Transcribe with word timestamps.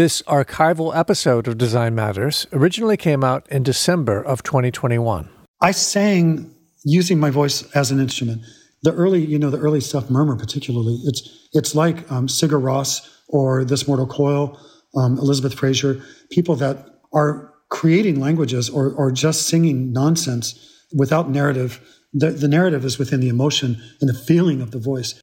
This 0.00 0.22
archival 0.22 0.96
episode 0.96 1.46
of 1.46 1.58
Design 1.58 1.94
Matters 1.94 2.46
originally 2.54 2.96
came 2.96 3.22
out 3.22 3.46
in 3.50 3.62
December 3.62 4.18
of 4.22 4.42
2021. 4.42 5.28
I 5.60 5.72
sang 5.72 6.54
using 6.86 7.20
my 7.20 7.28
voice 7.28 7.70
as 7.72 7.90
an 7.90 8.00
instrument. 8.00 8.40
The 8.82 8.94
early, 8.94 9.22
you 9.22 9.38
know, 9.38 9.50
the 9.50 9.58
early 9.58 9.82
stuff, 9.82 10.08
Murmur 10.08 10.38
particularly, 10.38 10.98
it's 11.04 11.48
it's 11.52 11.74
like 11.74 12.10
um, 12.10 12.28
Sigur 12.28 12.62
Rós 12.62 13.06
or 13.28 13.62
This 13.62 13.86
Mortal 13.86 14.06
Coil, 14.06 14.58
um, 14.96 15.18
Elizabeth 15.18 15.52
Fraser, 15.52 16.00
people 16.30 16.56
that 16.56 16.78
are 17.12 17.52
creating 17.68 18.20
languages 18.20 18.70
or, 18.70 18.94
or 18.94 19.12
just 19.12 19.48
singing 19.48 19.92
nonsense 19.92 20.86
without 20.96 21.28
narrative. 21.28 21.78
The, 22.14 22.30
the 22.30 22.48
narrative 22.48 22.86
is 22.86 22.98
within 22.98 23.20
the 23.20 23.28
emotion 23.28 23.76
and 24.00 24.08
the 24.08 24.14
feeling 24.14 24.62
of 24.62 24.70
the 24.70 24.78
voice. 24.78 25.20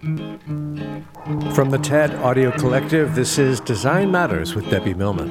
From 0.00 1.70
the 1.70 1.78
TED 1.82 2.14
Audio 2.16 2.52
Collective, 2.52 3.16
this 3.16 3.36
is 3.36 3.58
Design 3.58 4.12
Matters 4.12 4.54
with 4.54 4.70
Debbie 4.70 4.94
Millman. 4.94 5.28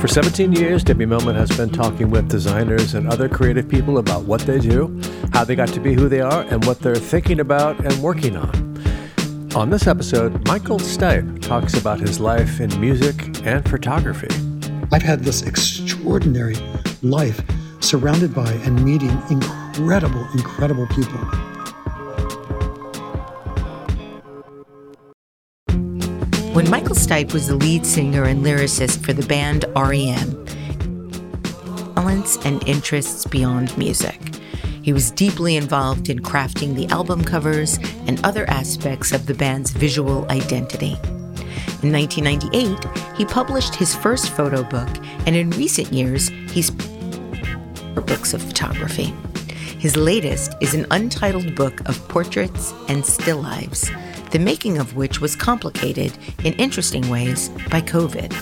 For 0.00 0.06
17 0.06 0.52
years, 0.52 0.84
Debbie 0.84 1.04
Millman 1.04 1.34
has 1.34 1.50
been 1.56 1.70
talking 1.70 2.10
with 2.10 2.28
designers 2.28 2.94
and 2.94 3.08
other 3.08 3.28
creative 3.28 3.68
people 3.68 3.98
about 3.98 4.22
what 4.22 4.42
they 4.42 4.60
do, 4.60 5.00
how 5.32 5.42
they 5.42 5.56
got 5.56 5.66
to 5.70 5.80
be 5.80 5.94
who 5.94 6.08
they 6.08 6.20
are, 6.20 6.42
and 6.42 6.64
what 6.64 6.78
they're 6.78 6.94
thinking 6.94 7.40
about 7.40 7.76
and 7.84 8.00
working 8.00 8.36
on. 8.36 8.78
On 9.56 9.68
this 9.68 9.88
episode, 9.88 10.46
Michael 10.46 10.78
Stipe 10.78 11.42
talks 11.42 11.74
about 11.74 11.98
his 11.98 12.20
life 12.20 12.60
in 12.60 12.80
music 12.80 13.44
and 13.44 13.68
photography. 13.68 14.28
I've 14.92 15.02
had 15.02 15.24
this 15.24 15.42
extraordinary 15.42 16.54
life 17.02 17.40
surrounded 17.80 18.32
by 18.32 18.50
and 18.64 18.82
meeting 18.84 19.10
incredible, 19.28 20.26
incredible 20.34 20.86
people. 20.88 21.18
When 26.52 26.68
Michael 26.68 26.94
Stipe 26.94 27.32
was 27.32 27.46
the 27.46 27.54
lead 27.54 27.86
singer 27.86 28.24
and 28.24 28.44
lyricist 28.44 29.02
for 29.02 29.14
the 29.14 29.26
band 29.26 29.64
REM, 29.74 30.44
talents 31.94 32.36
and 32.44 32.62
interests 32.68 33.26
beyond 33.26 33.76
music. 33.78 34.20
He 34.82 34.92
was 34.92 35.10
deeply 35.12 35.56
involved 35.56 36.10
in 36.10 36.18
crafting 36.18 36.74
the 36.74 36.88
album 36.88 37.24
covers 37.24 37.78
and 38.06 38.22
other 38.22 38.44
aspects 38.50 39.12
of 39.12 39.24
the 39.24 39.32
band's 39.32 39.70
visual 39.70 40.30
identity. 40.30 40.92
In 41.82 41.90
1998, 41.90 43.16
he 43.16 43.24
published 43.24 43.74
his 43.74 43.94
first 43.94 44.28
photo 44.28 44.62
book, 44.62 44.90
and 45.26 45.34
in 45.34 45.48
recent 45.52 45.90
years, 45.90 46.28
he's 46.50 46.70
books 47.94 48.34
of 48.34 48.42
photography. 48.42 49.14
His 49.78 49.96
latest 49.96 50.52
is 50.60 50.74
an 50.74 50.84
untitled 50.90 51.54
book 51.54 51.80
of 51.88 52.06
portraits 52.08 52.74
and 52.88 53.06
still 53.06 53.40
lives 53.40 53.90
the 54.32 54.38
making 54.38 54.78
of 54.78 54.96
which 54.96 55.20
was 55.20 55.36
complicated 55.36 56.16
in 56.42 56.54
interesting 56.54 57.08
ways 57.10 57.50
by 57.70 57.82
COVID. 57.82 58.32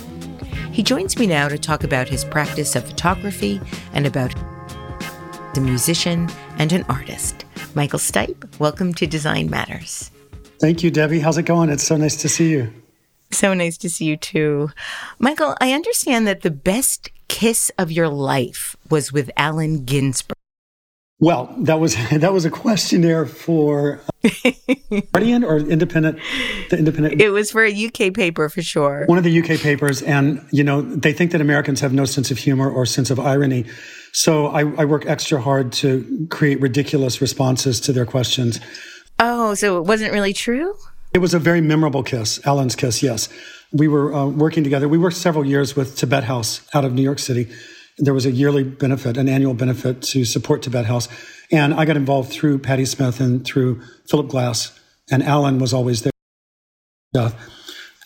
He 0.72 0.84
joins 0.84 1.18
me 1.18 1.26
now 1.26 1.48
to 1.48 1.58
talk 1.58 1.82
about 1.82 2.08
his 2.08 2.24
practice 2.24 2.76
of 2.76 2.86
photography 2.86 3.60
and 3.92 4.06
about 4.06 4.32
the 5.54 5.60
musician 5.60 6.30
and 6.58 6.72
an 6.72 6.84
artist. 6.88 7.44
Michael 7.74 7.98
Stipe, 7.98 8.58
welcome 8.60 8.94
to 8.94 9.06
Design 9.06 9.50
Matters. 9.50 10.12
Thank 10.60 10.84
you, 10.84 10.92
Debbie. 10.92 11.18
How's 11.18 11.38
it 11.38 11.42
going? 11.42 11.70
It's 11.70 11.82
so 11.82 11.96
nice 11.96 12.14
to 12.16 12.28
see 12.28 12.50
you. 12.50 12.72
So 13.32 13.52
nice 13.52 13.76
to 13.78 13.90
see 13.90 14.04
you 14.04 14.16
too. 14.16 14.70
Michael, 15.18 15.56
I 15.60 15.72
understand 15.72 16.24
that 16.28 16.42
the 16.42 16.52
best 16.52 17.10
kiss 17.26 17.72
of 17.78 17.90
your 17.90 18.08
life 18.08 18.76
was 18.90 19.12
with 19.12 19.30
Allen 19.36 19.84
Ginsberg. 19.84 20.36
Well, 21.20 21.54
that 21.58 21.78
was 21.78 21.94
that 22.10 22.32
was 22.32 22.44
a 22.44 22.50
questionnaire 22.50 23.26
for 23.26 24.00
Guardian 25.12 25.44
or 25.44 25.58
Independent. 25.58 26.18
The 26.70 26.78
Independent. 26.78 27.20
It 27.20 27.30
was 27.30 27.50
for 27.50 27.64
a 27.64 27.86
UK 27.86 28.12
paper 28.14 28.48
for 28.48 28.62
sure. 28.62 29.04
One 29.06 29.18
of 29.18 29.24
the 29.24 29.40
UK 29.40 29.60
papers, 29.60 30.02
and 30.02 30.44
you 30.50 30.64
know 30.64 30.80
they 30.80 31.12
think 31.12 31.32
that 31.32 31.40
Americans 31.40 31.80
have 31.80 31.92
no 31.92 32.06
sense 32.06 32.30
of 32.30 32.38
humor 32.38 32.70
or 32.70 32.86
sense 32.86 33.10
of 33.10 33.20
irony. 33.20 33.66
So 34.12 34.46
I, 34.46 34.60
I 34.60 34.84
work 34.86 35.06
extra 35.06 35.40
hard 35.40 35.72
to 35.74 36.26
create 36.30 36.60
ridiculous 36.60 37.20
responses 37.20 37.80
to 37.82 37.92
their 37.92 38.06
questions. 38.06 38.58
Oh, 39.20 39.54
so 39.54 39.78
it 39.78 39.84
wasn't 39.84 40.12
really 40.12 40.32
true. 40.32 40.74
It 41.12 41.18
was 41.18 41.34
a 41.34 41.38
very 41.38 41.60
memorable 41.60 42.02
kiss, 42.02 42.44
Allen's 42.46 42.74
kiss. 42.74 43.02
Yes, 43.02 43.28
we 43.72 43.88
were 43.88 44.14
uh, 44.14 44.26
working 44.26 44.64
together. 44.64 44.88
We 44.88 44.96
worked 44.96 45.16
several 45.16 45.44
years 45.44 45.76
with 45.76 45.96
Tibet 45.96 46.24
House 46.24 46.66
out 46.72 46.84
of 46.84 46.94
New 46.94 47.02
York 47.02 47.18
City 47.18 47.50
there 48.00 48.14
was 48.14 48.26
a 48.26 48.30
yearly 48.30 48.64
benefit, 48.64 49.16
an 49.16 49.28
annual 49.28 49.54
benefit 49.54 50.02
to 50.02 50.24
support 50.24 50.62
Tibet 50.62 50.86
House. 50.86 51.08
And 51.52 51.74
I 51.74 51.84
got 51.84 51.96
involved 51.96 52.32
through 52.32 52.58
Patti 52.58 52.86
Smith 52.86 53.20
and 53.20 53.44
through 53.44 53.82
Philip 54.08 54.28
Glass, 54.28 54.78
and 55.10 55.22
Allen 55.22 55.58
was 55.58 55.74
always 55.74 56.02
there. 56.02 56.12
Uh, 57.14 57.30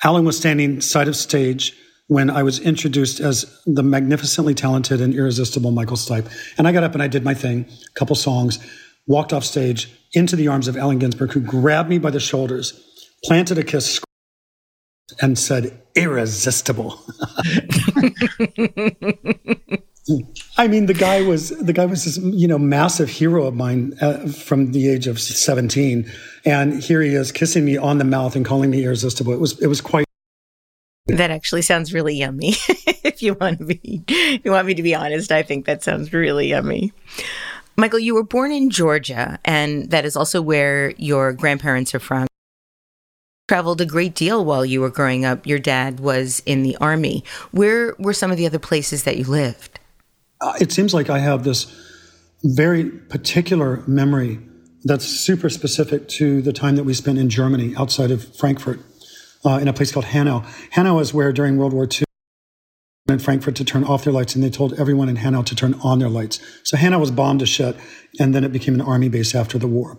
Allen 0.03 0.25
was 0.25 0.37
standing 0.37 0.81
side 0.81 1.09
of 1.09 1.16
stage 1.16 1.77
when 2.09 2.28
I 2.28 2.43
was 2.43 2.59
introduced 2.59 3.21
as 3.21 3.60
the 3.66 3.82
magnificently 3.82 4.55
talented 4.55 5.00
and 5.00 5.15
irresistible 5.15 5.71
Michael 5.71 5.97
Stipe. 5.97 6.26
And 6.59 6.69
I 6.69 6.72
got 6.72 6.82
up 6.82 6.94
and 6.94 7.03
I 7.03 7.09
did 7.09 7.25
my 7.25 7.34
thing, 7.34 7.65
a 7.65 7.99
couple 7.99 8.16
songs, 8.16 8.59
walked 9.06 9.32
off 9.32 9.44
stage 9.44 9.91
into 10.12 10.37
the 10.37 10.49
arms 10.49 10.69
of 10.69 10.76
Allen 10.76 10.99
Ginsberg, 10.99 11.32
who 11.32 11.41
grabbed 11.41 11.88
me 11.88 11.99
by 11.99 12.11
the 12.11 12.21
shoulders, 12.21 12.72
planted 13.25 13.59
a 13.59 13.62
kiss, 13.62 14.00
and 15.21 15.38
said, 15.38 15.82
irresistible. 15.94 17.00
I 20.59 20.69
mean, 20.69 20.87
the 20.87 20.95
guy 20.95 21.23
was 21.23 21.51
the 21.51 21.73
guy 21.73 21.87
was 21.87 22.05
this 22.05 22.19
you 22.19 22.47
know 22.47 22.59
massive 22.59 23.09
hero 23.09 23.47
of 23.47 23.55
mine 23.55 23.95
uh, 24.01 24.29
from 24.29 24.73
the 24.73 24.89
age 24.89 25.06
of 25.06 25.19
seventeen, 25.19 26.11
and 26.45 26.83
here 26.83 27.01
he 27.01 27.15
is 27.15 27.33
kissing 27.33 27.65
me 27.65 27.77
on 27.77 27.99
the 27.99 28.05
mouth 28.05 28.37
and 28.37 28.45
calling 28.45 28.71
me 28.71 28.85
irresistible. 28.85 29.33
It 29.33 29.41
was 29.41 29.59
it 29.61 29.67
was 29.67 29.81
quite. 29.81 30.05
That 31.06 31.31
actually 31.31 31.62
sounds 31.62 31.93
really 31.93 32.15
yummy. 32.15 32.55
if 32.69 33.23
you 33.23 33.35
want 33.35 33.59
to 33.59 33.65
be, 33.65 34.05
you 34.45 34.51
want 34.51 34.67
me 34.67 34.75
to 34.75 34.83
be 34.83 34.95
honest, 34.95 35.33
I 35.33 35.43
think 35.43 35.65
that 35.67 35.83
sounds 35.83 36.12
really 36.12 36.49
yummy. 36.49 36.93
Michael, 37.77 37.99
you 37.99 38.15
were 38.15 38.23
born 38.23 38.53
in 38.53 38.71
Georgia, 38.71 39.39
and 39.45 39.91
that 39.91 40.05
is 40.05 40.17
also 40.17 40.41
where 40.41 40.91
your 40.93 41.33
grandparents 41.33 41.95
are 41.95 42.00
from 42.00 42.27
traveled 43.47 43.81
a 43.81 43.87
great 43.87 44.15
deal 44.15 44.43
while 44.43 44.65
you 44.65 44.81
were 44.81 44.91
growing 44.91 45.25
up. 45.25 45.47
Your 45.47 45.59
dad 45.59 46.00
was 46.00 46.43
in 46.47 46.62
the 46.62 46.77
army. 46.79 47.23
Where 47.50 47.95
were 47.99 48.15
some 48.15 48.31
of 48.31 48.39
the 48.39 48.47
other 48.47 48.59
places 48.59 49.05
that 49.05 49.19
you 49.19 49.25
lived? 49.25 49.81
It 50.61 50.73
seems 50.73 50.94
like 50.94 51.11
I 51.11 51.19
have 51.19 51.44
this 51.44 51.67
very 52.43 52.91
particular 52.91 53.82
memory 53.87 54.41
that's 54.85 55.06
super 55.06 55.49
specific 55.49 56.08
to 56.08 56.43
the 56.43 56.52
time 56.52 56.76
that 56.76 56.85
we 56.85 56.93
spent 56.93 57.19
in 57.19 57.31
Germany 57.31 57.75
outside 57.76 58.11
of 58.11 58.37
Frankfurt 58.37 58.81
uh, 59.44 59.58
in 59.61 59.69
a 59.69 59.73
place 59.73 59.93
called 59.93 60.06
Hanau. 60.06 60.44
Hanau 60.73 60.99
is 60.99 61.14
where 61.14 61.32
during 61.32 61.56
World 61.56 61.73
War 61.73 61.85
II, 61.85 62.05
in 63.08 63.19
Frankfurt 63.19 63.55
to 63.56 63.64
turn 63.64 63.85
off 63.85 64.05
their 64.05 64.12
lights, 64.12 64.35
and 64.35 64.43
they 64.43 64.49
told 64.49 64.73
everyone 64.75 65.11
in 65.11 65.17
Hanau 65.17 65.43
to 65.43 65.55
turn 65.55 65.75
on 65.82 65.99
their 65.99 66.08
lights. 66.08 66.41
So 66.64 66.79
Hanau 66.79 66.99
was 66.99 67.11
bombed 67.11 67.40
to 67.40 67.47
shit, 67.47 67.76
and 68.19 68.35
then 68.35 68.44
it 68.44 68.52
became 68.52 68.75
an 68.75 68.81
army 68.81 69.11
base 69.11 69.35
after 69.35 69.58
the 69.58 69.67
war. 69.67 69.99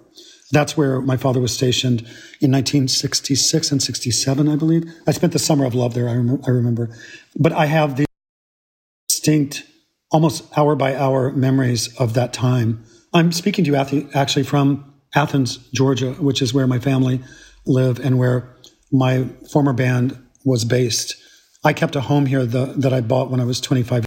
That's 0.51 0.75
where 0.75 1.01
my 1.01 1.18
father 1.18 1.39
was 1.39 1.53
stationed 1.53 2.01
in 2.41 2.51
1966 2.51 3.71
and 3.71 3.81
67, 3.81 4.50
I 4.50 4.56
believe. 4.56 4.91
I 5.06 5.12
spent 5.12 5.33
the 5.33 5.39
summer 5.39 5.65
of 5.65 5.75
love 5.75 5.94
there, 5.94 6.09
I, 6.09 6.13
rem- 6.13 6.41
I 6.48 6.50
remember. 6.50 6.89
But 7.36 7.51
I 7.51 7.65
have 7.65 7.95
the 7.95 8.06
distinct, 9.07 9.63
almost 10.12 10.57
hour 10.57 10.75
by 10.75 10.96
hour 10.96 11.31
memories 11.31 11.94
of 12.00 12.13
that 12.13 12.34
time. 12.34 12.84
I'm 13.13 13.31
speaking 13.31 13.66
to 13.66 13.72
you 13.72 14.10
actually 14.13 14.44
from 14.44 14.94
Athens, 15.16 15.57
Georgia, 15.74 16.13
which 16.13 16.42
is 16.42 16.54
where 16.54 16.68
my 16.68 16.80
family 16.80 17.22
live 17.66 18.00
and 18.00 18.18
where 18.18 18.56
my 18.92 19.28
former 19.52 19.74
band 19.74 20.18
was 20.44 20.66
based. 20.66 21.16
I 21.63 21.74
kept 21.74 21.96
a 21.96 22.02
home 22.02 22.25
here 22.25 22.46
the, 22.46 22.66
that 22.78 22.94
I 22.94 23.02
bought 23.02 23.31
when 23.31 23.40
I 23.40 23.46
was 23.46 23.60
25. 23.60 24.06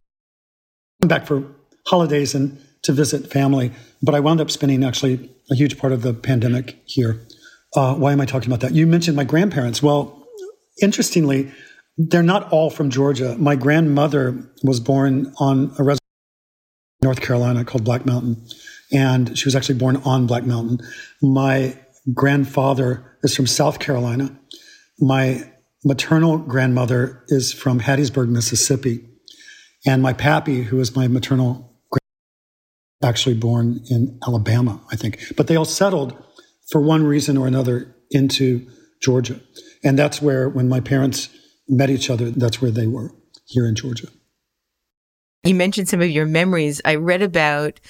I'm 1.03 1.09
back 1.09 1.27
for 1.27 1.45
holidays 1.87 2.35
and 2.35 2.61
to 2.83 2.93
visit 2.93 3.31
family, 3.31 3.73
but 4.03 4.15
I 4.15 4.21
wound 4.21 4.41
up 4.41 4.51
spending 4.51 4.85
actually 4.85 5.31
a 5.51 5.55
huge 5.55 5.79
part 5.79 5.93
of 5.93 6.03
the 6.03 6.15
pandemic 6.15 6.81
here. 6.87 7.27
Uh, 7.75 7.95
why 7.95 8.13
am 8.13 8.21
I 8.21 8.27
talking 8.27 8.49
about 8.49 8.61
that? 8.61 8.75
You 8.75 8.87
mentioned 8.87 9.17
my 9.17 9.25
grandparents. 9.25 9.83
Well, 9.83 10.27
interestingly, 10.81 11.53
they're 11.99 12.23
not 12.23 12.51
all 12.53 12.71
from 12.71 12.91
Georgia. 12.91 13.37
My 13.39 13.57
grandmother 13.57 14.49
was 14.63 14.79
born 14.79 15.35
on 15.39 15.73
a 15.79 15.83
reservation 15.83 15.99
in 17.03 17.07
North 17.07 17.21
Carolina 17.21 17.65
called 17.65 17.85
Black 17.85 18.07
Mountain, 18.07 18.47
and 18.93 19.37
she 19.37 19.47
was 19.47 19.57
actually 19.57 19.79
born 19.79 19.97
on 20.05 20.27
Black 20.27 20.47
Mountain. 20.47 20.79
My 21.21 21.77
grandfather 22.15 23.19
is 23.23 23.35
from 23.35 23.49
South 23.49 23.81
Carolina. 23.81 24.39
My 25.01 25.53
maternal 25.85 26.39
grandmother 26.39 27.25
is 27.29 27.53
from 27.53 27.81
Hattiesburg, 27.81 28.29
Mississippi. 28.29 29.05
And 29.87 30.03
my 30.03 30.13
pappy, 30.13 30.63
who 30.63 30.81
is 30.81 30.95
my 30.95 31.09
maternal 31.09 31.65
actually 33.03 33.37
born 33.37 33.81
in 33.91 34.19
Alabama, 34.27 34.81
I 34.91 34.97
think. 34.97 35.21
But 35.37 35.47
they 35.47 35.57
all 35.57 35.65
settled 35.65 36.17
for 36.71 36.81
one 36.81 37.05
reason 37.05 37.37
or 37.37 37.47
another 37.47 37.95
into 38.11 38.67
Georgia. 39.01 39.41
And 39.85 39.99
that's 39.99 40.21
where, 40.21 40.49
when 40.49 40.69
my 40.69 40.81
parents 40.81 41.29
met 41.69 41.91
each 41.91 42.11
other, 42.11 42.31
that's 42.31 42.61
where 42.61 42.71
they 42.71 42.87
were 42.87 43.13
here 43.47 43.67
in 43.67 43.75
Georgia. 43.75 44.09
You 45.45 45.55
mentioned 45.55 45.89
some 45.89 46.01
of 46.01 46.11
your 46.11 46.27
memories. 46.27 46.81
I 46.85 46.97
read 46.97 47.23
about 47.23 47.81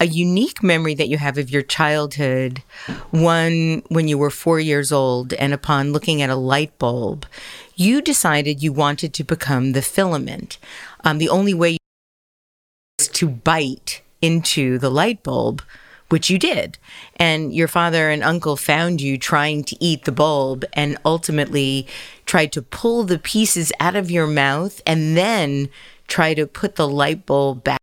a 0.00 0.06
unique 0.06 0.62
memory 0.62 0.94
that 0.94 1.08
you 1.08 1.18
have 1.18 1.38
of 1.38 1.50
your 1.50 1.62
childhood, 1.62 2.62
one 3.10 3.82
when 3.88 4.08
you 4.08 4.18
were 4.18 4.30
four 4.30 4.58
years 4.58 4.90
old, 4.90 5.32
and 5.34 5.52
upon 5.52 5.92
looking 5.92 6.20
at 6.20 6.30
a 6.30 6.36
light 6.36 6.76
bulb, 6.78 7.26
you 7.76 8.02
decided 8.02 8.62
you 8.62 8.72
wanted 8.72 9.14
to 9.14 9.24
become 9.24 9.72
the 9.72 9.82
filament. 9.82 10.58
Um, 11.04 11.18
the 11.18 11.28
only 11.28 11.54
way 11.54 11.78
was 12.98 13.08
to 13.08 13.28
bite 13.28 14.02
into 14.20 14.78
the 14.78 14.90
light 14.90 15.22
bulb, 15.22 15.62
which 16.08 16.30
you 16.30 16.38
did. 16.38 16.78
And 17.16 17.54
your 17.54 17.68
father 17.68 18.10
and 18.10 18.22
uncle 18.22 18.56
found 18.56 19.00
you 19.00 19.18
trying 19.18 19.64
to 19.64 19.76
eat 19.80 20.04
the 20.04 20.12
bulb 20.12 20.64
and 20.72 20.98
ultimately 21.04 21.86
tried 22.26 22.52
to 22.52 22.62
pull 22.62 23.04
the 23.04 23.18
pieces 23.18 23.72
out 23.80 23.96
of 23.96 24.10
your 24.10 24.26
mouth 24.26 24.80
and 24.86 25.16
then 25.16 25.68
try 26.06 26.34
to 26.34 26.46
put 26.46 26.76
the 26.76 26.88
light 26.88 27.26
bulb 27.26 27.64
back 27.64 27.80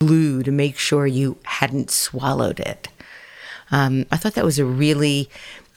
glue 0.00 0.42
to 0.42 0.50
make 0.50 0.76
sure 0.76 1.06
you 1.06 1.38
hadn't 1.44 1.90
swallowed 1.90 2.60
it. 2.60 2.88
Um, 3.70 4.06
I 4.12 4.16
thought 4.16 4.34
that 4.34 4.44
was 4.44 4.58
a 4.58 4.64
really 4.64 5.28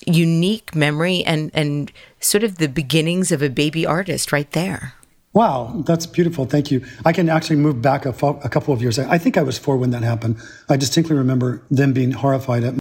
unique 0.06 0.75
memory 0.75 1.24
and, 1.25 1.52
and 1.54 1.92
sort 2.20 2.44
of 2.44 2.58
the 2.58 2.68
beginnings 2.68 3.32
of 3.32 3.42
a 3.42 3.50
baby 3.50 3.86
artist 3.86 4.32
right 4.32 4.50
there. 4.52 4.94
Wow, 5.34 5.84
that's 5.86 6.08
beautiful. 6.08 6.46
Thank 6.46 6.72
you. 6.72 6.84
I 7.06 7.14
can 7.14 7.30
actually 7.30 7.58
move 7.58 7.81
back 7.81 8.06
a, 8.06 8.14
fo- 8.14 8.40
a 8.44 8.50
couple 8.50 8.74
of 8.74 8.81
years. 8.81 8.98
I 8.98 9.18
think 9.18 9.38
I 9.38 9.44
was 9.44 9.60
four 9.60 9.78
when 9.78 9.92
that 9.92 10.04
happened. 10.04 10.38
I 10.68 10.76
distinctly 10.76 11.16
remember 11.16 11.64
them 11.70 11.94
being 11.94 12.12
horrified 12.12 12.64
at 12.64 12.80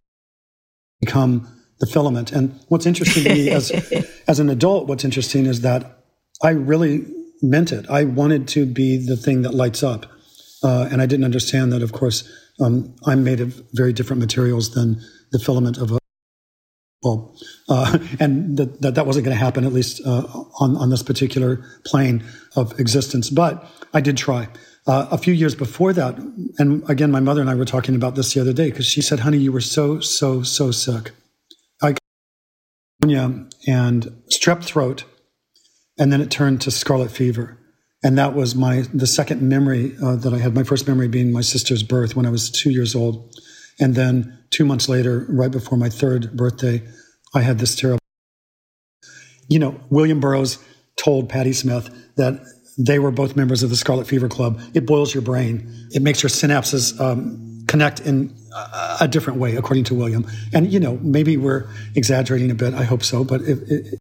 become 1.01 1.47
the 1.79 1.87
filament. 1.87 2.33
And 2.33 2.59
what's 2.69 2.87
interesting 2.87 3.25
to 3.25 3.35
me 3.35 3.51
as 3.51 3.71
as 4.29 4.41
an 4.41 4.51
adult, 4.51 4.89
what's 4.89 5.05
interesting 5.05 5.47
is 5.47 5.61
that 5.61 6.05
I 6.43 6.51
really 6.51 7.07
meant 7.43 7.73
it. 7.73 7.89
I 7.89 8.05
wanted 8.05 8.49
to 8.49 8.67
be 8.67 8.97
the 8.97 9.17
thing 9.17 9.43
that 9.43 9.55
lights 9.55 9.83
up. 9.83 10.07
Uh, 10.63 10.89
and 10.91 11.01
I 11.01 11.07
didn't 11.07 11.25
understand 11.25 11.73
that, 11.73 11.83
of 11.83 11.93
course, 11.93 12.29
um, 12.61 12.95
I'm 13.07 13.23
made 13.23 13.41
of 13.41 13.63
very 13.75 13.93
different 13.93 14.19
materials 14.21 14.75
than 14.75 15.01
the 15.31 15.39
filament 15.39 15.79
of 15.79 15.93
a 15.93 15.99
bulb. 17.03 17.37
Uh, 17.69 17.99
and 18.21 18.57
that, 18.57 18.81
that, 18.83 18.95
that 18.95 19.07
wasn't 19.07 19.25
going 19.25 19.37
to 19.37 19.43
happen, 19.43 19.65
at 19.65 19.73
least 19.73 20.01
uh, 20.07 20.27
on, 20.61 20.77
on 20.77 20.91
this 20.91 21.03
particular 21.03 21.65
plane 21.85 22.25
of 22.57 22.79
existence. 22.79 23.31
But 23.31 23.65
I 23.95 24.01
did 24.01 24.17
try. 24.17 24.49
Uh, 24.87 25.07
a 25.11 25.19
few 25.19 25.35
years 25.35 25.55
before 25.55 25.93
that, 25.93 26.17
and 26.59 26.89
again, 26.89 27.11
my 27.11 27.21
mother 27.21 27.43
and 27.43 27.51
I 27.51 27.55
were 27.55 27.67
talking 27.67 27.95
about 27.95 28.15
this 28.15 28.33
the 28.33 28.41
other 28.41 28.55
day 28.55 28.71
because 28.71 28.87
she 28.87 29.03
said, 29.03 29.21
honey, 29.21 29.37
you 29.37 29.53
were 29.53 29.61
so, 29.61 30.01
so, 30.01 30.43
so 30.43 30.71
sick. 30.71 31.13
I 31.83 31.93
got 31.93 31.99
pneumonia 33.03 33.49
and 33.67 34.05
strep 34.33 34.65
throat, 34.65 35.05
and 35.99 36.11
then 36.11 36.23
it 36.23 36.31
turned 36.31 36.63
to 36.63 36.71
scarlet 36.71 37.11
fever 37.11 37.59
and 38.03 38.17
that 38.19 38.35
was 38.35 38.55
my 38.55 38.83
the 38.95 39.07
second 39.07 39.43
memory 39.43 39.95
uh, 40.03 40.17
that 40.17 40.33
I 40.33 40.39
had. 40.39 40.55
My 40.55 40.63
first 40.63 40.87
memory 40.87 41.09
being 41.09 41.33
my 41.33 41.41
sister's 41.41 41.83
birth 41.83 42.15
when 42.15 42.27
I 42.27 42.31
was 42.31 42.51
two 42.51 42.71
years 42.71 42.95
old, 42.95 43.35
and 43.81 43.95
then 43.95 44.38
two 44.51 44.65
months 44.65 44.89
later, 44.89 45.27
right 45.29 45.51
before 45.51 45.79
my 45.79 45.89
third 45.89 46.37
birthday, 46.37 46.83
I 47.35 47.43
had 47.43 47.59
this 47.59 47.75
terrible. 47.75 47.99
You 49.49 49.59
know, 49.59 49.81
William 49.91 50.21
Burroughs 50.21 50.59
told 50.97 51.29
Patti 51.29 51.53
Smith 51.53 51.91
that 52.17 52.41
they 52.79 52.99
were 52.99 53.11
both 53.11 53.37
members 53.37 53.63
of 53.63 53.71
the 53.71 53.77
Scarlet 53.77 54.07
Fever 54.07 54.29
Club. 54.29 54.61
It 54.75 54.87
boils 54.87 55.15
your 55.15 55.23
brain. 55.23 55.73
It 55.91 56.03
makes 56.03 56.23
your 56.23 56.31
synapses 56.31 56.99
um, 57.01 57.65
connect 57.67 58.01
in 58.01 58.35
a, 59.01 59.09
different 59.09 59.39
way, 59.39 59.57
according 59.57 59.85
to 59.85 59.95
William. 59.95 60.27
And 60.53 60.73
you 60.73 60.81
know, 60.81 60.99
maybe 61.03 61.37
we're 61.37 61.69
exaggerating 61.95 62.51
a 62.51 62.55
bit. 62.55 62.75
I 62.75 62.85
hope 62.85 63.03
so, 63.03 63.25
but 63.25 63.41
it, 63.43 63.59
it, 63.69 63.99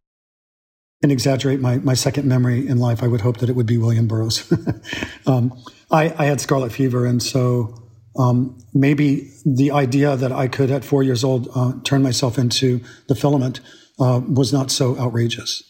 and 1.02 1.12
exaggerate 1.12 1.60
my, 1.60 1.78
my 1.78 1.94
second 1.94 2.26
memory 2.26 2.66
in 2.66 2.78
life, 2.78 3.02
I 3.02 3.06
would 3.06 3.20
hope 3.20 3.38
that 3.38 3.48
it 3.48 3.54
would 3.54 3.66
be 3.66 3.78
William 3.78 4.08
Burroughs. 4.08 4.52
um, 5.26 5.52
I, 5.90 6.12
I, 6.18 6.24
had 6.24 6.40
scarlet 6.40 6.72
fever, 6.72 7.06
and 7.06 7.22
so 7.22 7.87
um, 8.16 8.58
maybe 8.74 9.30
the 9.44 9.70
idea 9.70 10.16
that 10.16 10.32
I 10.32 10.48
could, 10.48 10.70
at 10.70 10.84
four 10.84 11.02
years 11.02 11.24
old, 11.24 11.48
uh, 11.54 11.72
turn 11.84 12.02
myself 12.02 12.38
into 12.38 12.80
the 13.06 13.14
filament 13.14 13.60
uh, 13.98 14.20
was 14.26 14.52
not 14.52 14.70
so 14.70 14.98
outrageous. 14.98 15.62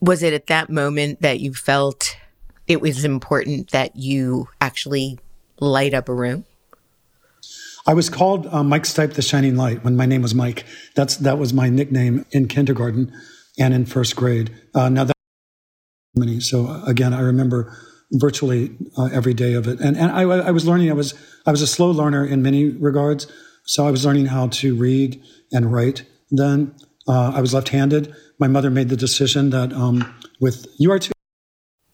Was 0.00 0.22
it 0.22 0.32
at 0.32 0.46
that 0.48 0.68
moment 0.68 1.20
that 1.22 1.40
you 1.40 1.54
felt 1.54 2.16
it 2.66 2.80
was 2.80 3.04
important 3.04 3.70
that 3.70 3.96
you 3.96 4.48
actually 4.60 5.18
light 5.60 5.94
up 5.94 6.08
a 6.08 6.14
room? 6.14 6.44
I 7.86 7.94
was 7.94 8.08
called 8.08 8.46
uh, 8.46 8.62
Mike 8.62 8.84
Stipe 8.84 9.14
the 9.14 9.22
Shining 9.22 9.56
Light 9.56 9.84
when 9.84 9.96
my 9.96 10.06
name 10.06 10.22
was 10.22 10.34
Mike. 10.34 10.64
That's 10.94 11.16
that 11.16 11.38
was 11.38 11.52
my 11.52 11.68
nickname 11.68 12.24
in 12.30 12.46
kindergarten 12.46 13.12
and 13.58 13.74
in 13.74 13.86
first 13.86 14.14
grade. 14.14 14.54
Uh, 14.74 14.88
now 14.88 15.04
that 15.04 15.12
so 16.40 16.66
uh, 16.66 16.84
again, 16.84 17.12
I 17.12 17.20
remember 17.20 17.76
virtually 18.12 18.76
uh, 18.96 19.08
every 19.12 19.34
day 19.34 19.54
of 19.54 19.66
it, 19.66 19.80
and 19.80 19.96
and 19.96 20.10
I, 20.12 20.22
I, 20.22 20.50
was 20.50 20.66
learning. 20.66 20.90
I 20.90 20.94
was 20.94 21.14
I 21.46 21.50
was 21.50 21.62
a 21.62 21.66
slow 21.66 21.90
learner 21.90 22.24
in 22.24 22.42
many 22.42 22.68
regards, 22.68 23.26
so 23.64 23.86
I 23.86 23.90
was 23.90 24.04
learning 24.04 24.26
how 24.26 24.48
to 24.48 24.74
read 24.74 25.22
and 25.50 25.72
write. 25.72 26.04
Then 26.30 26.74
uh, 27.08 27.32
I 27.34 27.40
was 27.40 27.54
left-handed. 27.54 28.14
My 28.38 28.48
mother 28.48 28.70
made 28.70 28.88
the 28.88 28.96
decision 28.96 29.50
that 29.50 29.72
um, 29.72 30.14
with 30.40 30.66
you 30.78 30.92
are 30.92 30.98
too. 30.98 31.12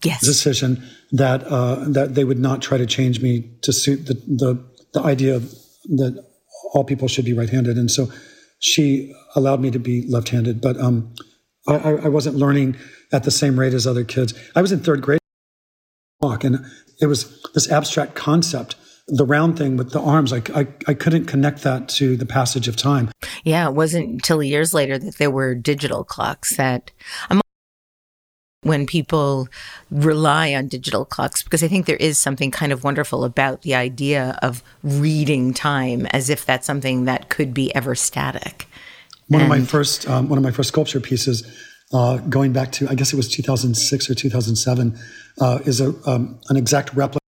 Yes. 0.05 0.21
Decision 0.21 0.85
that 1.13 1.45
uh, 1.45 1.85
that 1.89 2.15
they 2.15 2.25
would 2.25 2.39
not 2.39 2.63
try 2.63 2.79
to 2.79 2.87
change 2.87 3.21
me 3.21 3.51
to 3.63 3.73
suit 3.73 4.07
the 4.07 4.15
the, 4.15 4.65
the 4.95 5.01
idea 5.01 5.37
of, 5.37 5.51
that 5.91 6.25
all 6.75 6.85
people 6.85 7.09
should 7.09 7.25
be 7.25 7.33
right-handed, 7.33 7.77
and 7.77 7.91
so 7.91 8.09
she 8.61 9.15
allowed 9.35 9.61
me 9.61 9.71
to 9.71 9.79
be 9.79 10.07
left-handed. 10.09 10.61
But 10.61 10.77
um, 10.79 11.15
I, 11.67 11.95
I 11.95 12.09
wasn't 12.09 12.37
learning 12.37 12.77
at 13.13 13.25
the 13.25 13.31
same 13.31 13.59
rate 13.59 13.75
as 13.75 13.87
other 13.87 14.05
kids. 14.05 14.35
I 14.55 14.63
was 14.63 14.71
in 14.73 14.81
third 14.81 15.03
grade 15.03 15.19
walk, 16.21 16.45
and 16.45 16.65
it 17.01 17.07
was 17.07 17.43
this 17.55 17.71
abstract 17.71 18.15
concept 18.15 18.77
the 19.09 19.25
round 19.25 19.57
thing 19.57 19.77
with 19.77 19.93
the 19.93 20.01
arms, 20.01 20.33
I, 20.33 20.43
I, 20.55 20.67
I, 20.87 20.95
couldn't 20.95 21.25
connect 21.25 21.63
that 21.63 21.89
to 21.91 22.15
the 22.15 22.27
passage 22.27 22.69
of 22.69 22.77
time. 22.77 23.11
Yeah, 23.43 23.67
it 23.67 23.75
wasn't 23.75 24.11
until 24.11 24.43
years 24.43 24.75
later 24.75 24.99
that 24.99 25.17
there 25.17 25.31
were 25.31 25.55
digital 25.55 26.05
clocks 26.05 26.57
that 26.57 26.91
I'm 27.31 27.41
when 28.63 28.87
people 28.87 29.49
rely 29.91 30.53
on 30.53 30.69
digital 30.69 31.05
clocks 31.05 31.43
because 31.43 31.63
I 31.63 31.69
think 31.69 31.87
there 31.87 31.97
is 31.97 32.19
something 32.19 32.51
kind 32.51 32.73
of 32.73 32.85
wonderful 32.85 33.25
about 33.25 33.63
the 33.63 33.75
idea 33.75 34.39
of 34.43 34.63
reading 34.83 35.55
time 35.55 36.07
as 36.07 36.29
if 36.29 36.45
that's 36.45 36.67
something 36.67 37.05
that 37.05 37.29
could 37.29 37.55
be 37.55 37.75
ever 37.75 37.95
static. 37.95 38.67
One 39.29 39.43
and 39.43 39.53
of 39.53 39.59
my 39.59 39.65
first 39.65 40.09
um, 40.09 40.29
one 40.29 40.39
of 40.39 40.45
my 40.45 40.51
first 40.51 40.69
sculpture 40.69 41.01
pieces, 41.01 41.45
uh, 41.93 42.19
going 42.19 42.53
back 42.53 42.73
to 42.73 42.89
I 42.89 42.95
guess 42.95 43.13
it 43.13 43.17
was 43.17 43.29
2006 43.29 44.11
or 44.11 44.15
2007, 44.15 44.99
uh, 45.41 45.59
is 45.65 45.81
a 45.81 45.95
um, 46.09 46.41
an 46.49 46.57
exact 46.57 46.95
replica 46.95 47.19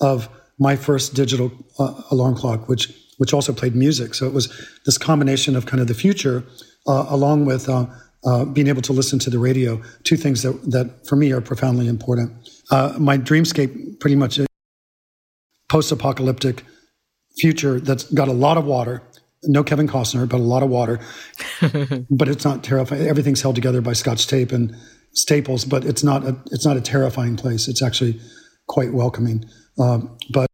of 0.00 0.28
my 0.58 0.76
first 0.76 1.14
digital 1.14 1.52
uh, 1.78 2.02
alarm 2.10 2.34
clock, 2.34 2.68
which 2.68 2.92
which 3.18 3.32
also 3.32 3.52
played 3.52 3.74
music. 3.74 4.14
So 4.14 4.26
it 4.26 4.32
was 4.32 4.52
this 4.84 4.98
combination 4.98 5.56
of 5.56 5.66
kind 5.66 5.80
of 5.80 5.88
the 5.88 5.94
future, 5.94 6.44
uh, 6.86 7.06
along 7.08 7.46
with 7.46 7.68
uh, 7.68 7.86
uh, 8.24 8.44
being 8.44 8.66
able 8.66 8.82
to 8.82 8.92
listen 8.92 9.18
to 9.20 9.30
the 9.30 9.38
radio. 9.38 9.80
Two 10.04 10.16
things 10.16 10.42
that, 10.42 10.52
that 10.70 11.06
for 11.06 11.16
me 11.16 11.32
are 11.32 11.40
profoundly 11.40 11.88
important. 11.88 12.32
Uh, 12.70 12.94
my 12.98 13.16
dreamscape, 13.16 14.00
pretty 14.00 14.16
much 14.16 14.38
a 14.38 14.46
post-apocalyptic 15.68 16.62
future 17.38 17.80
that's 17.80 18.04
got 18.12 18.28
a 18.28 18.32
lot 18.32 18.56
of 18.56 18.64
water. 18.64 19.02
No 19.44 19.62
Kevin 19.62 19.86
Costner, 19.86 20.28
but 20.28 20.38
a 20.38 20.42
lot 20.42 20.62
of 20.62 20.68
water. 20.68 20.98
but 22.10 22.28
it's 22.28 22.44
not 22.44 22.64
terrifying. 22.64 23.06
Everything's 23.06 23.42
held 23.42 23.54
together 23.54 23.80
by 23.80 23.92
Scotch 23.92 24.26
tape 24.26 24.52
and 24.52 24.74
staples, 25.16 25.64
but 25.64 25.84
it's 25.84 26.04
not 26.04 26.24
a 26.24 26.36
it's 26.52 26.64
not 26.64 26.76
a 26.76 26.80
terrifying 26.80 27.36
place. 27.36 27.68
It's 27.68 27.82
actually 27.82 28.20
quite 28.68 28.92
welcoming. 28.92 29.44
Um, 29.78 30.16
but 30.30 30.48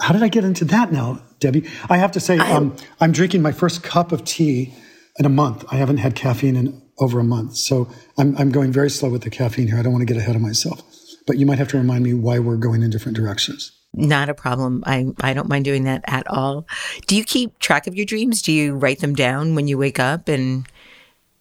how 0.00 0.12
did 0.12 0.22
I 0.22 0.28
get 0.28 0.44
into 0.44 0.64
that 0.66 0.92
now, 0.92 1.22
Debbie? 1.40 1.68
I 1.90 1.98
have 1.98 2.12
to 2.12 2.20
say, 2.20 2.38
um, 2.38 2.76
I'm 3.00 3.12
drinking 3.12 3.42
my 3.42 3.52
first 3.52 3.82
cup 3.82 4.12
of 4.12 4.24
tea 4.24 4.74
in 5.18 5.26
a 5.26 5.28
month. 5.28 5.64
I 5.70 5.76
haven't 5.76 5.98
had 5.98 6.14
caffeine 6.14 6.56
in 6.56 6.82
over 7.00 7.20
a 7.20 7.24
month, 7.24 7.56
so 7.56 7.88
I'm 8.16 8.36
I'm 8.38 8.50
going 8.50 8.72
very 8.72 8.90
slow 8.90 9.10
with 9.10 9.22
the 9.22 9.30
caffeine 9.30 9.66
here. 9.68 9.78
I 9.78 9.82
don't 9.82 9.92
want 9.92 10.06
to 10.06 10.12
get 10.12 10.20
ahead 10.20 10.36
of 10.36 10.42
myself. 10.42 10.82
But 11.26 11.36
you 11.36 11.44
might 11.44 11.58
have 11.58 11.68
to 11.68 11.76
remind 11.76 12.04
me 12.04 12.14
why 12.14 12.38
we're 12.38 12.56
going 12.56 12.82
in 12.82 12.88
different 12.88 13.14
directions. 13.14 13.70
Not 13.92 14.28
a 14.28 14.34
problem. 14.34 14.82
I, 14.86 15.06
I 15.20 15.34
don't 15.34 15.48
mind 15.48 15.64
doing 15.64 15.84
that 15.84 16.02
at 16.06 16.26
all. 16.28 16.66
Do 17.06 17.16
you 17.16 17.24
keep 17.24 17.58
track 17.58 17.86
of 17.86 17.94
your 17.94 18.06
dreams? 18.06 18.40
Do 18.40 18.52
you 18.52 18.74
write 18.74 19.00
them 19.00 19.14
down 19.14 19.54
when 19.54 19.68
you 19.68 19.76
wake 19.76 19.98
up 19.98 20.28
and 20.28 20.66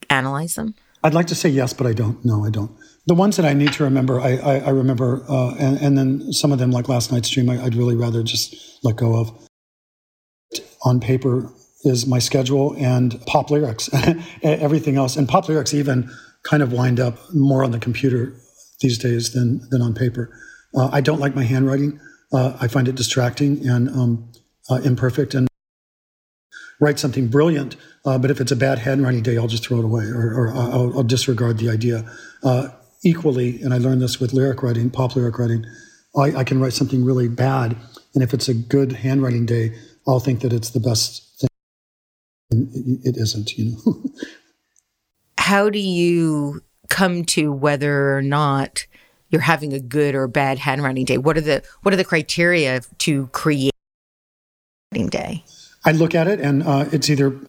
analyze 0.10 0.56
them? 0.56 0.76
I'd 1.04 1.14
like 1.14 1.28
to 1.28 1.36
say 1.36 1.50
yes, 1.50 1.74
but 1.74 1.88
I 1.88 1.94
don't. 1.94 2.24
No, 2.26 2.46
I 2.46 2.50
don't. 2.50 2.72
The 3.06 3.14
ones 3.14 3.38
that 3.38 3.46
I 3.46 3.54
need 3.54 3.74
to 3.74 3.84
remember, 3.84 4.20
I, 4.20 4.38
I, 4.38 4.56
I 4.58 4.70
remember, 4.70 5.24
uh, 5.30 5.56
and, 5.58 5.78
and, 5.78 5.98
then 5.98 6.34
some 6.34 6.52
of 6.52 6.60
them, 6.60 6.72
like 6.72 6.90
last 6.90 7.12
night's 7.12 7.30
dream, 7.30 7.50
I, 7.50 7.64
would 7.64 7.76
really 7.76 7.96
rather 7.96 8.22
just 8.24 8.56
let 8.84 8.98
go 8.98 9.16
of. 9.16 9.32
On 10.84 11.00
paper 11.00 11.52
is 11.84 12.06
my 12.06 12.20
schedule 12.20 12.76
and 12.78 13.20
pop 13.26 13.50
lyrics, 13.50 13.90
everything 14.44 14.98
else, 14.98 15.16
and 15.16 15.28
pop 15.28 15.48
lyrics 15.48 15.74
even 15.74 16.10
kind 16.44 16.64
of 16.64 16.72
wind 16.72 17.00
up 17.00 17.18
more 17.34 17.64
on 17.64 17.72
the 17.72 17.80
computer 17.80 18.34
these 18.82 18.98
days 18.98 19.34
than 19.34 19.68
than 19.70 19.82
on 19.82 19.94
paper. 19.94 20.30
Uh, 20.76 20.90
I 20.92 21.02
don't 21.02 21.20
like 21.20 21.36
my 21.36 21.44
handwriting. 21.44 22.00
Uh, 22.32 22.58
I 22.60 22.68
find 22.68 22.88
it 22.88 22.96
distracting 22.96 23.68
and 23.68 23.90
um, 23.90 24.32
uh, 24.70 24.76
imperfect 24.84 25.34
and 25.34 25.48
write 26.80 27.00
something 27.00 27.28
brilliant. 27.28 27.76
Uh, 28.06 28.18
but 28.18 28.32
if 28.32 28.40
it's 28.40 28.52
a 28.52 28.56
bad 28.56 28.80
handwriting 28.80 29.24
day, 29.24 29.38
I'll 29.38 29.48
just 29.48 29.66
throw 29.66 29.80
it 29.80 29.86
away 29.86 30.06
or, 30.06 30.34
or 30.34 30.50
I'll, 30.50 30.98
I'll, 30.98 31.04
disregard 31.04 31.58
the 31.58 31.70
idea. 31.70 32.10
Uh, 32.44 32.70
equally, 33.04 33.62
and 33.62 33.74
I 33.74 33.78
learned 33.78 34.02
this 34.02 34.20
with 34.20 34.34
lyric 34.34 34.64
writing, 34.64 34.90
pop 34.90 35.16
lyric 35.16 35.38
writing, 35.38 35.66
I, 36.16 36.38
I, 36.38 36.44
can 36.44 36.60
write 36.60 36.74
something 36.74 37.04
really 37.04 37.28
bad. 37.28 37.76
And 38.14 38.24
if 38.24 38.34
it's 38.34 38.48
a 38.48 38.54
good 38.54 38.92
handwriting 38.94 39.46
day, 39.46 39.76
I'll 40.08 40.20
think 40.20 40.42
that 40.42 40.54
it's 40.54 40.72
the 40.72 40.80
best 40.80 41.40
thing. 41.40 41.50
And 42.50 43.06
it, 43.06 43.18
isn't, 43.18 43.58
you 43.58 43.72
know. 43.86 44.04
How 45.38 45.70
do 45.70 45.80
you 45.80 46.62
come 46.90 47.26
to 47.26 47.52
whether 47.52 48.16
or 48.16 48.22
not 48.22 48.86
you're 49.30 49.42
having 49.42 49.74
a 49.74 49.80
good 49.80 50.16
or 50.16 50.28
bad 50.28 50.60
handwriting 50.60 51.06
day? 51.06 51.18
What 51.18 51.38
are 51.38 51.42
the 51.42 51.64
what 51.84 51.94
are 51.94 51.98
the 51.98 52.06
criteria 52.06 52.82
to 53.00 53.28
create 53.28 53.74
day? 55.10 55.44
I 55.88 55.92
look 55.94 56.14
at 56.14 56.28
it 56.28 56.40
and 56.40 56.62
uh, 56.64 56.86
it's 56.92 57.10
either 57.10 57.40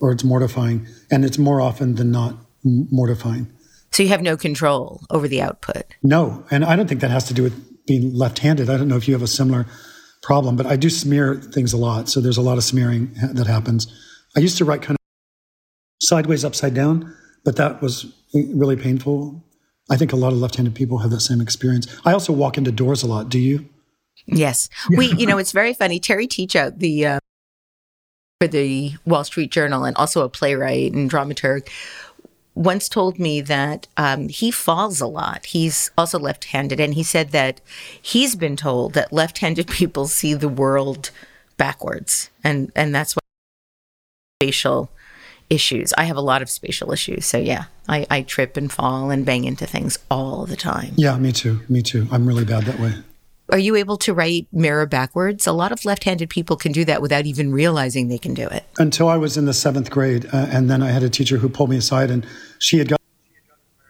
or 0.00 0.12
it's 0.12 0.24
mortifying, 0.24 0.86
and 1.10 1.24
it's 1.24 1.38
more 1.38 1.60
often 1.60 1.94
than 1.94 2.10
not 2.10 2.34
mortifying. 2.64 3.50
So 3.92 4.02
you 4.02 4.10
have 4.10 4.20
no 4.20 4.36
control 4.36 5.00
over 5.10 5.26
the 5.26 5.40
output. 5.40 5.84
No, 6.02 6.44
and 6.50 6.64
I 6.64 6.76
don't 6.76 6.86
think 6.86 7.00
that 7.00 7.10
has 7.10 7.24
to 7.28 7.34
do 7.34 7.42
with 7.42 7.86
being 7.86 8.12
left-handed. 8.14 8.68
I 8.68 8.76
don't 8.76 8.88
know 8.88 8.96
if 8.96 9.08
you 9.08 9.14
have 9.14 9.22
a 9.22 9.26
similar 9.28 9.66
problem, 10.22 10.56
but 10.56 10.66
I 10.66 10.76
do 10.76 10.90
smear 10.90 11.36
things 11.36 11.72
a 11.72 11.76
lot. 11.78 12.08
So 12.08 12.20
there's 12.20 12.36
a 12.36 12.42
lot 12.42 12.58
of 12.58 12.64
smearing 12.64 13.14
that 13.32 13.46
happens. 13.46 13.86
I 14.36 14.40
used 14.40 14.58
to 14.58 14.64
write 14.64 14.82
kind 14.82 14.96
of 14.96 16.06
sideways, 16.06 16.44
upside 16.44 16.74
down, 16.74 17.14
but 17.44 17.56
that 17.56 17.80
was 17.80 18.12
really 18.34 18.76
painful. 18.76 19.42
I 19.88 19.96
think 19.96 20.12
a 20.12 20.16
lot 20.16 20.32
of 20.32 20.38
left-handed 20.38 20.74
people 20.74 20.98
have 20.98 21.10
that 21.10 21.20
same 21.20 21.40
experience. 21.40 21.86
I 22.04 22.12
also 22.12 22.32
walk 22.32 22.58
into 22.58 22.72
doors 22.72 23.02
a 23.02 23.06
lot. 23.06 23.30
Do 23.30 23.38
you? 23.38 23.66
Yes, 24.26 24.68
we. 24.90 25.14
You 25.14 25.26
know, 25.26 25.38
it's 25.38 25.52
very 25.52 25.72
funny. 25.72 26.00
Terry 26.00 26.26
Teachout, 26.26 26.80
the 26.80 27.06
uh, 27.06 27.20
for 28.40 28.46
the 28.46 28.92
Wall 29.06 29.24
Street 29.24 29.50
Journal, 29.50 29.84
and 29.84 29.96
also 29.96 30.22
a 30.22 30.28
playwright 30.28 30.92
and 30.92 31.10
dramaturg, 31.10 31.68
once 32.54 32.88
told 32.88 33.18
me 33.18 33.40
that 33.40 33.86
um, 33.96 34.28
he 34.28 34.50
falls 34.50 35.00
a 35.00 35.06
lot. 35.06 35.46
He's 35.46 35.90
also 35.96 36.18
left-handed, 36.18 36.80
and 36.80 36.94
he 36.94 37.02
said 37.02 37.30
that 37.30 37.60
he's 38.00 38.36
been 38.36 38.56
told 38.56 38.92
that 38.94 39.12
left-handed 39.12 39.68
people 39.70 40.06
see 40.06 40.34
the 40.34 40.48
world 40.48 41.10
backwards, 41.56 42.30
and 42.44 42.70
and 42.76 42.94
that's 42.94 43.14
why 43.14 43.20
facial 44.40 44.90
issues. 45.48 45.92
I 45.96 46.04
have 46.04 46.16
a 46.16 46.22
lot 46.22 46.42
of 46.42 46.50
spatial 46.50 46.92
issues. 46.92 47.24
So 47.24 47.38
yeah, 47.38 47.64
I, 47.88 48.06
I 48.10 48.22
trip 48.22 48.56
and 48.56 48.70
fall 48.70 49.10
and 49.10 49.24
bang 49.24 49.44
into 49.44 49.66
things 49.66 49.98
all 50.10 50.44
the 50.44 50.56
time. 50.56 50.92
Yeah, 50.96 51.16
me 51.18 51.32
too. 51.32 51.60
Me 51.68 51.82
too. 51.82 52.08
I'm 52.10 52.26
really 52.26 52.44
bad 52.44 52.64
that 52.64 52.80
way. 52.80 52.94
Are 53.56 53.58
you 53.58 53.74
able 53.76 53.96
to 53.96 54.12
write 54.12 54.48
mirror 54.52 54.84
backwards? 54.84 55.46
A 55.46 55.52
lot 55.52 55.72
of 55.72 55.86
left 55.86 56.04
handed 56.04 56.28
people 56.28 56.56
can 56.56 56.72
do 56.72 56.84
that 56.84 57.00
without 57.00 57.24
even 57.24 57.52
realizing 57.52 58.08
they 58.08 58.18
can 58.18 58.34
do 58.34 58.46
it. 58.46 58.64
Until 58.76 59.08
I 59.08 59.16
was 59.16 59.38
in 59.38 59.46
the 59.46 59.54
seventh 59.54 59.88
grade. 59.88 60.26
Uh, 60.26 60.46
and 60.50 60.68
then 60.68 60.82
I 60.82 60.90
had 60.90 61.02
a 61.02 61.08
teacher 61.08 61.38
who 61.38 61.48
pulled 61.48 61.70
me 61.70 61.78
aside 61.78 62.10
and 62.10 62.26
she 62.58 62.76
had 62.76 62.88
got 62.88 63.00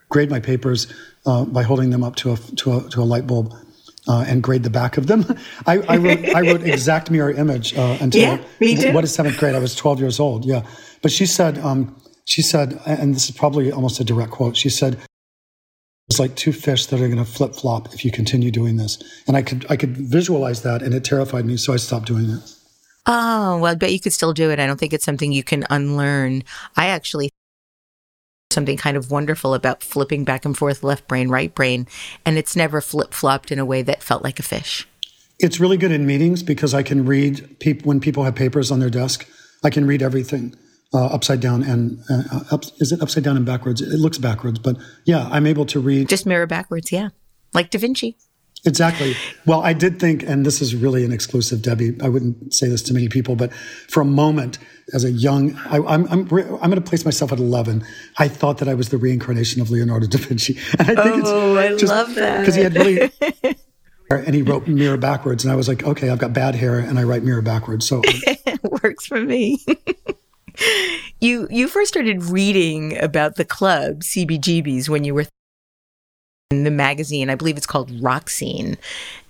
grade 0.09 0.31
my 0.31 0.39
papers 0.39 0.87
uh, 1.27 1.45
by 1.47 1.65
holding 1.65 1.91
them 1.91 2.05
up 2.05 2.15
to 2.15 2.35
a, 2.35 2.37
to 2.37 2.77
a, 2.77 2.91
to 2.91 3.03
a 3.03 3.07
light 3.13 3.27
bulb. 3.27 3.53
Uh, 4.07 4.25
and 4.29 4.41
grade 4.41 4.63
the 4.63 4.71
back 4.71 4.97
of 4.99 5.09
them. 5.09 5.25
I, 5.67 5.79
I, 5.79 5.97
wrote, 5.97 6.25
I 6.29 6.43
wrote 6.43 6.63
exact 6.63 7.11
mirror 7.11 7.33
image 7.33 7.77
uh, 7.77 7.99
until 8.01 8.23
yeah, 8.23 8.45
me 8.61 8.77
too. 8.77 8.93
what 8.93 9.03
is 9.03 9.13
seventh 9.13 9.37
grade? 9.37 9.57
I 9.57 9.59
was 9.59 9.75
12 9.75 9.99
years 9.99 10.21
old. 10.21 10.45
Yeah. 10.45 10.65
But 11.03 11.11
she 11.11 11.27
said, 11.27 11.59
um, 11.59 12.01
she 12.25 12.41
said, 12.41 12.81
and 12.87 13.17
this 13.17 13.29
is 13.29 13.37
probably 13.37 13.73
almost 13.73 13.99
a 13.99 14.05
direct 14.05 14.31
quote. 14.31 14.57
She 14.57 14.69
said, 14.71 14.97
"It's 16.09 16.19
like 16.19 16.37
two 16.37 16.53
fish 16.53 16.87
that 16.87 17.01
are 17.01 17.09
going 17.09 17.25
to 17.25 17.25
flip 17.25 17.55
flop 17.55 17.93
if 17.95 18.05
you 18.05 18.11
continue 18.11 18.51
doing 18.51 18.77
this." 18.77 18.99
And 19.27 19.37
I 19.37 19.43
could, 19.43 19.67
I 19.69 19.77
could 19.77 19.97
visualize 19.97 20.63
that, 20.63 20.83
and 20.83 20.95
it 20.95 21.05
terrified 21.05 21.47
me, 21.47 21.57
so 21.57 21.73
I 21.73 21.77
stopped 21.77 22.07
doing 22.07 22.31
it. 22.31 22.41
Oh 23.07 23.59
well, 23.59 23.73
I 23.73 23.75
bet 23.75 23.93
you 23.93 24.01
could 24.01 24.13
still 24.13 24.33
do 24.33 24.51
it. 24.51 24.59
I 24.59 24.67
don't 24.67 24.79
think 24.79 24.93
it's 24.93 25.05
something 25.05 25.33
you 25.33 25.45
can 25.45 25.65
unlearn. 25.71 26.43
I 26.77 26.87
actually 26.87 27.31
something 28.51 28.77
kind 28.77 28.97
of 28.97 29.11
wonderful 29.11 29.55
about 29.55 29.83
flipping 29.83 30.25
back 30.25 30.45
and 30.45 30.57
forth 30.57 30.83
left 30.83 31.07
brain 31.07 31.29
right 31.29 31.55
brain 31.55 31.87
and 32.25 32.39
it's 32.39 32.57
never 32.57 32.81
flip 32.81 33.13
flopped 33.13 33.53
in 33.53 33.59
a 33.59 33.65
way 33.65 33.83
that 33.83 34.03
felt 34.03 34.25
like 34.25 34.39
a 34.39 34.43
fish 34.43 34.89
it's 35.39 35.61
really 35.61 35.77
good 35.77 35.93
in 35.93 36.07
meetings 36.07 36.43
because 36.43 36.73
i 36.73 36.83
can 36.83 37.05
read 37.05 37.59
people 37.61 37.87
when 37.87 38.01
people 38.01 38.25
have 38.25 38.35
papers 38.35 38.71
on 38.71 38.81
their 38.81 38.89
desk 38.89 39.29
i 39.63 39.69
can 39.69 39.87
read 39.87 40.01
everything 40.01 40.55
uh, 40.95 41.07
upside 41.07 41.41
down 41.41 41.63
and 41.63 42.01
uh, 42.11 42.41
up, 42.51 42.65
is 42.79 42.93
it 42.93 43.03
upside 43.03 43.25
down 43.25 43.37
and 43.37 43.47
backwards? 43.47 43.81
It 43.81 43.99
looks 43.99 44.19
backwards, 44.19 44.59
but 44.59 44.77
yeah, 45.05 45.29
I'm 45.31 45.47
able 45.47 45.67
to 45.67 45.81
read. 45.81 46.09
Just 46.09 46.27
mirror 46.27 46.47
backwards, 46.47 46.93
yeah, 46.93 47.11
like 47.55 47.71
Da 47.71 47.79
Vinci. 47.79 48.17
Exactly. 48.65 49.15
Well, 49.45 49.61
I 49.61 49.73
did 49.73 50.01
think, 50.01 50.25
and 50.25 50.45
this 50.45 50.61
is 50.61 50.75
really 50.75 51.05
an 51.05 51.13
exclusive, 51.13 51.63
Debbie. 51.63 51.97
I 52.03 52.09
wouldn't 52.09 52.53
say 52.53 52.69
this 52.69 52.83
to 52.85 52.95
many 52.95 53.09
people, 53.09 53.37
but 53.37 53.53
for 53.53 54.01
a 54.01 54.05
moment, 54.05 54.59
as 54.93 55.05
a 55.05 55.11
young, 55.11 55.57
I, 55.67 55.77
am 55.77 55.87
I'm, 55.87 56.07
I'm, 56.09 56.29
I'm 56.33 56.71
going 56.71 56.75
to 56.75 56.81
place 56.81 57.05
myself 57.05 57.33
at 57.33 57.39
11. 57.39 57.85
I 58.19 58.27
thought 58.27 58.59
that 58.59 58.69
I 58.69 58.75
was 58.75 58.89
the 58.89 58.99
reincarnation 58.99 59.63
of 59.63 59.71
Leonardo 59.71 60.07
da 60.07 60.19
Vinci. 60.19 60.59
And 60.79 60.99
I 60.99 61.03
think 61.03 61.25
oh, 61.27 61.57
it's 61.57 61.81
just, 61.81 61.93
I 61.93 61.97
love 61.97 62.15
that 62.17 62.41
because 62.41 62.55
he 62.57 62.63
had 62.63 62.75
really, 62.75 63.13
and 64.11 64.35
he 64.35 64.43
wrote 64.43 64.67
mirror 64.67 64.97
backwards, 64.97 65.45
and 65.45 65.53
I 65.53 65.57
was 65.57 65.69
like, 65.69 65.85
okay, 65.85 66.11
I've 66.11 66.19
got 66.19 66.33
bad 66.33 66.57
hair, 66.57 66.81
and 66.81 66.99
I 66.99 67.05
write 67.05 67.23
mirror 67.23 67.43
backwards, 67.43 67.87
so 67.87 68.01
it 68.05 68.83
works 68.83 69.07
for 69.07 69.21
me 69.21 69.65
you 71.21 71.47
you 71.51 71.69
first 71.69 71.89
started 71.89 72.25
reading 72.25 72.97
about 72.99 73.37
the 73.37 73.45
club 73.45 74.01
CBGBs 74.01 74.89
when 74.89 75.05
you 75.05 75.15
were 75.15 75.27
in 76.51 76.65
the 76.65 76.71
magazine. 76.71 77.29
I 77.29 77.35
believe 77.35 77.57
it's 77.57 77.67
called 77.67 77.91
Rock 78.01 78.31
Scene. 78.31 78.77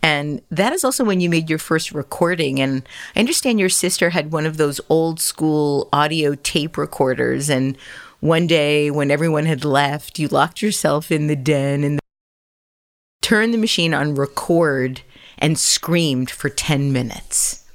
And 0.02 0.42
that 0.50 0.72
is 0.72 0.84
also 0.84 1.02
when 1.02 1.20
you 1.20 1.30
made 1.30 1.48
your 1.48 1.58
first 1.58 1.92
recording. 1.92 2.60
And 2.60 2.86
I 3.14 3.20
understand 3.20 3.58
your 3.58 3.70
sister 3.70 4.10
had 4.10 4.32
one 4.32 4.44
of 4.44 4.58
those 4.58 4.80
old 4.88 5.18
school 5.18 5.88
audio 5.92 6.34
tape 6.34 6.76
recorders. 6.76 7.48
And 7.48 7.78
one 8.20 8.46
day 8.46 8.90
when 8.90 9.10
everyone 9.10 9.46
had 9.46 9.64
left, 9.64 10.18
you 10.18 10.28
locked 10.28 10.60
yourself 10.60 11.10
in 11.10 11.26
the 11.26 11.36
den 11.36 11.84
and 11.84 11.98
turned 13.22 13.54
the 13.54 13.58
machine 13.58 13.94
on 13.94 14.14
record 14.14 15.00
and 15.38 15.58
screamed 15.58 16.30
for 16.30 16.48
10 16.48 16.92
minutes. 16.92 17.65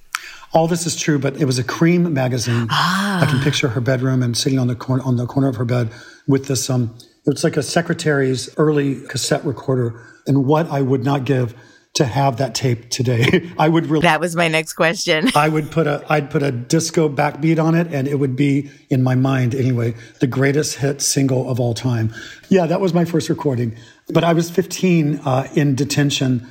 All 0.54 0.68
this 0.68 0.86
is 0.86 0.96
true, 0.96 1.18
but 1.18 1.38
it 1.38 1.46
was 1.46 1.60
a 1.60 1.64
Creem 1.64 2.12
magazine. 2.12 2.68
Ah. 2.70 3.22
I 3.22 3.26
can 3.26 3.40
picture 3.42 3.70
her 3.70 3.82
bedroom 3.82 4.22
and 4.22 4.36
sitting 4.36 4.60
on 4.60 4.68
the 4.68 4.76
corner 4.76 5.04
on 5.04 5.16
the 5.16 5.26
corner 5.26 5.48
of 5.48 5.56
her 5.56 5.66
bed 5.66 5.92
with 6.28 6.48
this. 6.48 6.70
Um, 6.70 6.96
it's 7.26 7.44
like 7.44 7.56
a 7.56 7.64
secretary's 7.64 8.50
early 8.58 9.02
cassette 9.08 9.46
recorder, 9.46 10.02
and 10.28 10.46
what 10.46 10.70
I 10.70 10.82
would 10.82 11.06
not 11.06 11.24
give 11.24 11.56
to 11.94 12.06
have 12.06 12.38
that 12.38 12.56
tape 12.56 12.90
today. 12.90 13.50
I 13.58 13.70
would 13.70 13.88
really. 13.88 14.02
That 14.04 14.20
was 14.20 14.36
my 14.36 14.48
next 14.48 14.74
question. 14.74 15.30
I 15.36 15.48
would 15.48 15.72
put 15.72 15.88
a 15.88 16.04
I'd 16.10 16.30
put 16.30 16.44
a 16.44 16.52
disco 16.52 17.08
backbeat 17.08 17.64
on 17.64 17.76
it, 17.76 17.88
and 17.88 18.08
it 18.08 18.16
would 18.16 18.36
be 18.36 18.70
in 18.90 19.04
my 19.04 19.16
mind 19.16 19.56
anyway 19.56 19.96
the 20.20 20.28
greatest 20.28 20.78
hit 20.78 21.02
single 21.02 21.50
of 21.50 21.60
all 21.60 21.74
time. 21.74 22.14
Yeah, 22.50 22.66
that 22.66 22.82
was 22.82 22.94
my 22.94 23.06
first 23.06 23.30
recording. 23.30 23.76
But 24.10 24.26
I 24.26 24.34
was 24.34 24.50
15 24.50 25.22
uh, 25.24 25.48
in 25.56 25.76
detention, 25.76 26.46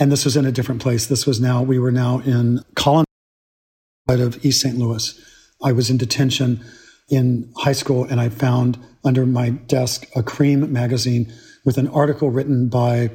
and 0.00 0.10
this 0.10 0.24
was 0.24 0.36
in 0.36 0.44
a 0.44 0.52
different 0.52 0.82
place. 0.82 1.06
This 1.06 1.26
was 1.26 1.40
now 1.40 1.62
we 1.62 1.78
were 1.78 1.92
now 1.92 2.18
in 2.20 2.64
Collin 4.06 4.26
of 4.26 4.44
East 4.44 4.60
St. 4.60 4.76
Louis. 4.76 5.18
I 5.62 5.72
was 5.72 5.88
in 5.88 5.96
detention 5.96 6.62
in 7.08 7.50
high 7.56 7.72
school 7.72 8.04
and 8.04 8.20
I 8.20 8.28
found 8.28 8.78
under 9.04 9.24
my 9.24 9.50
desk 9.50 10.06
a 10.14 10.22
Creem 10.22 10.68
magazine 10.68 11.32
with 11.64 11.78
an 11.78 11.88
article 11.88 12.30
written 12.30 12.68
by 12.68 13.10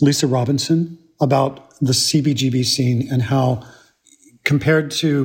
Lisa 0.00 0.26
Robinson 0.26 0.98
about 1.20 1.70
the 1.80 1.92
CBGB 1.92 2.64
scene 2.64 3.08
and 3.10 3.22
how, 3.22 3.66
compared 4.44 4.90
to 4.92 5.24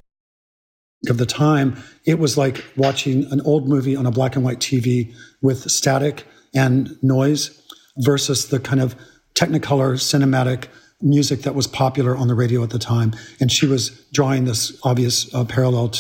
of 1.10 1.18
the 1.18 1.26
time, 1.26 1.82
it 2.06 2.20
was 2.20 2.38
like 2.38 2.64
watching 2.76 3.26
an 3.32 3.40
old 3.42 3.70
movie 3.70 3.96
on 3.96 4.06
a 4.06 4.12
black 4.12 4.36
and 4.36 4.44
white 4.44 4.60
TV 4.60 5.14
with 5.42 5.72
static 5.72 6.26
and 6.54 7.02
noise 7.02 7.62
versus 8.00 8.50
the 8.50 8.60
kind 8.60 8.82
of 8.82 8.96
technicolor 9.34 9.94
cinematic 9.94 10.68
music 11.02 11.42
that 11.42 11.56
was 11.56 11.68
popular 11.68 12.16
on 12.16 12.28
the 12.28 12.36
radio 12.36 12.64
at 12.64 12.70
the 12.70 12.80
time. 12.80 13.14
And 13.40 13.52
she 13.52 13.66
was 13.66 13.90
drawing 14.12 14.46
this 14.46 14.78
obvious 14.84 15.34
uh, 15.34 15.46
parallel 15.46 15.90
to 15.90 16.00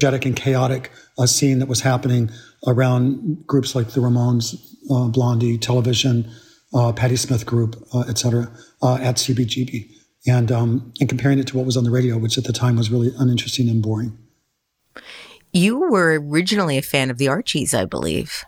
energetic 0.00 0.26
and 0.26 0.36
chaotic 0.36 0.90
uh, 1.18 1.26
scene 1.26 1.58
that 1.58 1.68
was 1.68 1.80
happening 1.80 2.30
around 2.66 3.46
groups 3.46 3.74
like 3.74 3.90
the 3.90 4.00
Ramones, 4.00 4.54
uh, 4.90 5.08
Blondie, 5.08 5.56
Television, 5.56 6.30
uh, 6.74 6.92
Patti 6.92 7.16
Smith 7.16 7.46
Group, 7.46 7.76
uh, 7.94 8.04
et 8.08 8.18
cetera, 8.18 8.50
uh, 8.82 8.96
at 8.96 9.16
CBGB. 9.16 9.90
And, 10.26 10.50
um, 10.50 10.92
and 11.00 11.08
comparing 11.08 11.38
it 11.38 11.46
to 11.48 11.56
what 11.56 11.64
was 11.64 11.76
on 11.76 11.84
the 11.84 11.90
radio, 11.90 12.18
which 12.18 12.36
at 12.36 12.44
the 12.44 12.52
time 12.52 12.76
was 12.76 12.90
really 12.90 13.12
uninteresting 13.16 13.68
and 13.68 13.80
boring. 13.80 14.18
You 15.52 15.78
were 15.88 16.18
originally 16.18 16.76
a 16.76 16.82
fan 16.82 17.10
of 17.10 17.18
the 17.18 17.28
Archies, 17.28 17.72
I 17.72 17.84
believe. 17.84 18.44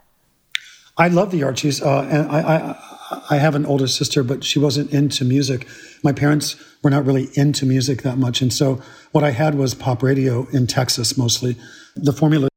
I 0.96 1.08
love 1.08 1.30
the 1.30 1.44
Archies, 1.44 1.80
uh, 1.80 2.02
and 2.10 2.28
I, 2.30 2.40
I, 2.40 2.97
I 3.30 3.36
have 3.36 3.54
an 3.54 3.66
older 3.66 3.86
sister, 3.86 4.22
but 4.22 4.44
she 4.44 4.58
wasn't 4.58 4.92
into 4.92 5.24
music. 5.24 5.66
My 6.02 6.12
parents 6.12 6.56
were 6.82 6.90
not 6.90 7.06
really 7.06 7.28
into 7.34 7.66
music 7.66 8.02
that 8.02 8.18
much, 8.18 8.42
and 8.42 8.52
so 8.52 8.82
what 9.12 9.24
I 9.24 9.30
had 9.30 9.54
was 9.54 9.74
pop 9.74 10.02
radio 10.02 10.46
in 10.52 10.66
Texas 10.66 11.16
mostly. 11.16 11.56
The 11.96 12.12
formula 12.12 12.48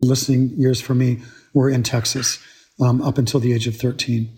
listening 0.00 0.50
years 0.56 0.80
for 0.80 0.94
me 0.94 1.22
were 1.54 1.68
in 1.68 1.82
Texas 1.82 2.38
um, 2.80 3.02
up 3.02 3.18
until 3.18 3.40
the 3.40 3.52
age 3.52 3.66
of 3.66 3.76
13. 3.76 4.30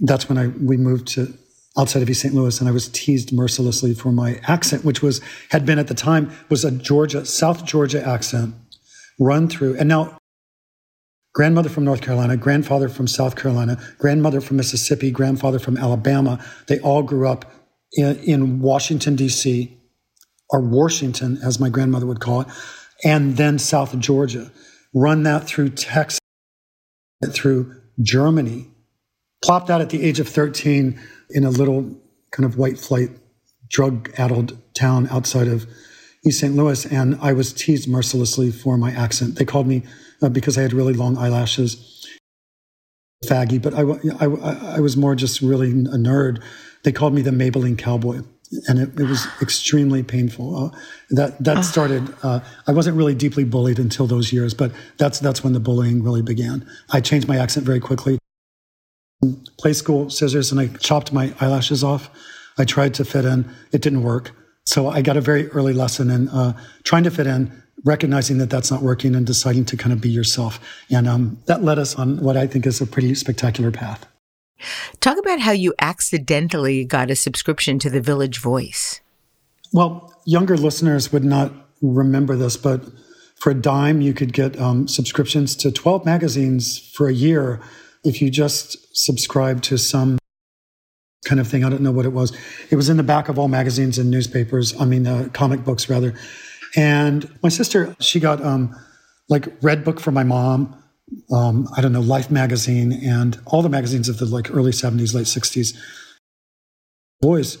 That's 0.00 0.28
when 0.28 0.38
I 0.38 0.48
we 0.48 0.76
moved 0.76 1.08
to 1.08 1.34
outside 1.76 2.02
of 2.02 2.10
East 2.10 2.22
St. 2.22 2.34
Louis, 2.34 2.58
and 2.60 2.68
I 2.68 2.72
was 2.72 2.88
teased 2.88 3.32
mercilessly 3.32 3.94
for 3.94 4.12
my 4.12 4.40
accent, 4.46 4.84
which 4.84 5.02
was 5.02 5.20
had 5.50 5.66
been 5.66 5.78
at 5.78 5.88
the 5.88 5.94
time 5.94 6.30
was 6.48 6.64
a 6.64 6.70
Georgia 6.70 7.24
South 7.24 7.64
Georgia 7.64 8.06
accent 8.06 8.54
run 9.18 9.48
through. 9.48 9.76
And 9.76 9.88
now 9.88 10.18
grandmother 11.34 11.68
from 11.68 11.84
North 11.84 12.00
Carolina, 12.00 12.36
grandfather 12.36 12.88
from 12.88 13.06
South 13.06 13.36
Carolina, 13.36 13.78
grandmother 13.98 14.40
from 14.40 14.56
Mississippi, 14.56 15.10
grandfather 15.10 15.58
from 15.58 15.76
Alabama. 15.76 16.44
They 16.66 16.80
all 16.80 17.02
grew 17.02 17.28
up 17.28 17.44
in, 17.92 18.16
in 18.18 18.60
Washington, 18.60 19.16
D.C., 19.16 19.74
or 20.50 20.60
Washington, 20.60 21.38
as 21.44 21.60
my 21.60 21.68
grandmother 21.68 22.06
would 22.06 22.20
call 22.20 22.40
it, 22.42 22.48
and 23.04 23.36
then 23.36 23.58
South 23.58 23.98
Georgia. 23.98 24.50
Run 24.94 25.22
that 25.24 25.44
through 25.44 25.70
Texas, 25.70 26.20
through 27.30 27.76
Germany. 28.00 28.68
Plopped 29.44 29.70
out 29.70 29.80
at 29.80 29.90
the 29.90 30.02
age 30.02 30.20
of 30.20 30.28
13 30.28 30.98
in 31.30 31.44
a 31.44 31.50
little 31.50 31.94
kind 32.32 32.44
of 32.44 32.56
white 32.56 32.78
flight, 32.78 33.10
drug 33.68 34.10
addled 34.16 34.58
town 34.74 35.06
outside 35.10 35.48
of 35.48 35.66
East 36.26 36.40
St. 36.40 36.56
Louis. 36.56 36.86
And 36.86 37.18
I 37.20 37.32
was 37.32 37.52
teased 37.52 37.88
mercilessly 37.88 38.50
for 38.50 38.76
my 38.76 38.90
accent. 38.90 39.36
They 39.36 39.44
called 39.44 39.66
me 39.66 39.82
uh, 40.22 40.28
because 40.28 40.58
I 40.58 40.62
had 40.62 40.72
really 40.72 40.94
long 40.94 41.16
eyelashes. 41.16 42.06
Faggy, 43.26 43.60
but 43.60 43.74
I, 43.74 43.82
I, 44.24 44.76
I 44.76 44.80
was 44.80 44.96
more 44.96 45.16
just 45.16 45.40
really 45.40 45.70
a 45.70 45.98
nerd. 45.98 46.40
They 46.84 46.92
called 46.92 47.14
me 47.14 47.20
the 47.20 47.32
Maybelline 47.32 47.76
Cowboy, 47.76 48.20
and 48.68 48.78
it, 48.78 48.98
it 48.98 49.08
was 49.08 49.26
extremely 49.42 50.04
painful. 50.04 50.56
Uh, 50.56 50.78
that 51.10 51.42
that 51.42 51.58
oh. 51.58 51.62
started. 51.62 52.14
Uh, 52.22 52.40
I 52.68 52.72
wasn't 52.72 52.96
really 52.96 53.16
deeply 53.16 53.42
bullied 53.42 53.80
until 53.80 54.06
those 54.06 54.32
years, 54.32 54.54
but 54.54 54.70
that's 54.98 55.18
that's 55.18 55.42
when 55.42 55.52
the 55.52 55.58
bullying 55.58 56.04
really 56.04 56.22
began. 56.22 56.64
I 56.90 57.00
changed 57.00 57.26
my 57.26 57.38
accent 57.38 57.66
very 57.66 57.80
quickly. 57.80 58.18
Play 59.58 59.72
school 59.72 60.10
scissors, 60.10 60.52
and 60.52 60.60
I 60.60 60.68
chopped 60.78 61.12
my 61.12 61.34
eyelashes 61.40 61.82
off. 61.82 62.10
I 62.56 62.64
tried 62.64 62.94
to 62.94 63.04
fit 63.04 63.24
in. 63.24 63.50
It 63.72 63.82
didn't 63.82 64.04
work. 64.04 64.30
So 64.64 64.88
I 64.88 65.02
got 65.02 65.16
a 65.16 65.20
very 65.20 65.48
early 65.48 65.72
lesson 65.72 66.08
in 66.10 66.28
uh, 66.28 66.52
trying 66.84 67.02
to 67.04 67.10
fit 67.10 67.26
in 67.26 67.62
recognizing 67.84 68.38
that 68.38 68.50
that's 68.50 68.70
not 68.70 68.82
working 68.82 69.14
and 69.14 69.26
deciding 69.26 69.64
to 69.66 69.76
kind 69.76 69.92
of 69.92 70.00
be 70.00 70.08
yourself. 70.08 70.60
And 70.90 71.06
um, 71.06 71.42
that 71.46 71.62
led 71.62 71.78
us 71.78 71.94
on 71.94 72.20
what 72.20 72.36
I 72.36 72.46
think 72.46 72.66
is 72.66 72.80
a 72.80 72.86
pretty 72.86 73.14
spectacular 73.14 73.70
path. 73.70 74.06
Talk 75.00 75.18
about 75.18 75.40
how 75.40 75.52
you 75.52 75.74
accidentally 75.78 76.84
got 76.84 77.10
a 77.10 77.16
subscription 77.16 77.78
to 77.78 77.90
the 77.90 78.00
Village 78.00 78.40
Voice. 78.40 79.00
Well, 79.72 80.12
younger 80.24 80.56
listeners 80.56 81.12
would 81.12 81.24
not 81.24 81.52
remember 81.80 82.34
this, 82.34 82.56
but 82.56 82.84
for 83.36 83.50
a 83.50 83.54
dime, 83.54 84.00
you 84.00 84.12
could 84.12 84.32
get 84.32 84.58
um, 84.60 84.88
subscriptions 84.88 85.54
to 85.56 85.70
12 85.70 86.04
magazines 86.04 86.78
for 86.78 87.08
a 87.08 87.12
year 87.12 87.60
if 88.04 88.20
you 88.20 88.30
just 88.30 88.96
subscribe 88.96 89.62
to 89.62 89.76
some 89.76 90.18
kind 91.24 91.40
of 91.40 91.46
thing. 91.46 91.64
I 91.64 91.68
don't 91.68 91.82
know 91.82 91.92
what 91.92 92.06
it 92.06 92.12
was. 92.12 92.36
It 92.70 92.76
was 92.76 92.88
in 92.88 92.96
the 92.96 93.02
back 93.02 93.28
of 93.28 93.38
all 93.38 93.48
magazines 93.48 93.98
and 93.98 94.10
newspapers, 94.10 94.78
I 94.80 94.84
mean, 94.86 95.06
uh, 95.06 95.28
comic 95.32 95.64
books 95.64 95.88
rather. 95.88 96.14
And 96.76 97.30
my 97.42 97.48
sister, 97.48 97.96
she 98.00 98.20
got 98.20 98.42
um, 98.44 98.74
like 99.28 99.44
Redbook 99.60 100.00
from 100.00 100.14
my 100.14 100.24
mom. 100.24 100.82
Um, 101.32 101.68
I 101.74 101.80
don't 101.80 101.92
know, 101.92 102.00
Life 102.00 102.30
magazine 102.30 102.92
and 102.92 103.40
all 103.46 103.62
the 103.62 103.70
magazines 103.70 104.08
of 104.08 104.18
the 104.18 104.26
like 104.26 104.50
early 104.50 104.72
70s, 104.72 105.14
late 105.14 105.26
60s. 105.26 105.74
Boys 107.20 107.58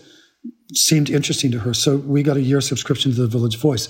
seemed 0.74 1.08
interesting 1.08 1.50
to 1.52 1.60
her. 1.60 1.72
So 1.72 1.96
we 1.96 2.22
got 2.22 2.36
a 2.36 2.42
year 2.42 2.60
subscription 2.60 3.12
to 3.12 3.22
the 3.22 3.26
Village 3.26 3.58
Voice. 3.58 3.88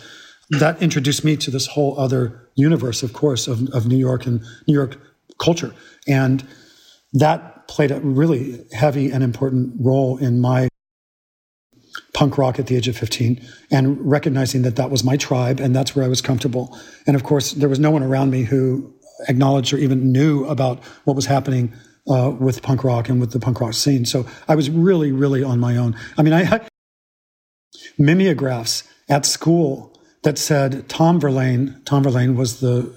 That 0.51 0.81
introduced 0.81 1.25
me 1.25 1.37
to 1.39 1.51
this 1.51 1.67
whole 1.67 1.99
other 1.99 2.49
universe, 2.55 3.03
of 3.03 3.13
course, 3.13 3.49
of, 3.49 3.69
of 3.71 3.87
New 3.87 3.97
York 3.97 4.27
and 4.27 4.41
New 4.67 4.75
York 4.75 4.97
culture. 5.39 5.75
And 6.07 6.47
that 7.13 7.69
played 7.69 7.91
a 7.91 8.01
really 8.01 8.65
heavy 8.73 9.11
and 9.11 9.23
important 9.23 9.75
role 9.79 10.17
in 10.19 10.41
my 10.41 10.68
punk 12.19 12.37
rock 12.37 12.59
at 12.59 12.67
the 12.67 12.75
age 12.75 12.89
of 12.89 12.97
15 12.97 13.41
and 13.71 13.97
recognizing 14.05 14.63
that 14.63 14.75
that 14.75 14.91
was 14.91 15.05
my 15.05 15.17
tribe 15.17 15.61
and 15.61 15.75
that's 15.77 15.95
where 15.95 16.05
I 16.05 16.09
was 16.09 16.21
comfortable. 16.21 16.77
And 17.07 17.15
of 17.15 17.23
course, 17.23 17.53
there 17.53 17.69
was 17.69 17.79
no 17.79 17.93
one 17.93 18.03
around 18.03 18.33
me 18.33 18.43
who 18.43 18.93
acknowledged 19.29 19.73
or 19.73 19.79
even 19.79 20.11
knew 20.11 20.45
about 20.47 20.83
what 21.05 21.15
was 21.15 21.27
happening 21.27 21.73
uh, 22.11 22.35
with 22.37 22.61
punk 22.61 22.83
rock 22.83 23.09
and 23.09 23.21
with 23.21 23.31
the 23.31 23.39
punk 23.39 23.61
rock 23.61 23.73
scene. 23.73 24.05
So 24.05 24.27
I 24.49 24.57
was 24.57 24.69
really, 24.69 25.13
really 25.13 25.45
on 25.45 25.61
my 25.61 25.77
own. 25.77 25.97
I 26.17 26.23
mean, 26.23 26.33
I 26.33 26.43
had 26.43 26.67
mimeographs 27.99 28.83
at 29.09 29.25
school 29.25 29.97
that 30.25 30.39
said 30.39 30.89
Tom 30.89 31.21
Verlaine, 31.21 31.81
Tom 31.85 32.03
Verlaine 32.03 32.35
was 32.35 32.59
the 32.59 32.93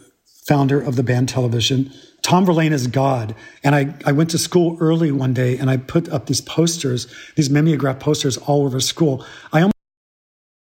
founder 0.47 0.81
of 0.81 0.95
the 0.95 1.03
band 1.03 1.29
Television. 1.29 1.91
Tom 2.21 2.45
Verlaine 2.45 2.73
is 2.73 2.87
God. 2.87 3.35
And 3.63 3.75
I, 3.75 3.95
I 4.05 4.11
went 4.11 4.29
to 4.31 4.37
school 4.37 4.77
early 4.79 5.11
one 5.11 5.33
day 5.33 5.57
and 5.57 5.69
I 5.69 5.77
put 5.77 6.09
up 6.09 6.27
these 6.27 6.41
posters, 6.41 7.07
these 7.35 7.49
mimeograph 7.49 7.99
posters 7.99 8.37
all 8.37 8.65
over 8.65 8.79
school. 8.79 9.25
I 9.51 9.61
almost 9.61 9.75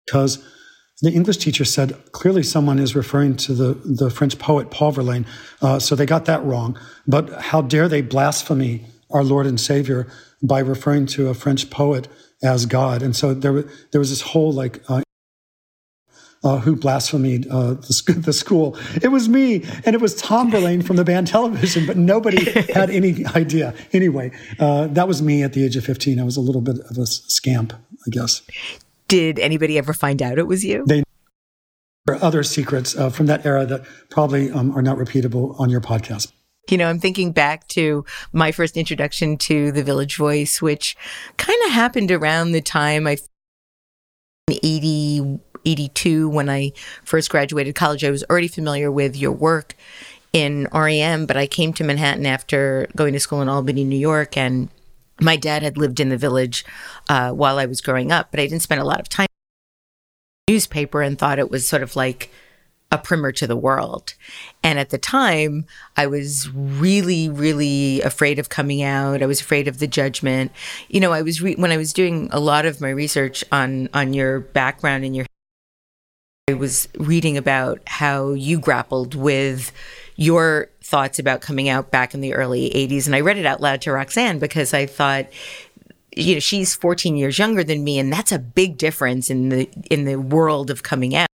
because 0.05 0.43
the 1.01 1.11
English 1.11 1.37
teacher 1.37 1.65
said 1.65 2.11
clearly 2.11 2.43
someone 2.43 2.79
is 2.79 2.95
referring 2.95 3.35
to 3.37 3.53
the, 3.53 3.73
the 3.83 4.09
French 4.09 4.39
poet 4.39 4.71
Paul 4.71 4.91
Verlaine. 4.91 5.25
Uh, 5.61 5.79
so 5.79 5.95
they 5.95 6.05
got 6.05 6.25
that 6.25 6.43
wrong. 6.43 6.79
But 7.07 7.29
how 7.41 7.61
dare 7.61 7.87
they 7.87 8.01
blaspheme 8.01 8.85
our 9.11 9.23
Lord 9.23 9.45
and 9.45 9.59
Savior 9.59 10.07
by 10.41 10.59
referring 10.59 11.05
to 11.07 11.29
a 11.29 11.33
French 11.33 11.69
poet 11.69 12.07
as 12.43 12.65
God? 12.65 13.01
And 13.01 13.15
so 13.15 13.33
there, 13.33 13.63
there 13.91 13.99
was 13.99 14.09
this 14.09 14.21
whole 14.21 14.51
like 14.51 14.81
uh, 14.89 15.02
uh, 16.43 16.59
who 16.59 16.75
blasphemed 16.75 17.47
uh, 17.47 17.73
the, 17.73 18.13
the, 18.25 18.33
school. 18.33 18.77
It 19.01 19.09
was 19.09 19.29
me, 19.29 19.63
and 19.85 19.95
it 19.95 20.01
was 20.01 20.15
Tom 20.15 20.51
Verlaine 20.51 20.81
from 20.81 20.97
the 20.97 21.05
band 21.05 21.27
Television, 21.27 21.85
but 21.85 21.97
nobody 21.97 22.43
had 22.73 22.89
any 22.89 23.25
idea. 23.35 23.73
Anyway, 23.93 24.31
uh, 24.59 24.87
that 24.87 25.07
was 25.07 25.21
me 25.21 25.43
at 25.43 25.53
the 25.53 25.63
age 25.63 25.75
of 25.75 25.85
15. 25.85 26.19
I 26.19 26.23
was 26.23 26.37
a 26.37 26.41
little 26.41 26.61
bit 26.61 26.79
of 26.89 26.97
a 26.97 27.05
scamp, 27.05 27.73
I 27.73 28.09
guess. 28.09 28.41
Did 29.07 29.39
anybody 29.39 29.77
ever 29.77 29.93
find 29.93 30.21
out 30.21 30.37
it 30.37 30.47
was 30.47 30.63
you? 30.63 30.83
They 30.87 31.03
there 32.05 32.15
are 32.15 32.23
other 32.23 32.43
secrets 32.43 32.97
uh, 32.97 33.09
from 33.09 33.27
that 33.27 33.45
era 33.45 33.65
that 33.65 33.85
probably 34.09 34.51
um, 34.51 34.75
are 34.75 34.81
not 34.81 34.97
repeatable 34.97 35.57
on 35.57 35.69
your 35.69 35.79
podcast. 35.79 36.33
You 36.69 36.77
know, 36.77 36.89
I'm 36.89 36.99
thinking 36.99 37.31
back 37.31 37.67
to 37.69 38.03
my 38.33 38.51
first 38.51 38.75
introduction 38.75 39.37
to 39.37 39.71
the 39.71 39.83
Village 39.83 40.17
Voice, 40.17 40.61
which 40.61 40.97
kind 41.37 41.57
of 41.65 41.71
happened 41.71 42.11
around 42.11 42.51
the 42.51 42.61
time 42.61 43.07
I 43.07 43.17
80 44.49 45.39
82 45.65 46.29
when 46.29 46.49
I 46.49 46.73
first 47.03 47.29
graduated 47.29 47.75
college. 47.75 48.03
I 48.03 48.11
was 48.11 48.23
already 48.29 48.47
familiar 48.47 48.91
with 48.91 49.15
your 49.15 49.31
work 49.31 49.75
in 50.31 50.67
REM, 50.73 51.25
but 51.25 51.37
I 51.37 51.47
came 51.47 51.73
to 51.73 51.83
Manhattan 51.83 52.25
after 52.25 52.87
going 52.95 53.13
to 53.13 53.19
school 53.19 53.41
in 53.41 53.49
Albany, 53.49 53.83
New 53.83 53.97
York, 53.97 54.35
and 54.35 54.69
my 55.19 55.35
dad 55.35 55.61
had 55.61 55.77
lived 55.77 55.99
in 55.99 56.09
the 56.09 56.17
village 56.17 56.65
uh, 57.09 57.31
while 57.31 57.59
I 57.59 57.65
was 57.65 57.81
growing 57.81 58.11
up, 58.11 58.31
but 58.31 58.39
I 58.39 58.47
didn't 58.47 58.63
spend 58.63 58.81
a 58.81 58.85
lot 58.85 58.99
of 58.99 59.09
time 59.09 59.27
newspaper 60.49 61.01
and 61.01 61.17
thought 61.17 61.39
it 61.39 61.49
was 61.49 61.65
sort 61.65 61.83
of 61.83 61.95
like 61.95 62.29
a 62.91 62.97
primer 62.97 63.31
to 63.31 63.47
the 63.47 63.55
world. 63.55 64.13
And 64.61 64.77
at 64.77 64.91
the 64.91 64.97
time, 64.97 65.65
I 65.97 66.05
was 66.05 66.49
really, 66.53 67.27
really 67.27 68.01
afraid 68.01 68.37
of 68.37 68.49
coming 68.49 68.83
out. 68.83 69.23
I 69.23 69.25
was 69.25 69.41
afraid 69.41 69.67
of 69.67 69.79
the 69.79 69.87
judgment. 69.87 70.51
You 70.89 70.99
know, 70.99 71.11
I 71.11 71.23
was 71.23 71.41
re- 71.41 71.55
when 71.55 71.71
I 71.71 71.77
was 71.77 71.91
doing 71.91 72.29
a 72.31 72.39
lot 72.39 72.65
of 72.65 72.81
my 72.81 72.89
research 72.89 73.43
on 73.51 73.89
on 73.93 74.13
your 74.13 74.41
background 74.41 75.05
and 75.05 75.15
your 75.15 75.25
I 76.49 76.55
was 76.55 76.89
reading 76.97 77.37
about 77.37 77.79
how 77.87 78.33
you 78.33 78.59
grappled 78.59 79.15
with 79.15 79.71
your 80.17 80.67
thoughts 80.81 81.17
about 81.17 81.39
coming 81.39 81.69
out 81.69 81.89
back 81.89 82.13
in 82.13 82.19
the 82.19 82.33
early 82.33 82.69
80s. 82.69 83.05
And 83.05 83.15
I 83.15 83.21
read 83.21 83.37
it 83.37 83.45
out 83.45 83.61
loud 83.61 83.79
to 83.83 83.93
Roxanne 83.93 84.39
because 84.39 84.73
I 84.73 84.85
thought, 84.85 85.27
you 86.13 86.33
know, 86.33 86.41
she's 86.41 86.75
14 86.75 87.15
years 87.15 87.39
younger 87.39 87.63
than 87.63 87.85
me, 87.85 87.97
and 87.97 88.11
that's 88.11 88.33
a 88.33 88.39
big 88.39 88.77
difference 88.77 89.29
in 89.29 89.47
the 89.47 89.69
in 89.89 90.03
the 90.03 90.17
world 90.17 90.69
of 90.69 90.83
coming 90.83 91.15
out. 91.15 91.29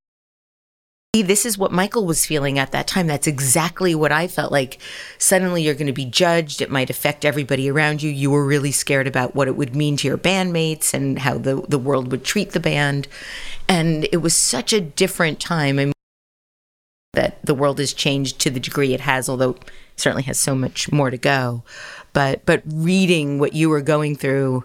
This 1.13 1.43
is 1.43 1.57
what 1.57 1.71
Michael 1.71 2.05
was 2.05 2.27
feeling 2.27 2.59
at 2.59 2.71
that 2.71 2.85
time. 2.85 3.07
That's 3.07 3.25
exactly 3.25 3.95
what 3.95 4.11
I 4.11 4.27
felt 4.27 4.51
like. 4.51 4.77
Suddenly 5.17 5.63
you're 5.63 5.73
going 5.73 5.87
to 5.87 5.93
be 5.93 6.05
judged. 6.05 6.61
It 6.61 6.69
might 6.69 6.91
affect 6.91 7.25
everybody 7.25 7.67
around 7.67 8.03
you. 8.03 8.11
You 8.11 8.29
were 8.29 8.45
really 8.45 8.71
scared 8.71 9.07
about 9.07 9.33
what 9.33 9.47
it 9.47 9.55
would 9.55 9.75
mean 9.75 9.97
to 9.97 10.07
your 10.07 10.19
bandmates 10.19 10.93
and 10.93 11.17
how 11.17 11.39
the, 11.39 11.63
the 11.67 11.79
world 11.79 12.11
would 12.11 12.23
treat 12.23 12.51
the 12.51 12.59
band. 12.59 13.07
And 13.67 14.07
it 14.11 14.17
was 14.17 14.35
such 14.35 14.71
a 14.71 14.79
different 14.79 15.39
time. 15.39 15.79
I 15.79 15.85
mean, 15.85 15.93
that 17.13 17.43
the 17.43 17.55
world 17.55 17.79
has 17.79 17.91
changed 17.91 18.39
to 18.41 18.51
the 18.51 18.59
degree 18.59 18.93
it 18.93 19.01
has, 19.01 19.27
although 19.27 19.51
it 19.51 19.71
certainly 19.95 20.23
has 20.23 20.37
so 20.39 20.53
much 20.53 20.91
more 20.91 21.09
to 21.09 21.17
go. 21.17 21.63
But 22.13 22.45
but 22.45 22.61
reading 22.67 23.39
what 23.39 23.53
you 23.53 23.69
were 23.69 23.81
going 23.81 24.15
through 24.15 24.63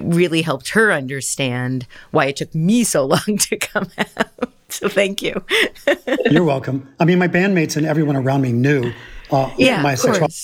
really 0.00 0.42
helped 0.42 0.70
her 0.70 0.92
understand 0.92 1.88
why 2.12 2.26
it 2.26 2.36
took 2.36 2.54
me 2.54 2.84
so 2.84 3.04
long 3.06 3.36
to 3.38 3.56
come 3.56 3.88
out. 3.98 4.52
So 4.80 4.90
thank 4.90 5.22
you. 5.22 5.42
You're 6.30 6.44
welcome. 6.44 6.86
I 7.00 7.06
mean, 7.06 7.18
my 7.18 7.28
bandmates 7.28 7.78
and 7.78 7.86
everyone 7.86 8.14
around 8.14 8.42
me 8.42 8.52
knew 8.52 8.92
uh, 9.30 9.50
yeah, 9.56 9.80
my 9.80 9.94
sexuality. 9.94 10.34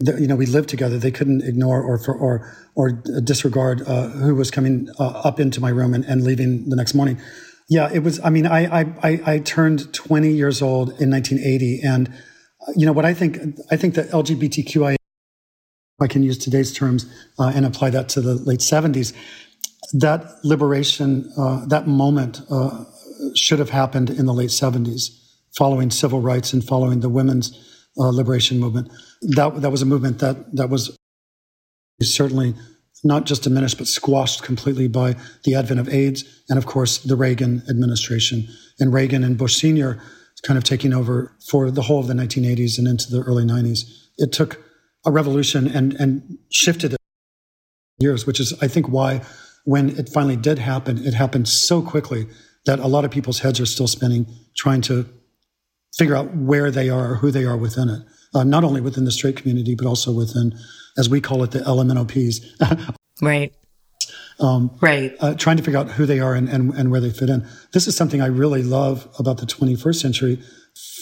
You 0.00 0.26
know, 0.26 0.34
we 0.34 0.46
lived 0.46 0.68
together. 0.68 0.98
They 0.98 1.12
couldn't 1.12 1.42
ignore 1.42 1.80
or 1.80 1.96
for, 1.98 2.12
or 2.12 2.52
or 2.74 2.90
disregard 2.90 3.82
uh, 3.86 4.08
who 4.08 4.34
was 4.34 4.50
coming 4.50 4.88
uh, 4.98 5.22
up 5.24 5.38
into 5.38 5.60
my 5.60 5.68
room 5.68 5.94
and, 5.94 6.04
and 6.04 6.24
leaving 6.24 6.68
the 6.68 6.76
next 6.76 6.92
morning. 6.94 7.20
Yeah, 7.68 7.88
it 7.92 8.00
was. 8.00 8.20
I 8.24 8.30
mean, 8.30 8.46
I, 8.46 8.80
I, 8.80 9.20
I, 9.24 9.38
turned 9.38 9.92
20 9.94 10.30
years 10.30 10.60
old 10.60 10.90
in 11.00 11.10
1980, 11.10 11.82
and 11.82 12.12
you 12.74 12.84
know 12.84 12.92
what 12.92 13.04
I 13.04 13.14
think. 13.14 13.38
I 13.70 13.76
think 13.76 13.94
that 13.94 14.10
LGBTQI, 14.10 14.96
I 16.00 16.06
can 16.08 16.22
use 16.24 16.36
today's 16.36 16.72
terms 16.72 17.06
uh, 17.38 17.52
and 17.54 17.64
apply 17.64 17.90
that 17.90 18.08
to 18.10 18.20
the 18.20 18.34
late 18.34 18.60
70s. 18.60 19.12
That 19.92 20.24
liberation, 20.42 21.32
uh, 21.38 21.64
that 21.66 21.86
moment, 21.86 22.40
uh, 22.50 22.84
should 23.34 23.58
have 23.58 23.70
happened 23.70 24.10
in 24.10 24.26
the 24.26 24.34
late 24.34 24.50
70s, 24.50 25.10
following 25.56 25.90
civil 25.90 26.20
rights 26.20 26.52
and 26.52 26.64
following 26.64 27.00
the 27.00 27.08
women's 27.08 27.52
uh, 27.98 28.08
liberation 28.08 28.58
movement. 28.58 28.90
That 29.22 29.62
that 29.62 29.70
was 29.70 29.82
a 29.82 29.86
movement 29.86 30.18
that 30.18 30.54
that 30.56 30.70
was 30.70 30.96
certainly 32.02 32.54
not 33.04 33.24
just 33.24 33.42
diminished, 33.42 33.78
but 33.78 33.86
squashed 33.86 34.42
completely 34.42 34.88
by 34.88 35.16
the 35.44 35.54
advent 35.54 35.80
of 35.80 35.88
AIDS 35.88 36.24
and, 36.48 36.58
of 36.58 36.66
course, 36.66 36.98
the 36.98 37.16
Reagan 37.16 37.62
administration. 37.68 38.48
And 38.80 38.92
Reagan 38.92 39.22
and 39.22 39.38
Bush 39.38 39.56
Sr. 39.56 40.00
kind 40.42 40.58
of 40.58 40.64
taking 40.64 40.92
over 40.92 41.36
for 41.48 41.70
the 41.70 41.82
whole 41.82 42.00
of 42.00 42.08
the 42.08 42.14
1980s 42.14 42.78
and 42.78 42.88
into 42.88 43.10
the 43.10 43.22
early 43.22 43.44
90s. 43.44 43.80
It 44.18 44.32
took 44.32 44.62
a 45.04 45.10
revolution 45.10 45.68
and, 45.68 45.94
and 45.94 46.38
shifted 46.50 46.96
years, 47.98 48.26
which 48.26 48.40
is, 48.40 48.52
I 48.62 48.68
think, 48.68 48.88
why 48.88 49.22
when 49.64 49.90
it 49.98 50.08
finally 50.08 50.36
did 50.36 50.58
happen, 50.58 51.04
it 51.04 51.14
happened 51.14 51.48
so 51.48 51.82
quickly 51.82 52.26
that 52.66 52.78
a 52.78 52.86
lot 52.86 53.04
of 53.04 53.10
people's 53.10 53.40
heads 53.40 53.60
are 53.60 53.66
still 53.66 53.88
spinning, 53.88 54.26
trying 54.56 54.82
to 54.82 55.08
figure 55.96 56.14
out 56.16 56.34
where 56.36 56.70
they 56.70 56.90
are 56.90 57.12
or 57.12 57.14
who 57.16 57.30
they 57.30 57.44
are 57.44 57.56
within 57.56 57.88
it, 57.88 58.02
uh, 58.34 58.44
not 58.44 58.64
only 58.64 58.80
within 58.80 59.04
the 59.04 59.12
straight 59.12 59.36
community, 59.36 59.74
but 59.74 59.86
also 59.86 60.12
within 60.12 60.52
as 60.96 61.08
we 61.08 61.20
call 61.20 61.42
it, 61.42 61.50
the 61.50 61.60
LMNOPs. 61.60 62.96
right. 63.22 63.54
Um, 64.38 64.76
right. 64.80 65.14
Uh, 65.20 65.34
trying 65.34 65.56
to 65.56 65.62
figure 65.62 65.78
out 65.78 65.90
who 65.90 66.06
they 66.06 66.20
are 66.20 66.34
and, 66.34 66.48
and, 66.48 66.74
and 66.74 66.90
where 66.90 67.00
they 67.00 67.10
fit 67.10 67.30
in. 67.30 67.46
This 67.72 67.86
is 67.86 67.96
something 67.96 68.20
I 68.20 68.26
really 68.26 68.62
love 68.62 69.08
about 69.18 69.38
the 69.38 69.46
21st 69.46 69.96
century. 69.96 70.42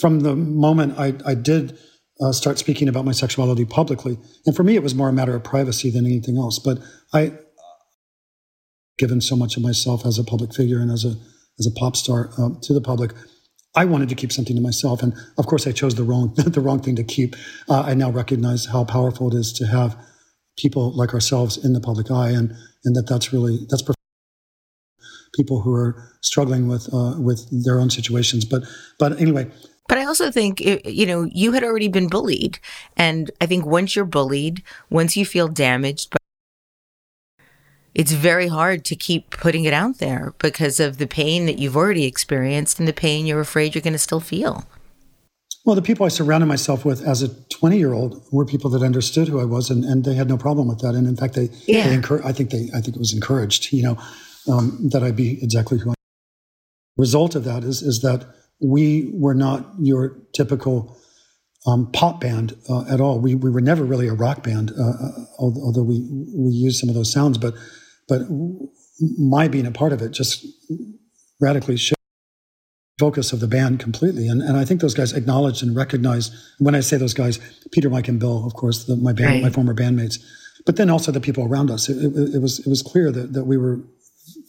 From 0.00 0.20
the 0.20 0.36
moment 0.36 0.98
I, 0.98 1.14
I 1.26 1.34
did 1.34 1.78
uh, 2.20 2.32
start 2.32 2.58
speaking 2.58 2.88
about 2.88 3.04
my 3.04 3.12
sexuality 3.12 3.64
publicly, 3.64 4.18
and 4.46 4.54
for 4.54 4.62
me, 4.62 4.76
it 4.76 4.84
was 4.84 4.94
more 4.94 5.08
a 5.08 5.12
matter 5.12 5.34
of 5.34 5.42
privacy 5.42 5.90
than 5.90 6.06
anything 6.06 6.38
else. 6.38 6.60
But 6.60 6.78
I, 7.12 7.32
given 8.98 9.20
so 9.20 9.34
much 9.34 9.56
of 9.56 9.64
myself 9.64 10.06
as 10.06 10.16
a 10.16 10.24
public 10.24 10.54
figure 10.54 10.78
and 10.78 10.92
as 10.92 11.04
a 11.04 11.16
as 11.58 11.66
a 11.66 11.70
pop 11.70 11.96
star 11.96 12.30
uh, 12.38 12.50
to 12.62 12.72
the 12.72 12.80
public, 12.80 13.12
I 13.76 13.84
wanted 13.84 14.08
to 14.08 14.14
keep 14.14 14.32
something 14.32 14.54
to 14.54 14.62
myself, 14.62 15.02
and 15.02 15.12
of 15.36 15.46
course, 15.46 15.66
I 15.66 15.72
chose 15.72 15.94
the 15.94 16.04
wrong 16.04 16.32
the 16.36 16.60
wrong 16.60 16.80
thing 16.80 16.96
to 16.96 17.04
keep. 17.04 17.36
Uh, 17.68 17.82
I 17.82 17.94
now 17.94 18.10
recognize 18.10 18.66
how 18.66 18.84
powerful 18.84 19.28
it 19.28 19.34
is 19.34 19.52
to 19.54 19.66
have 19.66 19.96
people 20.56 20.92
like 20.92 21.12
ourselves 21.12 21.62
in 21.62 21.72
the 21.72 21.80
public 21.80 22.10
eye, 22.10 22.30
and 22.30 22.54
and 22.84 22.94
that 22.96 23.08
that's 23.08 23.32
really 23.32 23.66
that's 23.68 23.82
people 25.34 25.60
who 25.60 25.74
are 25.74 26.10
struggling 26.20 26.68
with 26.68 26.92
uh, 26.92 27.14
with 27.18 27.46
their 27.64 27.80
own 27.80 27.90
situations. 27.90 28.44
But 28.44 28.62
but 28.98 29.20
anyway. 29.20 29.50
But 29.86 29.98
I 29.98 30.06
also 30.06 30.30
think 30.30 30.60
you 30.60 31.04
know 31.04 31.28
you 31.30 31.52
had 31.52 31.62
already 31.62 31.88
been 31.88 32.08
bullied, 32.08 32.58
and 32.96 33.30
I 33.40 33.46
think 33.46 33.66
once 33.66 33.94
you're 33.94 34.06
bullied, 34.06 34.62
once 34.88 35.14
you 35.16 35.26
feel 35.26 35.48
damaged 35.48 36.14
it's 37.94 38.12
very 38.12 38.48
hard 38.48 38.84
to 38.86 38.96
keep 38.96 39.30
putting 39.30 39.64
it 39.64 39.72
out 39.72 39.98
there 39.98 40.34
because 40.38 40.80
of 40.80 40.98
the 40.98 41.06
pain 41.06 41.46
that 41.46 41.58
you've 41.58 41.76
already 41.76 42.04
experienced 42.04 42.78
and 42.78 42.88
the 42.88 42.92
pain 42.92 43.26
you're 43.26 43.40
afraid 43.40 43.74
you're 43.74 43.82
going 43.82 43.92
to 43.92 43.98
still 43.98 44.20
feel. 44.20 44.64
Well, 45.64 45.76
the 45.76 45.82
people 45.82 46.04
I 46.04 46.08
surrounded 46.08 46.46
myself 46.46 46.84
with 46.84 47.06
as 47.06 47.22
a 47.22 47.28
20 47.50 47.78
year 47.78 47.94
old 47.94 48.22
were 48.30 48.44
people 48.44 48.68
that 48.70 48.82
understood 48.82 49.28
who 49.28 49.40
I 49.40 49.44
was, 49.44 49.70
and, 49.70 49.84
and 49.84 50.04
they 50.04 50.14
had 50.14 50.28
no 50.28 50.36
problem 50.36 50.68
with 50.68 50.80
that. 50.80 50.94
And 50.94 51.06
in 51.06 51.16
fact, 51.16 51.34
they, 51.34 51.48
yeah. 51.66 51.88
they 51.88 52.16
I 52.22 52.32
think 52.32 52.50
they, 52.50 52.68
I 52.74 52.80
think 52.80 52.96
it 52.96 52.98
was 52.98 53.14
encouraged, 53.14 53.72
you 53.72 53.82
know, 53.82 53.98
um, 54.52 54.90
that 54.92 55.02
I 55.02 55.10
be 55.10 55.42
exactly 55.42 55.78
who 55.78 55.90
I. 55.90 55.92
Am. 55.92 55.94
Result 56.96 57.34
of 57.34 57.44
that 57.44 57.64
is 57.64 57.82
is 57.82 58.02
that 58.02 58.26
we 58.60 59.10
were 59.14 59.34
not 59.34 59.66
your 59.80 60.18
typical 60.32 60.96
um, 61.66 61.90
pop 61.92 62.20
band 62.20 62.56
uh, 62.68 62.84
at 62.84 63.00
all. 63.00 63.18
We 63.18 63.34
we 63.34 63.50
were 63.50 63.62
never 63.62 63.84
really 63.84 64.06
a 64.06 64.14
rock 64.14 64.42
band, 64.42 64.70
uh, 64.78 64.82
uh 64.82 65.10
although 65.38 65.82
we 65.82 66.06
we 66.36 66.52
used 66.52 66.78
some 66.78 66.88
of 66.88 66.94
those 66.94 67.10
sounds, 67.10 67.38
but 67.38 67.54
but 68.08 68.22
my 69.18 69.48
being 69.48 69.66
a 69.66 69.70
part 69.70 69.92
of 69.92 70.02
it 70.02 70.12
just 70.12 70.46
radically 71.40 71.76
shifted 71.76 71.98
the 72.98 73.04
focus 73.04 73.32
of 73.32 73.40
the 73.40 73.48
band 73.48 73.80
completely. 73.80 74.28
And, 74.28 74.40
and 74.42 74.56
I 74.56 74.64
think 74.64 74.80
those 74.80 74.94
guys 74.94 75.12
acknowledged 75.12 75.62
and 75.62 75.74
recognized, 75.76 76.32
when 76.58 76.74
I 76.74 76.80
say 76.80 76.96
those 76.96 77.14
guys, 77.14 77.38
Peter, 77.72 77.90
Mike, 77.90 78.08
and 78.08 78.20
Bill, 78.20 78.46
of 78.46 78.54
course, 78.54 78.84
the, 78.84 78.96
my 78.96 79.12
band, 79.12 79.34
right. 79.34 79.42
my 79.42 79.50
former 79.50 79.74
bandmates, 79.74 80.18
but 80.66 80.76
then 80.76 80.90
also 80.90 81.12
the 81.12 81.20
people 81.20 81.44
around 81.44 81.70
us. 81.70 81.88
It, 81.88 81.96
it, 81.96 82.34
it, 82.36 82.42
was, 82.42 82.60
it 82.60 82.68
was 82.68 82.82
clear 82.82 83.10
that, 83.10 83.32
that 83.32 83.44
we 83.44 83.56
were 83.56 83.80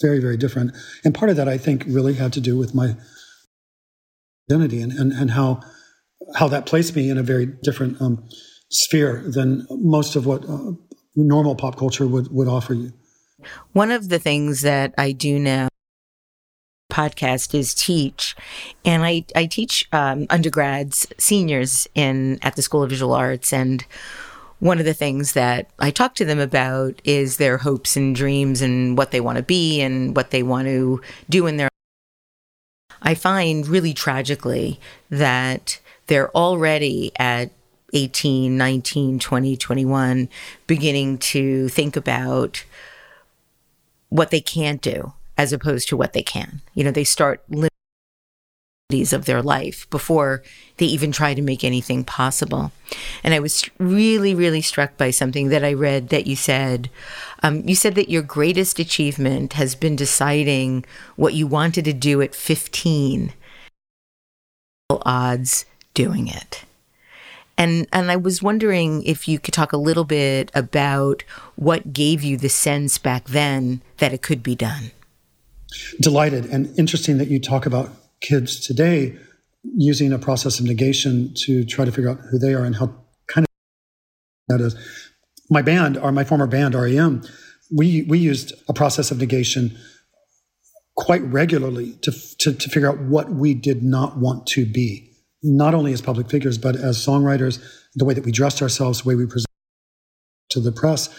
very, 0.02 0.20
very 0.20 0.38
different. 0.38 0.76
And 1.04 1.13
part 1.13 1.30
of 1.30 1.38
that, 1.38 1.50
I 1.50 1.58
think, 1.58 1.84
really 1.88 2.13
had 2.13 2.34
to 2.34 2.41
do 2.41 2.58
with 2.58 2.76
my 2.76 2.96
identity 4.50 4.82
and, 4.82 4.91
and, 4.91 5.12
and 5.12 5.32
how, 5.32 5.62
how 6.36 6.48
that 6.50 6.65
placed 6.65 6.96
me 6.96 7.10
in 7.10 7.18
a 7.18 7.24
very 7.24 7.46
different 7.46 8.02
um, 8.02 8.28
sphere 8.70 9.24
than 9.28 9.65
most 9.70 10.15
of 10.15 10.26
what 10.26 10.48
uh, 10.48 10.72
normal 11.15 11.56
pop 11.56 11.78
culture 11.78 12.08
would, 12.08 12.32
would 12.32 12.48
offer 12.48 12.74
you. 12.74 12.94
One 13.73 13.91
of 13.91 14.10
the 14.10 14.19
things 14.19 14.62
that 14.62 14.93
I 14.97 15.12
do 15.12 15.39
now 15.39 15.67
podcast 16.91 17.53
is 17.53 17.73
teach 17.73 18.36
and 18.86 19.03
i 19.03 19.25
i 19.36 19.45
teach 19.45 19.88
um, 19.91 20.27
undergrads 20.29 21.08
seniors 21.17 21.88
in 21.95 22.39
at 22.41 22.55
the 22.55 22.62
school 22.62 22.84
of 22.84 22.89
visual 22.89 23.13
arts 23.13 23.51
and 23.51 23.86
one 24.60 24.79
of 24.79 24.86
the 24.86 24.93
things 24.93 25.34
that 25.34 25.67
i 25.79 25.89
talk 25.89 26.15
to 26.15 26.23
them 26.23 26.39
about 26.39 27.01
is 27.03 27.38
their 27.38 27.58
hopes 27.58 27.97
and 27.97 28.15
dreams 28.15 28.62
and 28.62 28.97
what 28.97 29.12
they 29.12 29.19
want 29.19 29.36
to 29.36 29.43
be 29.43 29.81
and 29.81 30.15
what 30.15 30.31
they 30.31 30.43
want 30.43 30.67
to 30.67 31.01
do 31.29 31.47
in 31.47 31.58
their 31.58 31.69
i 33.01 33.15
find 33.15 33.67
really 33.67 33.93
tragically 33.93 34.79
that 35.10 35.79
they're 36.08 36.31
already 36.38 37.12
at 37.17 37.51
18 37.93 38.55
19 38.58 39.19
20 39.19 39.58
21 39.58 40.29
beginning 40.67 41.17
to 41.17 41.67
think 41.69 41.95
about 41.95 42.63
what 44.15 44.32
they 44.32 44.41
can't 44.41 44.82
do 44.82 45.13
as 45.38 45.51
opposed 45.51 45.89
to 45.89 45.97
what 45.97 46.13
they 46.13 46.23
can. 46.23 46.62
You 46.73 46.84
know, 46.84 46.91
they 46.91 47.04
start 47.04 47.43
limitations 47.49 47.71
of 49.12 49.25
their 49.25 49.41
life 49.41 49.89
before 49.89 50.43
they 50.78 50.86
even 50.86 51.12
try 51.12 51.34
to 51.34 51.41
make 51.41 51.63
anything 51.63 52.04
possible. 52.04 52.71
And 53.23 53.34
I 53.34 53.39
was 53.39 53.69
really, 53.80 54.36
really 54.36 54.62
struck 54.62 54.95
by 54.95 55.12
something 55.12 55.49
that 55.49 55.63
I 55.63 55.73
read 55.73 56.10
that 56.10 56.28
you 56.28 56.36
said. 56.36 56.89
Um, 57.43 57.67
you 57.67 57.75
said 57.75 57.95
that 57.95 58.10
your 58.10 58.21
greatest 58.21 58.80
achievement 58.80 59.54
has 59.54 59.75
been 59.75 59.95
deciding 59.95 60.86
what 61.15 61.34
you 61.34 61.47
wanted 61.47 61.86
to 61.86 61.93
do 61.93 62.21
at 62.21 62.36
15, 62.36 63.34
odds 64.89 65.65
doing 65.93 66.28
it. 66.28 66.64
And 67.58 67.88
and 67.94 68.12
I 68.12 68.15
was 68.15 68.44
wondering 68.44 69.04
if 69.04 69.28
you 69.28 69.39
could 69.39 69.54
talk 69.54 69.72
a 69.72 69.78
little 69.78 70.04
bit 70.04 70.52
about 70.54 71.24
what 71.56 71.94
gave 71.94 72.24
you 72.24 72.38
the 72.38 72.50
sense 72.50 72.98
back 72.98 73.26
then 73.26 73.82
that 73.98 74.13
it 74.13 74.22
could 74.22 74.44
be 74.44 74.56
done. 74.56 74.91
Delighted 76.00 76.46
and 76.46 76.78
interesting 76.78 77.18
that 77.18 77.28
you 77.28 77.39
talk 77.39 77.65
about 77.65 77.91
kids 78.22 78.60
today 78.60 79.18
using 79.76 80.13
a 80.13 80.20
process 80.20 80.60
of 80.60 80.65
negation 80.65 81.34
to 81.34 81.63
try 81.65 81.86
to 81.86 81.91
figure 81.91 82.10
out 82.10 82.20
who 82.32 82.38
they 82.38 82.54
are 82.54 82.63
and 82.63 82.76
how 82.76 82.94
kind 83.28 83.46
of 83.46 84.58
that 84.60 84.63
is. 84.63 84.76
My 85.50 85.62
band, 85.62 85.98
or 85.98 86.12
my 86.12 86.24
former 86.24 86.48
band, 86.48 86.76
REM, 86.76 87.24
we 87.76 88.04
we 88.04 88.20
used 88.20 88.54
a 88.68 88.74
process 88.74 89.12
of 89.12 89.20
negation 89.20 89.78
quite 90.96 91.22
regularly 91.24 91.94
to, 92.02 92.12
to, 92.38 92.54
to 92.54 92.70
figure 92.70 92.89
out 92.89 93.00
what 93.00 93.30
we 93.30 93.54
did 93.54 93.84
not 93.84 94.18
want 94.18 94.48
to 94.48 94.65
be, 94.65 95.12
not 95.45 95.73
only 95.73 95.93
as 95.93 96.01
public 96.01 96.29
figures, 96.29 96.58
but 96.58 96.75
as 96.75 96.97
songwriters, 96.97 97.63
the 97.93 98.03
way 98.03 98.13
that 98.13 98.25
we 98.25 98.31
dressed 98.31 98.62
ourselves, 98.62 99.01
the 99.01 99.10
way 99.10 99.15
we 99.15 99.25
presented 99.25 99.45
to 100.49 100.60
the 100.60 100.71
press. 100.71 101.10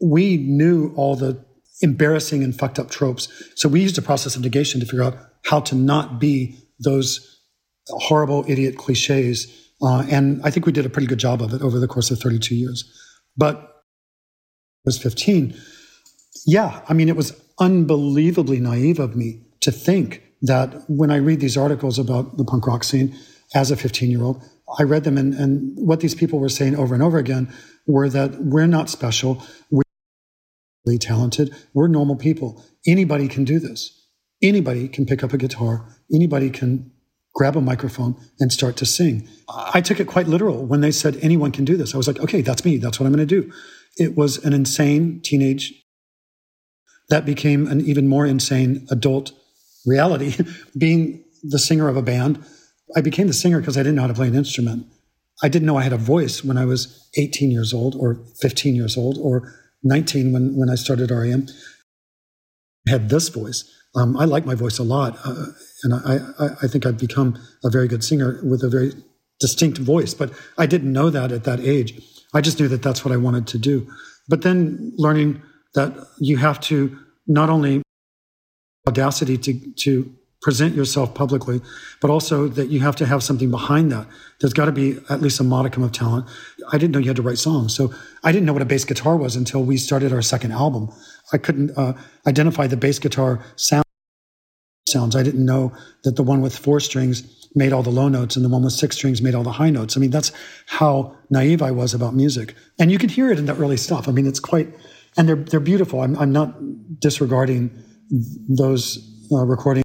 We 0.00 0.36
knew 0.36 0.92
all 0.96 1.16
the 1.16 1.44
embarrassing 1.80 2.44
and 2.44 2.56
fucked 2.56 2.78
up 2.78 2.90
tropes. 2.90 3.28
So 3.56 3.68
we 3.68 3.80
used 3.80 3.98
a 3.98 4.02
process 4.02 4.36
of 4.36 4.42
negation 4.42 4.80
to 4.80 4.86
figure 4.86 5.02
out 5.02 5.16
how 5.44 5.60
to 5.60 5.74
not 5.74 6.20
be 6.20 6.56
those 6.78 7.40
horrible 7.88 8.44
idiot 8.46 8.76
cliches. 8.78 9.48
Uh, 9.82 10.06
and 10.08 10.40
I 10.44 10.50
think 10.50 10.64
we 10.64 10.72
did 10.72 10.86
a 10.86 10.90
pretty 10.90 11.08
good 11.08 11.18
job 11.18 11.42
of 11.42 11.52
it 11.52 11.62
over 11.62 11.80
the 11.80 11.88
course 11.88 12.10
of 12.10 12.20
32 12.20 12.54
years. 12.54 12.84
But 13.36 13.56
I 13.56 14.86
was 14.86 14.98
15. 14.98 15.56
Yeah, 16.46 16.80
I 16.88 16.92
mean, 16.92 17.08
it 17.08 17.16
was 17.16 17.40
unbelievably 17.58 18.60
naive 18.60 19.00
of 19.00 19.16
me 19.16 19.42
to 19.60 19.72
think 19.72 20.22
that 20.42 20.88
when 20.88 21.10
I 21.10 21.16
read 21.16 21.40
these 21.40 21.56
articles 21.56 21.98
about 21.98 22.36
the 22.36 22.44
punk 22.44 22.66
rock 22.66 22.84
scene 22.84 23.16
as 23.54 23.70
a 23.70 23.76
15 23.76 24.10
year 24.10 24.22
old, 24.22 24.42
I 24.78 24.84
read 24.84 25.04
them 25.04 25.18
and, 25.18 25.34
and 25.34 25.72
what 25.76 26.00
these 26.00 26.14
people 26.14 26.38
were 26.38 26.48
saying 26.48 26.76
over 26.76 26.94
and 26.94 27.02
over 27.02 27.18
again 27.18 27.52
were 27.86 28.08
that 28.08 28.40
we're 28.40 28.66
not 28.66 28.88
special. 28.88 29.42
We're 29.70 29.82
really 30.86 30.98
talented. 30.98 31.54
We're 31.74 31.88
normal 31.88 32.16
people. 32.16 32.64
Anybody 32.86 33.28
can 33.28 33.44
do 33.44 33.58
this. 33.58 33.98
Anybody 34.42 34.88
can 34.88 35.06
pick 35.06 35.22
up 35.22 35.32
a 35.32 35.38
guitar. 35.38 35.86
Anybody 36.12 36.50
can 36.50 36.90
grab 37.34 37.56
a 37.56 37.60
microphone 37.60 38.16
and 38.40 38.52
start 38.52 38.76
to 38.76 38.86
sing. 38.86 39.28
I 39.48 39.80
took 39.80 40.00
it 40.00 40.06
quite 40.06 40.26
literal 40.26 40.64
when 40.64 40.80
they 40.80 40.90
said 40.90 41.16
anyone 41.22 41.52
can 41.52 41.64
do 41.64 41.76
this. 41.76 41.94
I 41.94 41.96
was 41.96 42.06
like, 42.06 42.20
okay, 42.20 42.42
that's 42.42 42.64
me. 42.64 42.76
That's 42.76 43.00
what 43.00 43.06
I'm 43.06 43.12
going 43.12 43.26
to 43.26 43.42
do. 43.42 43.52
It 43.96 44.16
was 44.16 44.42
an 44.44 44.52
insane 44.52 45.20
teenage 45.22 45.72
that 47.08 47.24
became 47.24 47.66
an 47.66 47.80
even 47.82 48.08
more 48.08 48.26
insane 48.26 48.86
adult 48.90 49.32
reality. 49.86 50.36
Being 50.78 51.24
the 51.42 51.58
singer 51.58 51.88
of 51.88 51.96
a 51.96 52.02
band, 52.02 52.44
I 52.96 53.00
became 53.00 53.26
the 53.26 53.32
singer 53.32 53.60
because 53.60 53.76
I 53.76 53.80
didn't 53.80 53.96
know 53.96 54.02
how 54.02 54.08
to 54.08 54.14
play 54.14 54.28
an 54.28 54.34
instrument. 54.34 54.86
I 55.42 55.48
didn't 55.48 55.66
know 55.66 55.76
I 55.76 55.82
had 55.82 55.92
a 55.92 55.98
voice 55.98 56.44
when 56.44 56.56
I 56.56 56.64
was 56.64 57.08
18 57.16 57.50
years 57.50 57.72
old 57.72 57.96
or 57.96 58.20
15 58.40 58.74
years 58.74 58.96
old 58.96 59.18
or 59.18 59.52
19 59.82 60.32
when, 60.32 60.56
when 60.56 60.70
I 60.70 60.74
started 60.74 61.10
REM. 61.10 61.48
I 62.86 62.90
had 62.90 63.08
this 63.08 63.28
voice. 63.28 63.64
Um, 63.94 64.16
I 64.16 64.24
like 64.24 64.46
my 64.46 64.54
voice 64.54 64.78
a 64.78 64.82
lot. 64.82 65.18
Uh, 65.24 65.46
and 65.82 65.94
I, 65.94 66.18
I, 66.38 66.48
I 66.62 66.66
think 66.68 66.86
I've 66.86 66.98
become 66.98 67.38
a 67.64 67.70
very 67.70 67.88
good 67.88 68.04
singer 68.04 68.40
with 68.42 68.62
a 68.62 68.68
very 68.68 68.92
distinct 69.40 69.78
voice, 69.78 70.14
but 70.14 70.32
I 70.56 70.66
didn't 70.66 70.92
know 70.92 71.10
that 71.10 71.32
at 71.32 71.44
that 71.44 71.60
age. 71.60 72.00
I 72.32 72.40
just 72.40 72.58
knew 72.60 72.68
that 72.68 72.82
that's 72.82 73.04
what 73.04 73.12
I 73.12 73.16
wanted 73.16 73.46
to 73.48 73.58
do. 73.58 73.86
But 74.28 74.42
then 74.42 74.92
learning 74.96 75.42
that 75.74 75.94
you 76.18 76.36
have 76.36 76.60
to 76.60 76.96
not 77.26 77.50
only 77.50 77.82
audacity 78.86 79.36
to, 79.38 79.72
to 79.84 80.14
present 80.42 80.74
yourself 80.74 81.14
publicly, 81.14 81.60
but 82.00 82.10
also 82.10 82.48
that 82.48 82.68
you 82.68 82.80
have 82.80 82.96
to 82.96 83.06
have 83.06 83.22
something 83.22 83.50
behind 83.50 83.92
that. 83.92 84.06
There's 84.40 84.52
got 84.52 84.66
to 84.66 84.72
be 84.72 84.98
at 85.08 85.22
least 85.22 85.40
a 85.40 85.44
modicum 85.44 85.82
of 85.84 85.92
talent. 85.92 86.26
I 86.72 86.78
didn't 86.78 86.92
know 86.92 86.98
you 86.98 87.08
had 87.08 87.16
to 87.16 87.22
write 87.22 87.38
songs. 87.38 87.74
So 87.74 87.94
I 88.24 88.32
didn't 88.32 88.46
know 88.46 88.52
what 88.52 88.62
a 88.62 88.66
bass 88.66 88.84
guitar 88.84 89.16
was 89.16 89.36
until 89.36 89.62
we 89.62 89.76
started 89.76 90.12
our 90.12 90.22
second 90.22 90.52
album. 90.52 90.90
I 91.32 91.38
couldn't 91.38 91.76
uh, 91.78 91.94
identify 92.26 92.66
the 92.66 92.76
bass 92.76 92.98
guitar 92.98 93.44
sound 93.56 93.84
sounds. 94.88 95.16
I 95.16 95.22
didn't 95.22 95.44
know 95.44 95.72
that 96.04 96.16
the 96.16 96.22
one 96.22 96.42
with 96.42 96.56
four 96.56 96.80
strings 96.80 97.48
made 97.54 97.72
all 97.72 97.82
the 97.82 97.90
low 97.90 98.08
notes 98.08 98.36
and 98.36 98.44
the 98.44 98.48
one 98.48 98.62
with 98.62 98.72
six 98.72 98.96
strings 98.96 99.22
made 99.22 99.34
all 99.34 99.42
the 99.42 99.52
high 99.52 99.70
notes. 99.70 99.96
I 99.96 100.00
mean, 100.00 100.10
that's 100.10 100.32
how 100.66 101.16
naive 101.30 101.62
I 101.62 101.70
was 101.70 101.94
about 101.94 102.14
music. 102.14 102.54
And 102.78 102.90
you 102.90 102.98
can 102.98 103.08
hear 103.08 103.30
it 103.30 103.38
in 103.38 103.46
the 103.46 103.56
early 103.56 103.76
stuff. 103.76 104.08
I 104.08 104.12
mean, 104.12 104.26
it's 104.26 104.40
quite, 104.40 104.68
and 105.16 105.28
they're, 105.28 105.36
they're 105.36 105.60
beautiful. 105.60 106.00
I'm, 106.02 106.16
I'm 106.18 106.32
not 106.32 106.54
disregarding 107.00 107.70
those 108.48 108.98
uh, 109.32 109.44
recordings. 109.44 109.81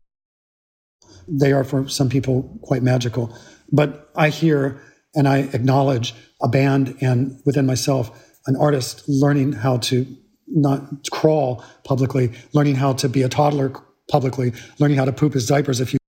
They 1.28 1.52
are 1.52 1.64
for 1.64 1.88
some 1.88 2.10
people 2.10 2.60
quite 2.62 2.84
magical. 2.84 3.36
But 3.72 4.10
I 4.16 4.30
hear 4.30 4.82
and 5.16 5.28
I 5.28 5.40
acknowledge 5.54 6.14
a 6.42 6.48
band 6.48 6.96
and 7.02 7.42
within 7.46 7.66
myself, 7.66 8.12
an 8.46 8.56
artist 8.56 9.04
learning 9.08 9.54
how 9.54 9.78
to 9.78 10.06
not 10.48 11.10
crawl 11.12 11.64
publicly, 11.84 12.32
learning 12.54 12.76
how 12.76 12.94
to 12.94 13.10
be 13.10 13.22
a 13.24 13.30
toddler 13.30 13.74
publicly, 14.10 14.54
learning 14.80 14.98
how 14.98 15.06
to 15.06 15.12
poop 15.12 15.34
his 15.34 15.48
diapers. 15.48 15.82
If 15.82 15.94
you 15.94 16.00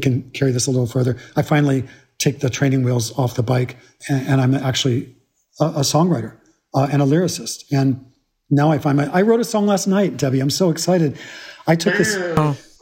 can 0.00 0.30
carry 0.30 0.52
this 0.52 0.66
a 0.66 0.70
little 0.70 0.86
further, 0.86 1.16
I 1.36 1.42
finally 1.42 1.84
take 2.18 2.40
the 2.40 2.50
training 2.50 2.84
wheels 2.84 3.16
off 3.18 3.34
the 3.34 3.42
bike, 3.42 3.76
and, 4.08 4.28
and 4.28 4.40
I'm 4.40 4.54
actually 4.54 5.16
a, 5.60 5.64
a 5.64 5.80
songwriter 5.80 6.36
uh, 6.74 6.88
and 6.92 7.02
a 7.02 7.04
lyricist. 7.04 7.64
And 7.72 8.06
now 8.50 8.70
I 8.70 8.78
find 8.78 8.96
my 8.96 9.12
I 9.12 9.22
wrote 9.22 9.40
a 9.40 9.44
song 9.44 9.66
last 9.66 9.86
night, 9.86 10.16
Debbie. 10.16 10.40
I'm 10.40 10.50
so 10.50 10.70
excited. 10.70 11.18
I 11.66 11.76
took 11.76 11.96
this 11.96 12.14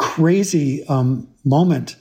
crazy 0.01 0.83
um, 0.87 1.29
moment 1.45 1.97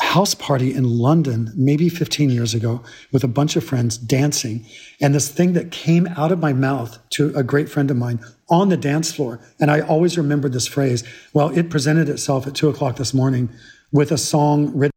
house 0.00 0.34
party 0.34 0.74
in 0.74 0.82
London, 0.82 1.52
maybe 1.54 1.88
15 1.90 2.30
years 2.30 2.54
ago, 2.54 2.82
with 3.12 3.22
a 3.22 3.28
bunch 3.28 3.54
of 3.54 3.62
friends 3.62 3.98
dancing. 3.98 4.64
And 5.00 5.14
this 5.14 5.28
thing 5.28 5.52
that 5.52 5.70
came 5.70 6.08
out 6.16 6.32
of 6.32 6.40
my 6.40 6.54
mouth 6.54 6.98
to 7.10 7.36
a 7.36 7.42
great 7.42 7.68
friend 7.68 7.90
of 7.90 7.98
mine 7.98 8.18
on 8.48 8.70
the 8.70 8.78
dance 8.78 9.12
floor. 9.12 9.40
And 9.60 9.70
I 9.70 9.82
always 9.82 10.16
remember 10.16 10.48
this 10.48 10.66
phrase. 10.66 11.04
Well, 11.34 11.56
it 11.56 11.68
presented 11.68 12.08
itself 12.08 12.46
at 12.46 12.54
two 12.54 12.70
o'clock 12.70 12.96
this 12.96 13.12
morning 13.12 13.50
with 13.92 14.10
a 14.10 14.18
song 14.18 14.74
written 14.74 14.90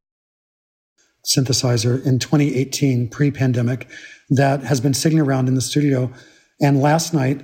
synthesizer 1.28 2.04
in 2.06 2.18
2018, 2.18 3.10
pre 3.10 3.30
pandemic, 3.30 3.88
that 4.30 4.64
has 4.64 4.80
been 4.80 4.94
sitting 4.94 5.20
around 5.20 5.50
in 5.50 5.56
the 5.56 5.62
studio. 5.62 6.12
And 6.62 6.82
last 6.82 7.14
night, 7.14 7.44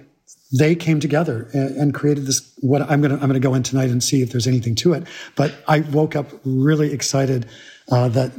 they 0.51 0.75
came 0.75 0.99
together 0.99 1.49
and, 1.53 1.75
and 1.75 1.93
created 1.93 2.25
this. 2.25 2.53
What 2.61 2.81
I'm 2.81 3.01
gonna 3.01 3.15
I'm 3.15 3.27
gonna 3.27 3.39
go 3.39 3.53
in 3.53 3.63
tonight 3.63 3.89
and 3.89 4.03
see 4.03 4.21
if 4.21 4.31
there's 4.31 4.47
anything 4.47 4.75
to 4.75 4.93
it. 4.93 5.03
But 5.35 5.53
I 5.67 5.81
woke 5.81 6.15
up 6.15 6.27
really 6.43 6.91
excited 6.91 7.45
uh, 7.91 8.09
that 8.09 8.31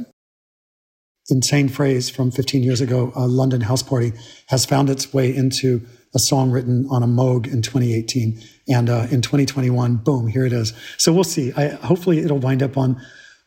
insane 1.29 1.69
phrase 1.69 2.09
from 2.09 2.31
15 2.31 2.63
years 2.63 2.81
ago, 2.81 3.11
a 3.15 3.27
London 3.27 3.61
house 3.61 3.83
party, 3.83 4.13
has 4.47 4.65
found 4.65 4.89
its 4.89 5.13
way 5.13 5.33
into 5.33 5.85
a 6.13 6.19
song 6.19 6.51
written 6.51 6.85
on 6.89 7.03
a 7.03 7.07
Moog 7.07 7.47
in 7.47 7.61
2018, 7.61 8.41
and 8.67 8.89
uh, 8.89 9.07
in 9.11 9.21
2021, 9.21 9.95
boom, 9.95 10.27
here 10.27 10.45
it 10.45 10.51
is. 10.51 10.73
So 10.97 11.13
we'll 11.13 11.23
see. 11.23 11.53
I, 11.53 11.69
hopefully, 11.69 12.19
it'll 12.19 12.39
wind 12.39 12.61
up 12.61 12.77
on 12.77 13.01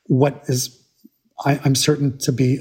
what 0.06 0.44
is 0.46 0.80
I, 1.44 1.60
am 1.64 1.74
certain 1.74 2.16
to 2.18 2.32
be 2.32 2.60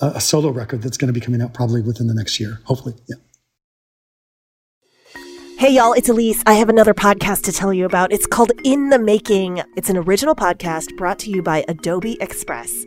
a, 0.00 0.06
a 0.06 0.20
solo 0.20 0.50
record 0.50 0.82
that's 0.82 0.96
going 0.96 1.12
to 1.12 1.12
be 1.12 1.20
coming 1.20 1.42
out 1.42 1.52
probably 1.52 1.82
within 1.82 2.06
the 2.06 2.14
next 2.14 2.40
year. 2.40 2.60
Hopefully, 2.64 2.94
yeah. 3.08 3.16
Hey, 5.58 5.70
y'all, 5.70 5.92
it's 5.92 6.08
Elise. 6.08 6.40
I 6.46 6.52
have 6.52 6.68
another 6.68 6.94
podcast 6.94 7.42
to 7.46 7.52
tell 7.52 7.72
you 7.72 7.84
about. 7.84 8.12
It's 8.12 8.28
called 8.28 8.52
In 8.62 8.90
the 8.90 8.98
Making. 9.00 9.60
It's 9.74 9.90
an 9.90 9.96
original 9.96 10.36
podcast 10.36 10.96
brought 10.96 11.18
to 11.18 11.30
you 11.32 11.42
by 11.42 11.64
Adobe 11.66 12.16
Express. 12.20 12.86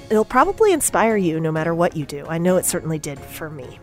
it'll 0.11 0.25
probably 0.25 0.73
inspire 0.73 1.17
you 1.17 1.39
no 1.39 1.51
matter 1.51 1.73
what 1.73 1.95
you 1.95 2.05
do. 2.05 2.25
I 2.27 2.37
know 2.37 2.57
it 2.57 2.65
certainly 2.65 2.99
did 2.99 3.17
for 3.17 3.49
me. 3.49 3.79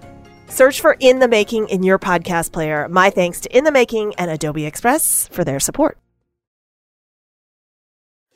Search 0.49 0.81
for 0.81 0.97
In 1.01 1.19
the 1.19 1.29
Making 1.29 1.69
in 1.69 1.83
your 1.83 1.99
podcast 1.99 2.53
player. 2.53 2.87
My 2.88 3.11
thanks 3.11 3.41
to 3.41 3.57
In 3.57 3.64
the 3.64 3.73
Making 3.73 4.14
and 4.17 4.31
Adobe 4.31 4.67
Express 4.67 5.27
for 5.29 5.43
their 5.43 5.59
support. 5.59 5.99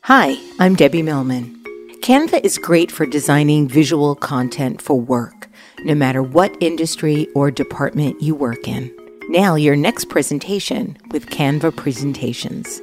Hi, 0.05 0.37
I'm 0.59 0.75
Debbie 0.75 1.03
Millman. 1.03 1.63
Canva 2.01 2.45
is 2.45 2.59
great 2.59 2.91
for 2.91 3.07
designing 3.07 3.69
visual 3.69 4.17
content 4.17 4.83
for 4.83 5.01
work, 5.01 5.49
no 5.85 5.95
matter 5.95 6.23
what 6.23 6.57
industry 6.61 7.29
or 7.37 7.53
department 7.53 8.21
you 8.21 8.35
work 8.35 8.67
in. 8.67 8.93
Now, 9.29 9.55
your 9.55 9.77
next 9.77 10.09
presentation 10.09 10.99
with 11.13 11.27
Canva 11.27 11.77
Presentations. 11.77 12.83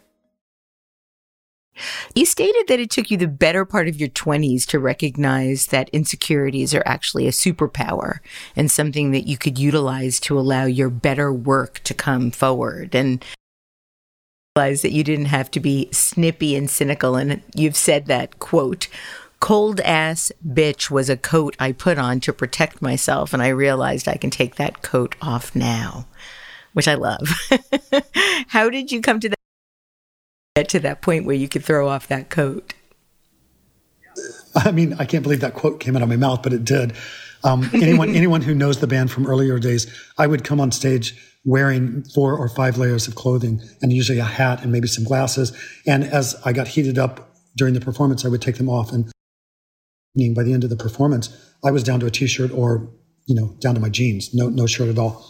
You 2.15 2.25
stated 2.25 2.67
that 2.67 2.79
it 2.79 2.89
took 2.89 3.11
you 3.11 3.17
the 3.17 3.27
better 3.27 3.65
part 3.65 3.87
of 3.87 3.99
your 3.99 4.09
20s 4.09 4.65
to 4.67 4.79
recognize 4.79 5.67
that 5.67 5.89
insecurities 5.89 6.73
are 6.73 6.83
actually 6.85 7.27
a 7.27 7.31
superpower 7.31 8.19
and 8.55 8.69
something 8.69 9.11
that 9.11 9.27
you 9.27 9.37
could 9.37 9.57
utilize 9.57 10.19
to 10.21 10.39
allow 10.39 10.65
your 10.65 10.89
better 10.89 11.31
work 11.31 11.79
to 11.83 11.93
come 11.93 12.31
forward. 12.31 12.95
And 12.95 13.23
realize 14.57 14.81
that 14.81 14.91
you 14.91 15.01
didn't 15.01 15.25
have 15.27 15.49
to 15.49 15.61
be 15.61 15.87
snippy 15.93 16.57
and 16.57 16.69
cynical. 16.69 17.15
And 17.15 17.41
you've 17.55 17.77
said 17.77 18.07
that 18.07 18.39
quote, 18.39 18.89
cold 19.39 19.79
ass 19.81 20.31
bitch 20.45 20.91
was 20.91 21.09
a 21.09 21.15
coat 21.15 21.55
I 21.57 21.71
put 21.71 21.97
on 21.97 22.19
to 22.21 22.33
protect 22.33 22.81
myself. 22.81 23.33
And 23.33 23.41
I 23.41 23.47
realized 23.47 24.07
I 24.09 24.17
can 24.17 24.29
take 24.29 24.55
that 24.55 24.81
coat 24.81 25.15
off 25.21 25.55
now, 25.55 26.05
which 26.73 26.87
I 26.87 26.95
love. 26.95 27.29
How 28.47 28.69
did 28.69 28.91
you 28.91 29.01
come 29.01 29.21
to 29.21 29.29
that? 29.29 29.37
Get 30.55 30.67
to 30.69 30.79
that 30.81 31.01
point 31.01 31.25
where 31.25 31.35
you 31.35 31.47
could 31.47 31.63
throw 31.63 31.87
off 31.87 32.07
that 32.07 32.29
coat? 32.29 32.73
I 34.55 34.71
mean, 34.71 34.95
I 34.99 35.05
can't 35.05 35.23
believe 35.23 35.39
that 35.41 35.53
quote 35.53 35.79
came 35.79 35.95
out 35.95 36.01
of 36.01 36.09
my 36.09 36.17
mouth, 36.17 36.43
but 36.43 36.51
it 36.51 36.65
did. 36.65 36.93
Um, 37.43 37.69
anyone, 37.73 38.09
anyone 38.15 38.41
who 38.41 38.53
knows 38.53 38.79
the 38.79 38.87
band 38.87 39.11
from 39.11 39.27
earlier 39.27 39.59
days, 39.59 39.87
I 40.17 40.27
would 40.27 40.43
come 40.43 40.59
on 40.59 40.71
stage 40.71 41.15
wearing 41.45 42.03
four 42.03 42.35
or 42.35 42.49
five 42.49 42.77
layers 42.77 43.07
of 43.07 43.15
clothing 43.15 43.61
and 43.81 43.93
usually 43.93 44.19
a 44.19 44.25
hat 44.25 44.61
and 44.61 44.71
maybe 44.71 44.87
some 44.87 45.05
glasses. 45.05 45.57
And 45.87 46.03
as 46.03 46.35
I 46.43 46.51
got 46.51 46.67
heated 46.67 46.99
up 46.99 47.33
during 47.55 47.73
the 47.73 47.79
performance, 47.79 48.25
I 48.25 48.27
would 48.27 48.41
take 48.41 48.57
them 48.57 48.69
off. 48.69 48.91
And 48.91 49.05
by 50.35 50.43
the 50.43 50.53
end 50.53 50.65
of 50.65 50.69
the 50.69 50.75
performance, 50.75 51.29
I 51.63 51.71
was 51.71 51.83
down 51.83 52.01
to 52.01 52.05
a 52.05 52.11
t-shirt 52.11 52.51
or, 52.51 52.91
you 53.25 53.35
know, 53.35 53.55
down 53.59 53.75
to 53.75 53.81
my 53.81 53.89
jeans, 53.89 54.33
no, 54.33 54.49
no 54.49 54.67
shirt 54.67 54.89
at 54.89 54.99
all. 54.99 55.25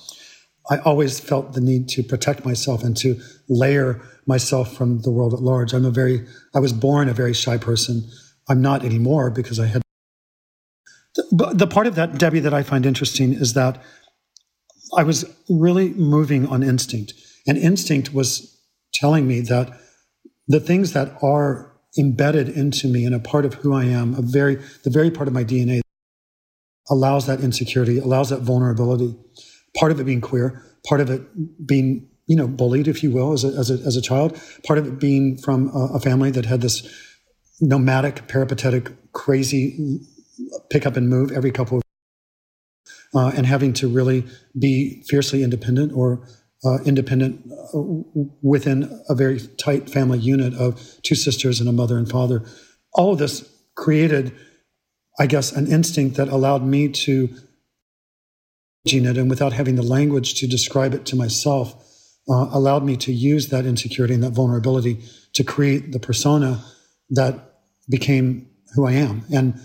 I 0.69 0.79
always 0.79 1.19
felt 1.19 1.53
the 1.53 1.61
need 1.61 1.89
to 1.89 2.03
protect 2.03 2.43
myself 2.43 2.83
and 2.83 2.97
to 2.97 3.21
layer 3.47 4.01
myself 4.25 4.75
from 4.75 5.01
the 5.01 5.11
world 5.11 5.33
at 5.33 5.41
large. 5.41 5.73
I'm 5.73 5.85
a 5.85 5.91
very, 5.91 6.25
I 6.53 6.59
was 6.59 6.73
born 6.73 7.09
a 7.09 7.13
very 7.13 7.33
shy 7.33 7.57
person. 7.57 8.09
I'm 8.49 8.61
not 8.61 8.83
anymore 8.83 9.29
because 9.29 9.59
I 9.59 9.67
had. 9.67 9.81
But 11.31 11.57
the 11.57 11.67
part 11.67 11.87
of 11.87 11.95
that, 11.95 12.17
Debbie, 12.17 12.39
that 12.41 12.53
I 12.53 12.63
find 12.63 12.85
interesting 12.85 13.33
is 13.33 13.53
that 13.53 13.81
I 14.97 15.03
was 15.03 15.25
really 15.49 15.89
moving 15.93 16.47
on 16.47 16.63
instinct. 16.63 17.13
And 17.47 17.57
instinct 17.57 18.13
was 18.13 18.59
telling 18.93 19.27
me 19.27 19.41
that 19.41 19.77
the 20.47 20.59
things 20.59 20.93
that 20.93 21.17
are 21.23 21.71
embedded 21.97 22.49
into 22.49 22.87
me 22.87 23.05
and 23.05 23.15
a 23.15 23.19
part 23.19 23.45
of 23.45 23.55
who 23.55 23.73
I 23.73 23.85
am, 23.85 24.13
a 24.15 24.21
very, 24.21 24.55
the 24.83 24.89
very 24.89 25.11
part 25.11 25.27
of 25.27 25.33
my 25.33 25.43
DNA 25.43 25.81
allows 26.89 27.25
that 27.27 27.41
insecurity, 27.41 27.97
allows 27.97 28.29
that 28.29 28.41
vulnerability. 28.41 29.15
Part 29.77 29.91
of 29.91 29.99
it 29.99 30.03
being 30.03 30.21
queer, 30.21 30.63
part 30.85 30.99
of 30.99 31.09
it 31.09 31.21
being 31.65 32.10
you 32.27 32.35
know, 32.35 32.47
bullied, 32.47 32.87
if 32.87 33.03
you 33.03 33.11
will, 33.11 33.33
as 33.33 33.43
a, 33.43 33.47
as 33.49 33.69
a, 33.69 33.75
as 33.85 33.95
a 33.95 34.01
child. 34.01 34.39
Part 34.65 34.79
of 34.79 34.87
it 34.87 34.99
being 34.99 35.37
from 35.37 35.69
a, 35.75 35.95
a 35.95 35.99
family 35.99 36.31
that 36.31 36.45
had 36.45 36.61
this 36.61 36.87
nomadic, 37.59 38.27
peripatetic, 38.27 38.91
crazy 39.13 39.99
pick 40.69 40.85
up 40.85 40.95
and 40.95 41.09
move 41.09 41.31
every 41.31 41.51
couple 41.51 41.77
of 41.77 41.83
uh, 43.13 43.31
and 43.35 43.45
having 43.45 43.73
to 43.73 43.87
really 43.87 44.25
be 44.57 45.03
fiercely 45.07 45.43
independent 45.43 45.91
or 45.93 46.25
uh, 46.63 46.77
independent 46.85 47.43
uh, 47.73 47.79
within 48.41 49.03
a 49.09 49.15
very 49.15 49.39
tight 49.57 49.89
family 49.89 50.19
unit 50.19 50.53
of 50.53 51.01
two 51.01 51.15
sisters 51.15 51.59
and 51.59 51.67
a 51.67 51.71
mother 51.71 51.97
and 51.97 52.09
father. 52.09 52.43
All 52.93 53.13
of 53.13 53.19
this 53.19 53.49
created, 53.75 54.33
I 55.19 55.25
guess, 55.25 55.51
an 55.51 55.67
instinct 55.67 56.17
that 56.17 56.29
allowed 56.29 56.63
me 56.63 56.89
to 56.89 57.29
it 58.85 59.17
and 59.17 59.29
without 59.29 59.53
having 59.53 59.75
the 59.75 59.83
language 59.83 60.33
to 60.35 60.47
describe 60.47 60.93
it 60.93 61.05
to 61.05 61.15
myself 61.15 61.90
uh, 62.29 62.49
allowed 62.51 62.83
me 62.83 62.95
to 62.97 63.11
use 63.11 63.49
that 63.49 63.65
insecurity 63.65 64.13
and 64.13 64.23
that 64.23 64.31
vulnerability 64.31 64.99
to 65.33 65.43
create 65.43 65.91
the 65.91 65.99
persona 65.99 66.63
that 67.09 67.55
became 67.89 68.47
who 68.75 68.85
I 68.85 68.93
am. 68.93 69.23
And 69.33 69.59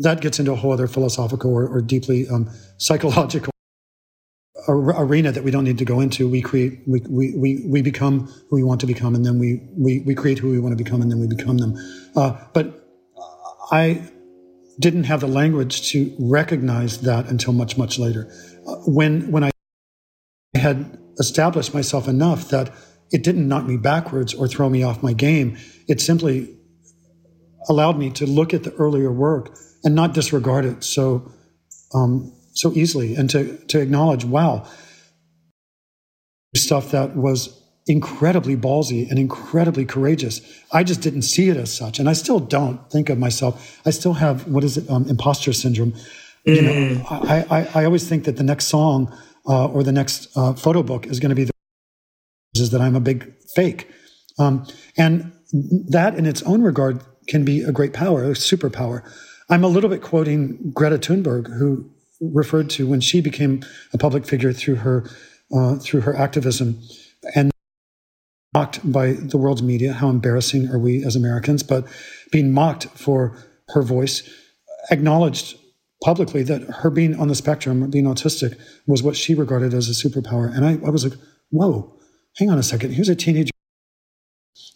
that 0.00 0.20
gets 0.20 0.38
into 0.38 0.52
a 0.52 0.56
whole 0.56 0.72
other 0.72 0.86
philosophical 0.86 1.52
or, 1.52 1.66
or 1.66 1.80
deeply 1.80 2.28
um, 2.28 2.48
psychological 2.78 3.50
arena 4.68 5.32
that 5.32 5.42
we 5.42 5.50
don't 5.50 5.64
need 5.64 5.78
to 5.78 5.84
go 5.84 6.00
into. 6.00 6.28
We 6.28 6.42
create, 6.42 6.80
we, 6.86 7.00
we, 7.08 7.34
we, 7.36 7.64
we 7.66 7.82
become 7.82 8.26
who 8.48 8.56
we 8.56 8.62
want 8.62 8.80
to 8.80 8.86
become, 8.86 9.14
and 9.14 9.24
then 9.24 9.38
we, 9.38 9.60
we, 9.76 10.00
we 10.00 10.14
create 10.14 10.38
who 10.38 10.50
we 10.50 10.60
want 10.60 10.76
to 10.76 10.82
become, 10.82 11.02
and 11.02 11.10
then 11.10 11.18
we 11.18 11.26
become 11.26 11.58
them. 11.58 11.76
Uh, 12.14 12.38
but 12.52 12.86
I 13.72 14.10
didn't 14.78 15.04
have 15.04 15.20
the 15.20 15.28
language 15.28 15.90
to 15.90 16.14
recognize 16.18 17.00
that 17.02 17.26
until 17.26 17.52
much, 17.52 17.76
much 17.76 17.98
later. 17.98 18.30
Uh, 18.66 18.76
when, 18.86 19.30
when 19.30 19.44
I 19.44 19.50
had 20.54 20.99
established 21.18 21.74
myself 21.74 22.08
enough 22.08 22.48
that 22.48 22.72
it 23.12 23.22
didn't 23.22 23.48
knock 23.48 23.64
me 23.64 23.76
backwards 23.76 24.34
or 24.34 24.46
throw 24.46 24.68
me 24.68 24.82
off 24.82 25.02
my 25.02 25.12
game. 25.12 25.58
It 25.88 26.00
simply 26.00 26.56
allowed 27.68 27.98
me 27.98 28.10
to 28.10 28.26
look 28.26 28.54
at 28.54 28.62
the 28.62 28.72
earlier 28.74 29.12
work 29.12 29.56
and 29.84 29.94
not 29.94 30.14
disregard 30.14 30.64
it 30.64 30.84
so 30.84 31.30
um, 31.92 32.32
so 32.52 32.72
easily, 32.72 33.14
and 33.14 33.28
to 33.30 33.56
to 33.68 33.80
acknowledge, 33.80 34.24
wow, 34.24 34.66
stuff 36.54 36.90
that 36.92 37.16
was 37.16 37.56
incredibly 37.86 38.56
ballsy 38.56 39.08
and 39.10 39.18
incredibly 39.18 39.84
courageous. 39.84 40.40
I 40.72 40.84
just 40.84 41.00
didn't 41.00 41.22
see 41.22 41.48
it 41.48 41.56
as 41.56 41.74
such, 41.74 41.98
and 41.98 42.08
I 42.08 42.12
still 42.12 42.38
don't 42.38 42.88
think 42.90 43.08
of 43.08 43.18
myself. 43.18 43.80
I 43.84 43.90
still 43.90 44.14
have 44.14 44.46
what 44.46 44.62
is 44.62 44.76
it, 44.76 44.88
um, 44.88 45.08
imposter 45.08 45.52
syndrome. 45.52 45.92
Mm. 46.46 46.56
You 46.56 46.62
know, 46.62 46.72
mm. 46.72 47.28
I, 47.28 47.58
I 47.58 47.82
I 47.82 47.84
always 47.84 48.08
think 48.08 48.24
that 48.24 48.36
the 48.36 48.44
next 48.44 48.66
song 48.66 49.16
uh, 49.48 49.66
or 49.66 49.82
the 49.82 49.92
next 49.92 50.28
uh, 50.36 50.54
photo 50.54 50.82
book 50.82 51.06
is 51.06 51.20
going 51.20 51.30
to 51.30 51.36
be 51.36 51.44
the 51.44 51.52
is 52.54 52.70
that 52.70 52.80
I'm 52.80 52.96
a 52.96 53.00
big 53.00 53.32
fake. 53.54 53.88
Um, 54.38 54.66
and 54.96 55.32
that 55.88 56.14
in 56.14 56.26
its 56.26 56.42
own 56.42 56.62
regard 56.62 57.02
can 57.28 57.44
be 57.44 57.62
a 57.62 57.72
great 57.72 57.92
power, 57.92 58.24
a 58.24 58.30
superpower. 58.30 59.02
I'm 59.48 59.64
a 59.64 59.68
little 59.68 59.90
bit 59.90 60.02
quoting 60.02 60.72
Greta 60.74 60.98
Thunberg, 60.98 61.46
who 61.58 61.90
referred 62.20 62.70
to 62.70 62.86
when 62.86 63.00
she 63.00 63.20
became 63.20 63.62
a 63.92 63.98
public 63.98 64.26
figure 64.26 64.52
through 64.52 64.76
her 64.76 65.08
uh, 65.52 65.76
through 65.76 66.02
her 66.02 66.14
activism 66.14 66.80
and 67.34 67.50
mocked 68.54 68.80
by 68.92 69.12
the 69.12 69.36
world's 69.36 69.62
media. 69.62 69.92
How 69.92 70.08
embarrassing 70.08 70.68
are 70.70 70.78
we 70.78 71.04
as 71.04 71.16
Americans? 71.16 71.62
But 71.62 71.86
being 72.30 72.52
mocked 72.52 72.84
for 72.86 73.36
her 73.70 73.82
voice, 73.82 74.28
acknowledged 74.90 75.56
publicly 76.02 76.42
that 76.44 76.62
her 76.62 76.90
being 76.90 77.18
on 77.18 77.28
the 77.28 77.34
spectrum, 77.34 77.90
being 77.90 78.06
autistic, 78.06 78.58
was 78.86 79.02
what 79.02 79.16
she 79.16 79.34
regarded 79.34 79.74
as 79.74 79.88
a 79.88 80.08
superpower. 80.08 80.54
And 80.54 80.64
I, 80.64 80.86
I 80.86 80.90
was 80.90 81.04
like, 81.04 81.18
whoa, 81.50 81.94
hang 82.36 82.50
on 82.50 82.58
a 82.58 82.62
second. 82.62 82.92
Here's 82.92 83.08
a 83.08 83.14
teenager. 83.14 83.50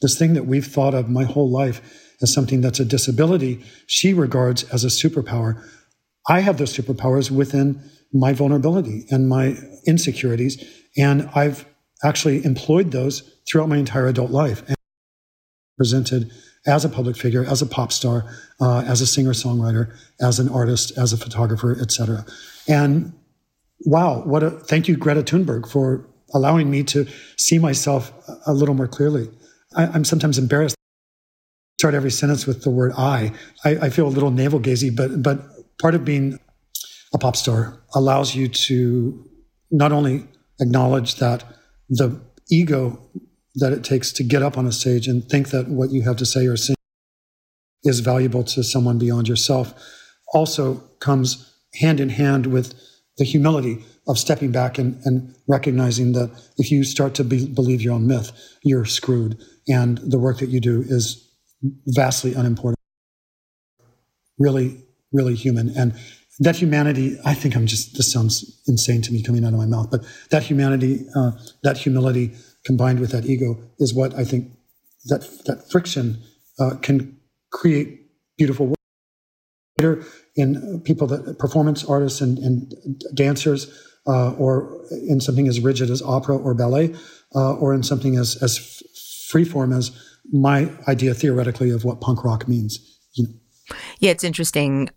This 0.02 0.18
thing 0.18 0.34
that 0.34 0.46
we've 0.46 0.66
thought 0.66 0.94
of 0.94 1.08
my 1.08 1.24
whole 1.24 1.50
life 1.50 1.80
as 2.20 2.32
something 2.32 2.60
that's 2.60 2.80
a 2.80 2.84
disability, 2.84 3.64
she 3.86 4.12
regards 4.12 4.64
as 4.64 4.84
a 4.84 4.88
superpower. 4.88 5.62
I 6.28 6.40
have 6.40 6.58
those 6.58 6.76
superpowers 6.76 7.30
within 7.30 7.82
my 8.12 8.32
vulnerability 8.32 9.06
and 9.10 9.28
my 9.28 9.56
insecurities. 9.86 10.62
And 10.96 11.28
I've 11.34 11.66
actually 12.02 12.44
employed 12.44 12.92
those 12.92 13.22
throughout 13.48 13.68
my 13.68 13.76
entire 13.76 14.06
adult 14.06 14.30
life 14.30 14.62
and 14.68 14.76
presented 15.76 16.30
as 16.66 16.84
a 16.84 16.88
public 16.88 17.16
figure, 17.16 17.44
as 17.44 17.62
a 17.62 17.66
pop 17.66 17.92
star, 17.92 18.24
uh, 18.60 18.80
as 18.86 19.00
a 19.00 19.06
singer 19.06 19.32
songwriter, 19.32 19.94
as 20.20 20.38
an 20.38 20.48
artist, 20.48 20.96
as 20.96 21.12
a 21.12 21.16
photographer, 21.16 21.76
etc. 21.80 22.24
And 22.68 23.12
wow, 23.84 24.22
what 24.24 24.42
a 24.42 24.50
thank 24.50 24.88
you, 24.88 24.96
Greta 24.96 25.22
Thunberg, 25.22 25.68
for 25.68 26.06
allowing 26.32 26.70
me 26.70 26.82
to 26.84 27.06
see 27.36 27.58
myself 27.58 28.12
a 28.46 28.52
little 28.52 28.74
more 28.74 28.88
clearly. 28.88 29.30
I, 29.76 29.84
am 29.94 30.04
sometimes 30.04 30.38
embarrassed. 30.38 30.74
To 30.74 31.82
start 31.82 31.94
every 31.94 32.10
sentence 32.10 32.46
with 32.46 32.62
the 32.62 32.70
word 32.70 32.92
I. 32.96 33.32
I. 33.64 33.70
I 33.70 33.90
feel 33.90 34.06
a 34.06 34.08
little 34.08 34.30
navel 34.30 34.60
gazy, 34.60 34.94
but 34.94 35.22
but 35.22 35.40
part 35.80 35.94
of 35.94 36.04
being 36.04 36.38
a 37.12 37.18
pop 37.18 37.36
star 37.36 37.82
allows 37.94 38.34
you 38.34 38.48
to 38.48 39.28
not 39.70 39.92
only 39.92 40.26
acknowledge 40.60 41.16
that 41.16 41.44
the 41.88 42.20
ego 42.50 42.98
that 43.56 43.72
it 43.72 43.84
takes 43.84 44.12
to 44.12 44.24
get 44.24 44.42
up 44.42 44.58
on 44.58 44.66
a 44.66 44.72
stage 44.72 45.06
and 45.06 45.28
think 45.28 45.50
that 45.50 45.68
what 45.68 45.90
you 45.90 46.02
have 46.02 46.16
to 46.16 46.26
say 46.26 46.46
or 46.46 46.56
sing 46.56 46.76
is 47.84 48.00
valuable 48.00 48.42
to 48.42 48.64
someone 48.64 48.98
beyond 48.98 49.28
yourself 49.28 49.74
also 50.32 50.76
comes 51.00 51.54
hand 51.74 52.00
in 52.00 52.08
hand 52.08 52.46
with 52.46 52.74
the 53.18 53.24
humility 53.24 53.84
of 54.06 54.18
stepping 54.18 54.50
back 54.50 54.78
and, 54.78 55.00
and 55.04 55.34
recognizing 55.46 56.12
that 56.12 56.30
if 56.58 56.70
you 56.70 56.84
start 56.84 57.14
to 57.14 57.24
be, 57.24 57.46
believe 57.46 57.80
your 57.80 57.94
own 57.94 58.06
myth, 58.06 58.32
you're 58.62 58.84
screwed. 58.84 59.40
And 59.68 59.98
the 59.98 60.18
work 60.18 60.38
that 60.38 60.48
you 60.48 60.60
do 60.60 60.82
is 60.82 61.30
vastly 61.86 62.34
unimportant, 62.34 62.78
really, 64.38 64.82
really 65.12 65.34
human. 65.34 65.70
And 65.76 65.94
that 66.40 66.56
humanity, 66.56 67.16
I 67.24 67.34
think 67.34 67.56
I'm 67.56 67.66
just, 67.66 67.96
this 67.96 68.12
sounds 68.12 68.62
insane 68.66 69.00
to 69.02 69.12
me 69.12 69.22
coming 69.22 69.44
out 69.44 69.52
of 69.52 69.58
my 69.58 69.66
mouth, 69.66 69.90
but 69.90 70.04
that 70.30 70.42
humanity, 70.42 71.06
uh, 71.14 71.30
that 71.62 71.78
humility 71.78 72.34
combined 72.64 73.00
with 73.00 73.10
that 73.10 73.26
ego 73.26 73.56
is 73.78 73.94
what 73.94 74.14
I 74.14 74.24
think 74.24 74.50
that, 75.06 75.20
that 75.46 75.70
friction 75.70 76.22
uh, 76.58 76.76
can 76.80 77.16
create 77.50 78.00
beautiful 78.36 78.66
work. 78.66 78.74
In 80.36 80.80
people 80.84 81.06
that 81.08 81.38
performance 81.38 81.84
artists 81.84 82.20
and, 82.20 82.38
and 82.38 82.72
dancers, 83.12 83.70
uh, 84.06 84.32
or 84.32 84.84
in 84.90 85.20
something 85.20 85.48
as 85.48 85.60
rigid 85.60 85.90
as 85.90 86.00
opera 86.02 86.36
or 86.36 86.54
ballet, 86.54 86.94
uh, 87.34 87.54
or 87.54 87.74
in 87.74 87.82
something 87.82 88.16
as 88.16 88.36
as 88.42 88.82
freeform 89.32 89.76
as 89.76 89.90
my 90.32 90.70
idea 90.88 91.12
theoretically 91.14 91.70
of 91.70 91.84
what 91.84 92.00
punk 92.00 92.24
rock 92.24 92.48
means. 92.48 92.98
You 93.14 93.24
know. 93.24 93.34
Yeah, 93.98 94.10
it's 94.10 94.24
interesting 94.24 94.90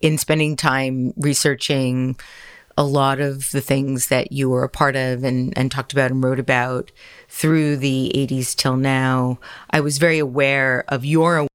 in 0.00 0.18
spending 0.18 0.56
time 0.56 1.12
researching 1.16 2.16
a 2.76 2.84
lot 2.84 3.20
of 3.20 3.50
the 3.50 3.60
things 3.60 4.08
that 4.08 4.32
you 4.32 4.50
were 4.50 4.64
a 4.64 4.68
part 4.68 4.96
of 4.96 5.24
and, 5.24 5.56
and 5.56 5.70
talked 5.70 5.92
about 5.92 6.10
and 6.10 6.22
wrote 6.22 6.40
about 6.40 6.90
through 7.28 7.76
the 7.76 8.12
80s 8.14 8.54
till 8.54 8.76
now. 8.76 9.38
I 9.70 9.80
was 9.80 9.98
very 9.98 10.18
aware 10.18 10.84
of 10.88 11.04
your 11.04 11.46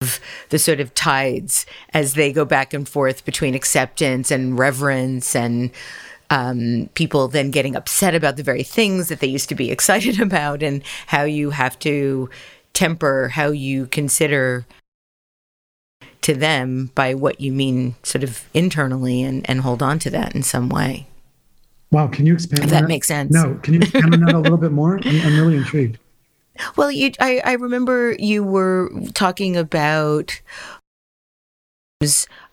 of 0.00 0.20
the 0.50 0.58
sort 0.58 0.80
of 0.80 0.94
tides 0.94 1.66
as 1.94 2.14
they 2.14 2.32
go 2.32 2.44
back 2.44 2.74
and 2.74 2.88
forth 2.88 3.24
between 3.24 3.54
acceptance 3.54 4.30
and 4.30 4.58
reverence 4.58 5.34
and 5.34 5.70
um, 6.28 6.90
people 6.94 7.28
then 7.28 7.50
getting 7.50 7.76
upset 7.76 8.14
about 8.14 8.36
the 8.36 8.42
very 8.42 8.62
things 8.62 9.08
that 9.08 9.20
they 9.20 9.26
used 9.26 9.48
to 9.48 9.54
be 9.54 9.70
excited 9.72 10.20
about 10.20 10.62
and 10.62 10.82
how 11.06 11.24
you 11.24 11.50
have 11.50 11.78
to 11.80 12.28
temper 12.74 13.28
how 13.28 13.48
you 13.48 13.86
consider 13.86 14.66
to 16.22 16.34
them 16.34 16.90
by 16.94 17.14
what 17.14 17.40
you 17.40 17.52
mean 17.52 17.94
sort 18.02 18.24
of 18.24 18.44
internally 18.54 19.22
and, 19.22 19.48
and 19.48 19.60
hold 19.60 19.82
on 19.82 19.98
to 20.00 20.10
that 20.10 20.34
in 20.34 20.42
some 20.42 20.68
way. 20.68 21.06
Wow, 21.90 22.08
can 22.08 22.26
you 22.26 22.34
expand 22.34 22.64
if 22.64 22.70
that, 22.70 22.82
that 22.82 22.88
makes 22.88 23.08
sense? 23.08 23.32
No, 23.32 23.54
can 23.62 23.74
you 23.74 23.80
expand 23.80 24.12
on 24.12 24.20
that 24.20 24.34
a 24.34 24.38
little 24.38 24.58
bit 24.58 24.72
more? 24.72 24.98
I'm, 25.04 25.20
I'm 25.22 25.38
really 25.38 25.56
intrigued. 25.56 25.98
Well, 26.76 26.90
you, 26.90 27.12
I, 27.20 27.40
I 27.44 27.52
remember 27.52 28.16
you 28.18 28.42
were 28.42 28.90
talking 29.14 29.56
about 29.56 30.40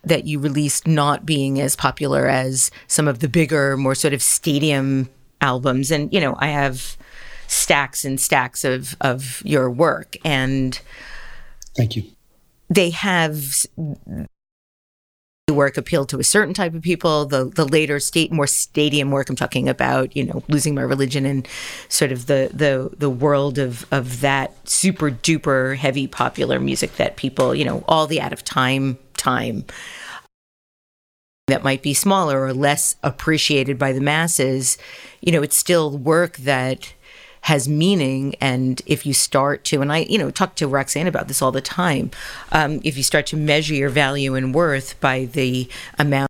that 0.04 0.26
you 0.26 0.40
released 0.40 0.88
not 0.88 1.26
being 1.26 1.60
as 1.60 1.76
popular 1.76 2.28
as 2.28 2.72
some 2.88 3.08
of 3.08 3.20
the 3.20 3.28
bigger, 3.28 3.76
more 3.76 3.96
sort 3.96 4.14
of 4.14 4.22
stadium 4.22 5.10
albums. 5.42 5.92
And, 5.92 6.14
you 6.14 6.22
know, 6.22 6.36
I 6.40 6.48
have 6.48 6.98
stacks 7.48 8.06
and 8.06 8.20
stacks 8.20 8.64
of, 8.64 8.96
of 9.02 9.42
your 9.46 9.70
work. 9.70 10.16
And 10.24 10.80
thank 11.76 11.96
you. 11.96 12.04
They 12.74 12.90
have 12.90 13.66
the 15.48 15.54
work 15.54 15.78
appealed 15.78 16.10
to 16.10 16.20
a 16.20 16.24
certain 16.24 16.54
type 16.54 16.74
of 16.74 16.82
people. 16.82 17.26
The 17.26 17.46
the 17.46 17.66
later 17.66 18.00
state 18.00 18.32
more 18.32 18.48
stadium 18.48 19.12
work 19.12 19.30
I'm 19.30 19.36
talking 19.36 19.68
about, 19.68 20.16
you 20.16 20.24
know, 20.24 20.42
losing 20.48 20.74
my 20.74 20.82
religion 20.82 21.26
and 21.26 21.48
sort 21.90 22.12
of 22.12 22.28
the 22.28 22.50
the 22.54 22.90
the 22.98 23.10
world 23.10 23.58
of 23.58 23.86
of 23.92 24.22
that 24.22 24.68
super 24.68 25.12
duper 25.12 25.76
heavy 25.76 26.08
popular 26.08 26.60
music 26.60 26.96
that 26.96 27.18
people, 27.18 27.54
you 27.54 27.66
know, 27.66 27.84
all 27.88 28.08
the 28.08 28.22
out 28.22 28.34
of 28.34 28.44
time 28.44 28.98
time 29.18 29.66
that 31.48 31.64
might 31.64 31.84
be 31.84 31.94
smaller 31.94 32.42
or 32.42 32.54
less 32.54 32.96
appreciated 33.04 33.78
by 33.78 33.92
the 33.92 34.00
masses, 34.00 34.78
you 35.22 35.32
know, 35.32 35.42
it's 35.42 35.58
still 35.58 35.98
work 35.98 36.38
that 36.38 36.94
has 37.44 37.68
meaning. 37.68 38.36
And 38.42 38.82
if 38.86 39.06
you 39.06 39.14
start 39.14 39.64
to, 39.66 39.82
and 39.82 39.92
I, 39.92 40.00
you 40.10 40.18
know, 40.18 40.32
talk 40.32 40.56
to 40.56 40.68
Roxanne 40.68 41.08
about 41.08 41.28
this 41.28 41.42
all 41.42 41.52
the 41.52 41.62
time, 41.62 42.12
um, 42.52 42.80
if 42.84 42.98
you 42.98 43.04
start 43.04 43.26
to 43.28 43.38
measure 43.38 43.74
your 43.74 43.90
value 43.90 44.36
and 44.36 44.54
worth 44.54 45.00
by 45.00 45.26
the 45.26 45.70
amount 46.00 46.30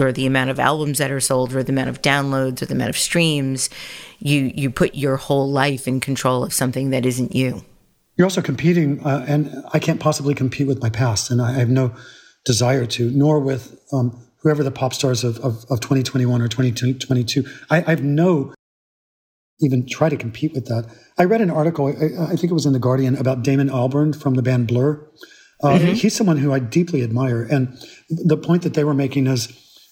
or 0.00 0.10
the 0.10 0.26
amount 0.26 0.50
of 0.50 0.58
albums 0.58 0.98
that 0.98 1.12
are 1.12 1.20
sold 1.20 1.54
or 1.54 1.62
the 1.62 1.70
amount 1.70 1.88
of 1.88 2.02
downloads 2.02 2.60
or 2.60 2.66
the 2.66 2.74
amount 2.74 2.90
of 2.90 2.98
streams, 2.98 3.70
you 4.18 4.50
you 4.54 4.68
put 4.68 4.96
your 4.96 5.16
whole 5.16 5.48
life 5.48 5.86
in 5.86 6.00
control 6.00 6.42
of 6.42 6.52
something 6.52 6.90
that 6.90 7.06
isn't 7.06 7.34
you. 7.34 7.62
You're 8.16 8.26
also 8.26 8.42
competing, 8.42 9.04
uh, 9.06 9.24
and 9.28 9.64
I 9.72 9.78
can't 9.78 10.00
possibly 10.00 10.34
compete 10.34 10.66
with 10.66 10.82
my 10.82 10.90
past, 10.90 11.30
and 11.30 11.40
I 11.40 11.52
have 11.52 11.68
no 11.68 11.94
desire 12.44 12.86
to, 12.86 13.10
nor 13.10 13.38
with 13.38 13.80
um, 13.92 14.20
whoever 14.42 14.64
the 14.64 14.70
pop 14.70 14.92
stars 14.92 15.22
of, 15.24 15.38
of, 15.38 15.64
of 15.70 15.80
2021 15.80 16.42
or 16.42 16.48
2022. 16.48 17.44
I, 17.70 17.78
I 17.78 17.90
have 17.90 18.04
no 18.04 18.54
even 19.60 19.86
try 19.86 20.08
to 20.08 20.16
compete 20.16 20.52
with 20.52 20.66
that. 20.66 20.86
I 21.18 21.24
read 21.24 21.40
an 21.40 21.50
article, 21.50 21.86
I, 21.88 22.32
I 22.32 22.36
think 22.36 22.50
it 22.50 22.54
was 22.54 22.66
in 22.66 22.72
The 22.72 22.78
Guardian, 22.78 23.16
about 23.16 23.42
Damon 23.42 23.68
Albarn 23.68 24.20
from 24.20 24.34
the 24.34 24.42
band 24.42 24.66
Blur. 24.66 25.08
Uh, 25.62 25.68
mm-hmm. 25.68 25.92
He's 25.92 26.14
someone 26.14 26.38
who 26.38 26.52
I 26.52 26.58
deeply 26.58 27.02
admire. 27.02 27.42
And 27.42 27.78
the 28.08 28.36
point 28.36 28.62
that 28.62 28.74
they 28.74 28.84
were 28.84 28.94
making 28.94 29.26
is 29.26 29.48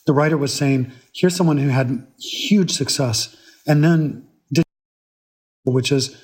the 0.06 0.12
writer 0.12 0.36
was 0.36 0.52
saying, 0.52 0.90
here's 1.14 1.36
someone 1.36 1.58
who 1.58 1.68
had 1.68 2.06
huge 2.18 2.72
success 2.72 3.34
and 3.66 3.84
then 3.84 4.26
did, 4.52 4.64
which 5.64 5.92
is 5.92 6.20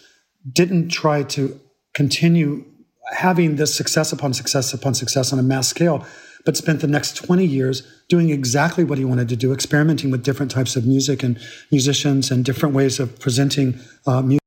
didn't 0.51 0.89
try 0.89 1.23
to 1.23 1.61
continue 1.95 2.65
having 3.13 3.57
this 3.57 3.75
success 3.75 4.13
upon 4.13 4.35
success 4.35 4.75
upon 4.75 4.95
success 4.95 5.33
on 5.33 5.39
a 5.39 5.43
mass 5.43 5.69
scale, 5.69 6.05
but 6.45 6.57
spent 6.57 6.81
the 6.81 6.87
next 6.87 7.17
20 7.17 7.45
years 7.45 7.83
doing 8.09 8.31
exactly 8.31 8.85
what 8.85 8.99
he 8.99 9.05
wanted 9.05 9.29
to 9.29 9.37
do, 9.37 9.53
experimenting 9.53 10.11
with 10.11 10.23
different 10.23 10.51
types 10.51 10.77
of 10.77 10.87
music 10.87 11.23
and 11.23 11.39
musicians 11.71 12.31
and 12.31 12.45
different 12.45 12.75
ways 12.75 12.99
of 12.99 13.19
presenting 13.21 13.79
uh, 14.07 14.23
music 14.23 14.43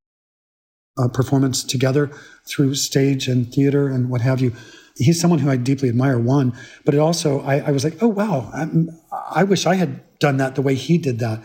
uh, 0.98 1.08
performance 1.08 1.64
together 1.64 2.10
through 2.46 2.74
stage 2.74 3.28
and 3.28 3.52
theater 3.52 3.88
and 3.88 4.10
what 4.10 4.20
have 4.20 4.40
you. 4.40 4.52
He's 4.96 5.20
someone 5.20 5.38
who 5.38 5.50
I 5.50 5.56
deeply 5.56 5.88
admire, 5.88 6.18
one, 6.18 6.52
but 6.84 6.94
it 6.94 6.98
also, 6.98 7.40
I, 7.40 7.60
I 7.60 7.70
was 7.70 7.82
like, 7.82 8.02
oh, 8.02 8.08
wow, 8.08 8.50
I'm, 8.52 8.90
i 9.34 9.42
wish 9.42 9.64
I 9.64 9.76
had 9.76 10.18
done 10.18 10.36
that 10.36 10.54
the 10.54 10.62
way 10.62 10.74
he 10.74 10.98
did 10.98 11.18
that. 11.20 11.42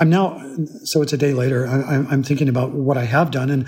I'm 0.00 0.10
now, 0.10 0.38
so 0.84 1.02
it's 1.02 1.12
a 1.12 1.18
day 1.18 1.32
later, 1.32 1.66
I, 1.66 2.06
I'm 2.10 2.22
thinking 2.22 2.48
about 2.48 2.72
what 2.72 2.96
I 2.96 3.04
have 3.04 3.30
done. 3.30 3.50
And 3.50 3.66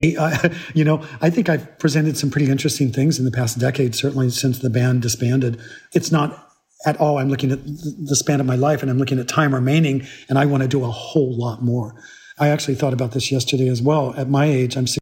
you 0.74 0.84
know, 0.84 1.04
I 1.20 1.28
think 1.28 1.48
I've 1.48 1.76
presented 1.80 2.16
some 2.16 2.30
pretty 2.30 2.48
interesting 2.50 2.92
things 2.92 3.18
in 3.18 3.24
the 3.24 3.32
past 3.32 3.58
decade, 3.58 3.96
certainly 3.96 4.30
since 4.30 4.60
the 4.60 4.70
band 4.70 5.02
disbanded. 5.02 5.60
It's 5.92 6.12
not 6.12 6.48
at 6.86 6.96
all, 7.00 7.18
I'm 7.18 7.28
looking 7.28 7.50
at 7.50 7.64
the 7.64 8.14
span 8.14 8.38
of 8.38 8.46
my 8.46 8.54
life 8.54 8.82
and 8.82 8.90
I'm 8.90 8.98
looking 8.98 9.18
at 9.18 9.26
time 9.26 9.52
remaining, 9.52 10.06
and 10.28 10.38
I 10.38 10.46
want 10.46 10.62
to 10.62 10.68
do 10.68 10.84
a 10.84 10.90
whole 10.90 11.36
lot 11.36 11.62
more. 11.62 12.00
I 12.38 12.48
actually 12.48 12.76
thought 12.76 12.92
about 12.92 13.10
this 13.10 13.32
yesterday 13.32 13.68
as 13.68 13.82
well. 13.82 14.14
At 14.16 14.28
my 14.28 14.44
age, 14.44 14.76
I'm 14.76 14.86
60 14.86 15.00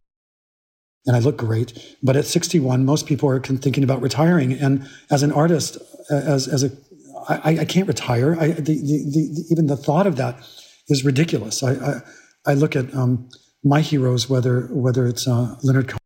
and 1.05 1.15
I 1.15 1.19
look 1.19 1.37
great, 1.37 1.95
but 2.01 2.15
at 2.15 2.25
61, 2.25 2.83
most 2.83 3.05
people 3.05 3.29
are 3.29 3.39
thinking 3.39 3.83
about 3.83 4.01
retiring. 4.01 4.53
And 4.53 4.89
as 5.11 5.23
an 5.23 5.31
artist, 5.31 5.77
as, 6.09 6.47
as 6.47 6.63
a, 6.63 6.71
I, 7.29 7.59
I 7.59 7.65
can't 7.65 7.87
retire. 7.87 8.35
I, 8.39 8.47
the, 8.47 8.61
the, 8.61 8.71
the, 8.73 9.45
even 9.51 9.67
the 9.67 9.77
thought 9.77 10.07
of 10.07 10.15
that 10.15 10.37
is 10.89 11.05
ridiculous. 11.05 11.61
I, 11.61 11.73
I, 11.73 12.01
I 12.47 12.53
look 12.55 12.75
at, 12.75 12.93
um, 12.95 13.29
my 13.63 13.81
heroes, 13.81 14.29
whether 14.29 14.67
whether 14.71 15.05
it's 15.05 15.27
uh, 15.27 15.55
Leonard 15.63 15.87
Cohen, 15.87 15.99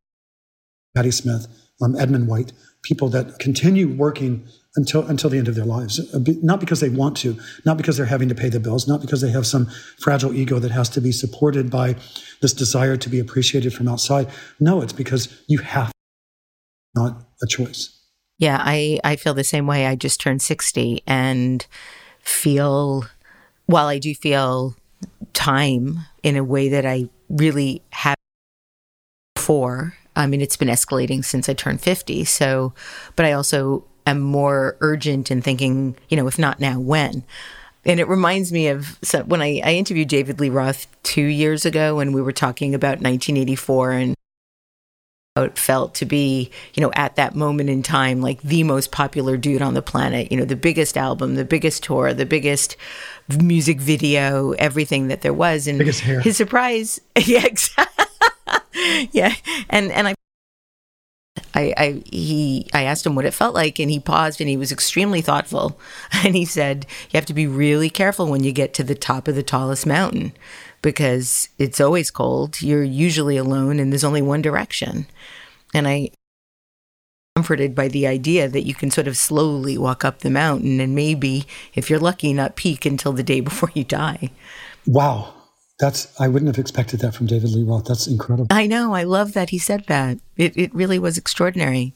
Patti 0.96 1.12
Smith, 1.12 1.48
um, 1.82 1.96
Edmund 1.96 2.28
White, 2.28 2.54
people 2.84 3.10
that 3.10 3.40
continue 3.40 3.88
working 3.90 4.48
until 4.76 5.06
until 5.06 5.30
the 5.30 5.38
end 5.38 5.48
of 5.48 5.56
their 5.56 5.66
lives, 5.66 6.00
uh, 6.14 6.20
not 6.42 6.60
because 6.60 6.80
they 6.80 6.90
want 6.90 7.18
to, 7.18 7.38
not 7.66 7.78
because 7.78 7.98
they're 7.98 8.06
having 8.06 8.30
to 8.30 8.36
pay 8.36 8.50
the 8.50 8.60
bills, 8.60 8.88
not 8.88 9.02
because 9.02 9.22
they 9.22 9.32
have 9.32 9.46
some 9.46 9.68
fragile 10.00 10.34
ego 10.34 10.60
that 10.60 10.72
has 10.72 10.90
to 10.90 11.02
be 11.02 11.12
supported 11.12 11.70
by 11.70 11.96
this 12.42 12.54
desire 12.54 12.98
to 12.98 13.10
be 13.10 13.20
appreciated 13.20 13.74
from 13.74 13.88
outside. 13.88 14.28
No, 14.60 14.82
it's 14.82 14.94
because 14.94 15.44
you 15.48 15.60
have 15.60 15.92
not 16.96 17.28
a 17.44 17.48
choice. 17.48 17.98
Yeah, 18.38 18.58
I 18.60 19.00
I 19.04 19.18
feel 19.18 19.34
the 19.34 19.44
same 19.44 19.68
way. 19.68 19.86
I 19.86 19.96
just 19.96 20.20
turned 20.20 20.42
sixty 20.42 21.04
and 21.06 21.66
feel 22.20 23.06
while 23.66 23.88
I 23.88 24.00
do 24.00 24.16
feel 24.16 24.76
time 25.34 26.00
in 26.24 26.36
a 26.36 26.44
way 26.44 26.70
that 26.70 26.86
I 26.86 27.10
really 27.32 27.82
have 27.92 28.16
before. 29.36 29.96
I 30.16 30.28
mean, 30.28 30.42
it's 30.42 30.58
been 30.58 30.68
escalating 30.68 31.24
since 31.24 31.48
I 31.48 31.54
turned 31.54 31.82
50. 31.82 32.26
So, 32.26 32.74
but 33.16 33.26
I 33.26 33.32
also 33.32 33.86
am 34.06 34.20
more 34.20 34.78
urgent 34.82 35.32
in 35.32 35.42
thinking, 35.42 35.96
you 36.10 36.18
know, 36.18 36.28
if 36.28 36.38
not 36.38 36.60
now, 36.60 36.80
when? 36.80 37.24
And 37.86 38.00
it 38.00 38.08
reminds 38.08 38.52
me 38.52 38.68
of 38.68 39.00
so 39.02 39.24
when 39.24 39.42
I, 39.42 39.62
I 39.64 39.74
interviewed 39.74 40.10
David 40.10 40.40
Lee 40.40 40.50
Roth 40.50 40.88
two 41.04 41.26
years 41.26 41.66
ago 41.66 41.96
when 41.96 42.12
we 42.12 42.22
were 42.22 42.32
talking 42.32 42.76
about 42.76 43.02
1984 43.02 43.92
and 43.92 44.16
how 45.36 45.44
it 45.44 45.58
felt 45.58 45.96
to 45.96 46.06
be, 46.06 46.52
you 46.74 46.82
know, 46.82 46.92
at 46.94 47.16
that 47.16 47.36
moment 47.36 47.70
in 47.70 47.82
time, 47.82 48.22
like 48.22 48.42
the 48.42 48.64
most 48.64 48.92
popular 48.92 49.38
dude 49.38 49.62
on 49.62 49.74
the 49.74 49.82
planet, 49.82 50.32
you 50.32 50.38
know, 50.38 50.46
the 50.46 50.56
biggest 50.56 50.98
album, 50.98 51.36
the 51.36 51.46
biggest 51.46 51.84
tour, 51.84 52.14
the 52.14 52.26
biggest 52.26 52.76
music 53.40 53.80
video, 53.80 54.52
everything 54.54 55.08
that 55.08 55.22
there 55.22 55.34
was. 55.34 55.68
And 55.68 55.78
biggest 55.78 56.02
hair. 56.02 56.22
his 56.22 56.38
surprise, 56.38 57.00
yeah, 57.26 57.46
exactly. 57.46 58.06
yeah. 59.12 59.34
And, 59.70 59.92
and 59.92 60.08
I, 60.08 60.16
I, 61.54 61.74
I 61.78 62.04
he 62.06 62.68
I 62.74 62.84
asked 62.84 63.06
him 63.06 63.16
what 63.16 63.26
it 63.26 63.34
felt 63.34 63.54
like, 63.54 63.80
and 63.80 63.92
he 63.92 64.00
paused 64.00 64.42
and 64.42 64.50
he 64.50 64.58
was 64.58 64.72
extremely 64.72 65.22
thoughtful, 65.22 65.80
and 66.24 66.36
he 66.36 66.46
said, 66.46 66.86
"You 67.12 67.18
have 67.18 67.26
to 67.28 67.34
be 67.34 67.48
really 67.48 67.90
careful 67.90 68.28
when 68.28 68.44
you 68.44 68.52
get 68.52 68.74
to 68.76 68.84
the 68.84 68.96
top 68.96 69.28
of 69.28 69.36
the 69.36 69.44
tallest 69.44 69.86
mountain, 69.86 70.34
because 70.82 71.50
it's 71.58 71.82
always 71.82 72.12
cold. 72.12 72.62
You're 72.62 72.84
usually 72.84 73.38
alone, 73.38 73.80
and 73.80 73.92
there's 73.92 74.04
only 74.04 74.22
one 74.22 74.42
direction." 74.42 75.08
And 75.74 75.88
I 75.88 76.12
comforted 77.42 77.74
by 77.74 77.88
the 77.88 78.06
idea 78.06 78.48
that 78.48 78.68
you 78.68 78.76
can 78.76 78.92
sort 78.92 79.08
of 79.08 79.18
slowly 79.18 79.76
walk 79.76 80.06
up 80.06 80.20
the 80.20 80.30
mountain, 80.30 80.80
and 80.80 80.94
maybe, 80.94 81.44
if 81.74 81.90
you're 81.90 81.98
lucky, 81.98 82.34
not 82.34 82.56
peak 82.56 82.86
until 82.86 83.14
the 83.14 83.24
day 83.24 83.40
before 83.50 83.72
you 83.74 83.84
die. 83.84 84.30
Wow. 84.86 85.34
That's 85.80 86.08
I 86.20 86.28
wouldn't 86.28 86.56
have 86.56 86.60
expected 86.60 87.00
that 87.00 87.16
from 87.16 87.26
David 87.26 87.50
Lee 87.50 87.64
Roth. 87.64 87.86
That's 87.86 88.06
incredible. 88.06 88.46
I 88.52 88.68
know. 88.68 88.94
I 88.94 89.02
love 89.02 89.34
that 89.34 89.50
he 89.50 89.58
said 89.58 89.86
that. 89.88 90.20
It 90.38 90.56
it 90.56 90.76
really 90.76 91.00
was 91.00 91.18
extraordinary. 91.18 91.96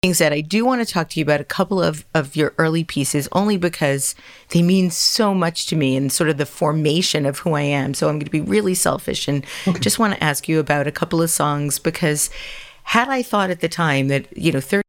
Being 0.00 0.14
said, 0.14 0.32
I 0.32 0.40
do 0.40 0.64
want 0.64 0.80
to 0.80 0.90
talk 0.90 1.10
to 1.10 1.20
you 1.20 1.24
about 1.24 1.42
a 1.42 1.44
couple 1.44 1.82
of, 1.82 2.06
of 2.14 2.36
your 2.36 2.54
early 2.56 2.84
pieces 2.84 3.28
only 3.32 3.58
because 3.58 4.14
they 4.50 4.62
mean 4.62 4.90
so 4.90 5.34
much 5.34 5.66
to 5.66 5.76
me 5.76 5.96
and 5.96 6.10
sort 6.10 6.30
of 6.30 6.38
the 6.38 6.46
formation 6.46 7.26
of 7.26 7.40
who 7.40 7.54
I 7.54 7.62
am. 7.62 7.92
So 7.94 8.08
I'm 8.08 8.14
going 8.14 8.24
to 8.24 8.30
be 8.30 8.40
really 8.40 8.74
selfish 8.74 9.26
and 9.26 9.44
okay. 9.66 9.80
just 9.80 9.98
want 9.98 10.14
to 10.14 10.24
ask 10.24 10.48
you 10.48 10.60
about 10.60 10.86
a 10.86 10.92
couple 10.92 11.20
of 11.20 11.30
songs 11.30 11.80
because 11.80 12.30
had 12.88 13.10
I 13.10 13.22
thought 13.22 13.50
at 13.50 13.60
the 13.60 13.68
time 13.68 14.08
that, 14.08 14.34
you 14.34 14.50
know, 14.50 14.62
30 14.62 14.82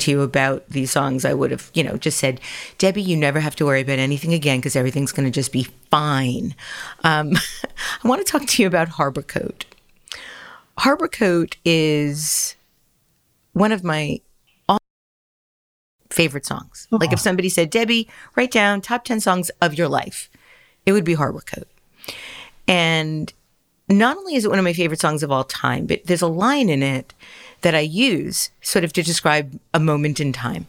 to 0.00 0.10
you 0.10 0.20
about 0.20 0.68
these 0.68 0.90
songs, 0.90 1.24
I 1.24 1.32
would 1.32 1.50
have, 1.50 1.70
you 1.72 1.82
know, 1.82 1.96
just 1.96 2.18
said, 2.18 2.42
Debbie, 2.76 3.00
you 3.00 3.16
never 3.16 3.40
have 3.40 3.56
to 3.56 3.64
worry 3.64 3.80
about 3.80 3.98
anything 3.98 4.34
again 4.34 4.58
because 4.58 4.76
everything's 4.76 5.10
going 5.10 5.24
to 5.24 5.30
just 5.30 5.50
be 5.50 5.62
fine. 5.90 6.54
Um, 7.02 7.32
I 8.04 8.06
want 8.06 8.24
to 8.24 8.30
talk 8.30 8.46
to 8.46 8.62
you 8.62 8.68
about 8.68 8.90
Harbor 8.90 9.22
Coat. 9.22 9.64
Harbor 10.76 11.08
Coat 11.08 11.56
is 11.64 12.54
one 13.54 13.72
of 13.72 13.82
my 13.82 14.20
favorite 16.10 16.44
songs. 16.44 16.86
Like 16.90 17.14
if 17.14 17.18
somebody 17.18 17.48
said, 17.48 17.70
Debbie, 17.70 18.10
write 18.36 18.50
down 18.50 18.82
top 18.82 19.06
10 19.06 19.20
songs 19.20 19.50
of 19.62 19.72
your 19.72 19.88
life, 19.88 20.28
it 20.84 20.92
would 20.92 21.04
be 21.04 21.14
Harbor 21.14 21.40
Coat. 21.40 21.68
And 22.68 23.32
not 23.88 24.16
only 24.16 24.34
is 24.34 24.44
it 24.44 24.48
one 24.48 24.58
of 24.58 24.64
my 24.64 24.72
favorite 24.72 25.00
songs 25.00 25.22
of 25.22 25.30
all 25.30 25.44
time, 25.44 25.86
but 25.86 26.00
there's 26.06 26.22
a 26.22 26.26
line 26.26 26.68
in 26.68 26.82
it 26.82 27.14
that 27.60 27.74
I 27.74 27.80
use 27.80 28.50
sort 28.60 28.84
of 28.84 28.92
to 28.94 29.02
describe 29.02 29.58
a 29.72 29.80
moment 29.80 30.20
in 30.20 30.32
time. 30.32 30.66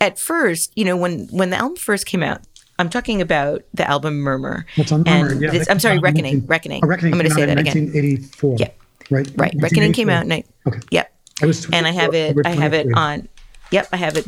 At 0.00 0.18
first, 0.18 0.72
you 0.76 0.84
know, 0.84 0.96
when 0.96 1.26
when 1.28 1.50
the 1.50 1.56
album 1.56 1.76
first 1.76 2.06
came 2.06 2.22
out, 2.22 2.42
I'm 2.78 2.88
talking 2.88 3.20
about 3.20 3.64
the 3.74 3.88
album 3.88 4.20
Murmur. 4.20 4.64
What's 4.76 4.92
on 4.92 5.02
Murmur? 5.02 5.34
Yeah, 5.34 5.50
this, 5.50 5.68
I'm 5.68 5.80
sorry, 5.80 5.98
Reckoning. 5.98 6.34
19, 6.34 6.46
Reckoning. 6.46 6.84
Oh, 6.84 6.86
Reckoning. 6.86 7.14
I'm 7.14 7.18
going 7.18 7.28
to 7.28 7.34
say 7.34 7.46
that 7.46 7.56
1984. 7.56 8.54
again. 8.54 8.68
Yeah. 8.68 9.16
Right. 9.16 9.30
Right. 9.36 9.54
Reckoning 9.58 9.92
came 9.92 10.08
out. 10.08 10.24
Okay. 10.24 10.80
Yep. 10.90 11.12
I 11.42 11.46
was 11.46 11.68
and 11.70 11.86
I 11.86 11.90
have 11.90 12.14
it. 12.14 12.36
I 12.44 12.50
have 12.50 12.74
it 12.74 12.86
on. 12.94 13.28
Yep. 13.72 13.88
I 13.92 13.96
have 13.96 14.16
it 14.16 14.26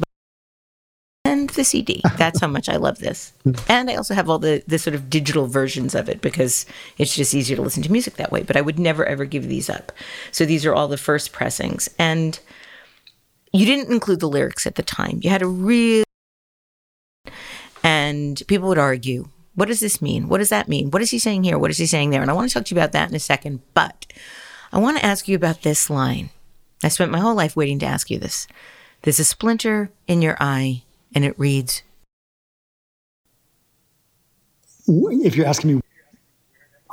the 1.54 1.64
CD. 1.64 2.02
That's 2.16 2.40
how 2.40 2.46
much 2.46 2.68
I 2.68 2.76
love 2.76 2.98
this. 2.98 3.32
And 3.68 3.90
I 3.90 3.96
also 3.96 4.14
have 4.14 4.28
all 4.28 4.38
the, 4.38 4.62
the 4.66 4.78
sort 4.78 4.94
of 4.94 5.10
digital 5.10 5.46
versions 5.46 5.94
of 5.94 6.08
it 6.08 6.20
because 6.20 6.66
it's 6.98 7.14
just 7.14 7.34
easier 7.34 7.56
to 7.56 7.62
listen 7.62 7.82
to 7.82 7.92
music 7.92 8.14
that 8.14 8.32
way. 8.32 8.42
But 8.42 8.56
I 8.56 8.60
would 8.60 8.78
never 8.78 9.04
ever 9.06 9.24
give 9.24 9.48
these 9.48 9.70
up. 9.70 9.92
So 10.32 10.44
these 10.44 10.64
are 10.66 10.74
all 10.74 10.88
the 10.88 10.96
first 10.96 11.32
pressings. 11.32 11.88
And 11.98 12.38
you 13.52 13.66
didn't 13.66 13.92
include 13.92 14.20
the 14.20 14.28
lyrics 14.28 14.66
at 14.66 14.76
the 14.76 14.82
time. 14.82 15.20
You 15.22 15.30
had 15.30 15.42
a 15.42 15.46
real 15.46 16.04
and 17.82 18.42
people 18.46 18.68
would 18.68 18.78
argue, 18.78 19.28
what 19.54 19.68
does 19.68 19.80
this 19.80 20.00
mean? 20.02 20.28
What 20.28 20.38
does 20.38 20.50
that 20.50 20.68
mean? 20.68 20.90
What 20.90 21.02
is 21.02 21.10
he 21.10 21.18
saying 21.18 21.44
here? 21.44 21.58
What 21.58 21.70
is 21.70 21.78
he 21.78 21.86
saying 21.86 22.10
there? 22.10 22.22
And 22.22 22.30
I 22.30 22.34
want 22.34 22.48
to 22.50 22.54
talk 22.54 22.66
to 22.66 22.74
you 22.74 22.80
about 22.80 22.92
that 22.92 23.08
in 23.08 23.14
a 23.14 23.20
second. 23.20 23.60
But 23.74 24.06
I 24.72 24.78
want 24.78 24.98
to 24.98 25.04
ask 25.04 25.28
you 25.28 25.36
about 25.36 25.62
this 25.62 25.90
line. 25.90 26.30
I 26.82 26.88
spent 26.88 27.10
my 27.10 27.18
whole 27.18 27.34
life 27.34 27.56
waiting 27.56 27.78
to 27.80 27.86
ask 27.86 28.10
you 28.10 28.18
this. 28.18 28.46
There's 29.02 29.18
a 29.18 29.24
splinter 29.24 29.90
in 30.06 30.22
your 30.22 30.36
eye 30.40 30.82
and 31.14 31.24
it 31.24 31.38
reads 31.38 31.82
If 34.86 35.36
you're 35.36 35.46
asking 35.46 35.76
me, 35.76 35.80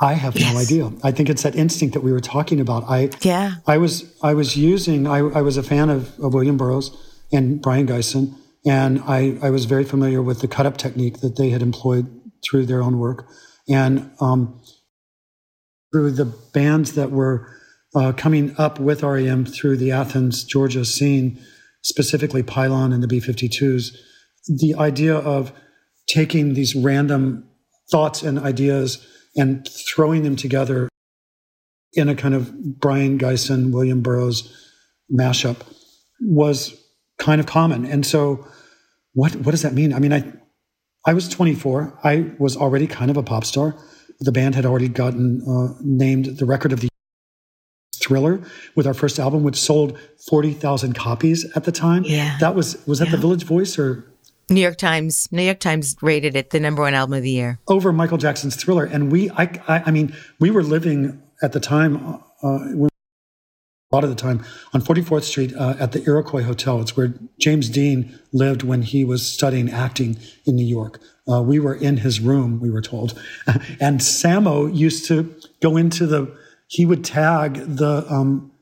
I 0.00 0.12
have 0.12 0.36
yes. 0.36 0.52
no 0.52 0.60
idea. 0.60 0.92
I 1.02 1.10
think 1.10 1.28
it's 1.28 1.42
that 1.42 1.56
instinct 1.56 1.94
that 1.94 2.02
we 2.02 2.12
were 2.12 2.20
talking 2.20 2.60
about. 2.60 2.84
I 2.88 3.10
yeah. 3.22 3.54
I 3.66 3.78
was 3.78 4.14
I 4.22 4.34
was 4.34 4.56
using 4.56 5.06
I, 5.06 5.18
I 5.18 5.42
was 5.42 5.56
a 5.56 5.62
fan 5.62 5.90
of, 5.90 6.18
of 6.20 6.34
William 6.34 6.56
Burroughs 6.56 6.96
and 7.32 7.60
Brion 7.60 7.86
Gysin, 7.86 8.34
and 8.64 9.00
I, 9.06 9.36
I 9.42 9.50
was 9.50 9.64
very 9.64 9.84
familiar 9.84 10.22
with 10.22 10.40
the 10.40 10.48
cut 10.48 10.66
up 10.66 10.76
technique 10.76 11.20
that 11.20 11.36
they 11.36 11.50
had 11.50 11.62
employed 11.62 12.06
through 12.44 12.66
their 12.66 12.82
own 12.82 12.98
work. 12.98 13.26
And 13.68 14.10
um, 14.20 14.60
through 15.92 16.12
the 16.12 16.24
bands 16.24 16.92
that 16.92 17.10
were 17.10 17.54
uh, 17.94 18.12
coming 18.12 18.54
up 18.58 18.78
with 18.78 19.02
REM 19.02 19.44
through 19.44 19.76
the 19.78 19.92
Athens, 19.92 20.44
Georgia 20.44 20.84
scene, 20.84 21.40
specifically 21.88 22.42
Pylon 22.42 22.92
and 22.92 23.02
the 23.02 23.08
B 23.08 23.18
52s, 23.18 23.96
the 24.46 24.74
idea 24.74 25.16
of 25.16 25.52
taking 26.06 26.54
these 26.54 26.74
random 26.74 27.48
thoughts 27.90 28.22
and 28.22 28.38
ideas 28.38 29.06
and 29.36 29.66
throwing 29.88 30.22
them 30.22 30.36
together 30.36 30.88
in 31.94 32.08
a 32.08 32.14
kind 32.14 32.34
of 32.34 32.78
Brion 32.78 33.18
Gysin, 33.18 33.72
William 33.72 34.02
Burroughs 34.02 34.54
mashup 35.10 35.62
was 36.20 36.74
kind 37.18 37.40
of 37.40 37.46
common. 37.46 37.86
And 37.86 38.04
so 38.04 38.46
what 39.14 39.34
what 39.36 39.52
does 39.52 39.62
that 39.62 39.72
mean? 39.72 39.94
I 39.94 39.98
mean, 39.98 40.12
I 40.12 40.32
I 41.06 41.14
was 41.14 41.28
24. 41.28 42.00
I 42.04 42.30
was 42.38 42.56
already 42.56 42.86
kind 42.86 43.10
of 43.10 43.16
a 43.16 43.22
pop 43.22 43.44
star. 43.44 43.74
The 44.20 44.32
band 44.32 44.54
had 44.54 44.66
already 44.66 44.88
gotten 44.88 45.42
uh, 45.48 45.78
named 45.80 46.26
the 46.38 46.44
record 46.44 46.72
of 46.72 46.80
the 46.80 46.87
Thriller 48.08 48.40
with 48.74 48.86
our 48.86 48.94
first 48.94 49.18
album, 49.18 49.42
which 49.42 49.56
sold 49.56 49.98
40,000 50.28 50.94
copies 50.94 51.44
at 51.54 51.64
the 51.64 51.72
time. 51.72 52.04
Yeah. 52.04 52.38
That 52.40 52.54
was, 52.54 52.84
was 52.86 52.98
that 53.00 53.06
yeah. 53.06 53.12
the 53.12 53.18
Village 53.18 53.44
Voice 53.44 53.78
or? 53.78 54.04
New 54.50 54.62
York 54.62 54.78
Times, 54.78 55.28
New 55.30 55.42
York 55.42 55.60
Times 55.60 55.94
rated 56.00 56.34
it 56.34 56.50
the 56.50 56.58
number 56.58 56.80
one 56.80 56.94
album 56.94 57.12
of 57.12 57.22
the 57.22 57.30
year 57.30 57.58
over 57.68 57.92
Michael 57.92 58.16
Jackson's 58.16 58.56
Thriller. 58.56 58.84
And 58.84 59.12
we, 59.12 59.28
I, 59.30 59.42
I, 59.68 59.82
I 59.86 59.90
mean, 59.90 60.16
we 60.40 60.50
were 60.50 60.62
living 60.62 61.22
at 61.42 61.52
the 61.52 61.60
time, 61.60 62.22
uh, 62.42 62.58
when, 62.72 62.88
a 63.90 63.96
lot 63.96 64.04
of 64.04 64.10
the 64.10 64.16
time 64.16 64.44
on 64.74 64.82
44th 64.82 65.22
Street 65.22 65.54
uh, 65.54 65.74
at 65.78 65.92
the 65.92 66.02
Iroquois 66.04 66.42
Hotel. 66.42 66.80
It's 66.80 66.96
where 66.96 67.14
James 67.38 67.70
Dean 67.70 68.18
lived 68.32 68.62
when 68.62 68.82
he 68.82 69.04
was 69.04 69.26
studying 69.26 69.70
acting 69.70 70.18
in 70.44 70.56
New 70.56 70.66
York. 70.66 71.00
Uh, 71.30 71.42
we 71.42 71.58
were 71.58 71.74
in 71.74 71.98
his 71.98 72.20
room, 72.20 72.60
we 72.60 72.70
were 72.70 72.82
told. 72.82 73.18
and 73.80 74.00
Samo 74.00 74.74
used 74.74 75.06
to 75.06 75.34
go 75.60 75.76
into 75.76 76.06
the 76.06 76.34
he 76.68 76.86
would 76.86 77.04
tag 77.04 77.54
the 77.54 78.06
um, 78.08 78.52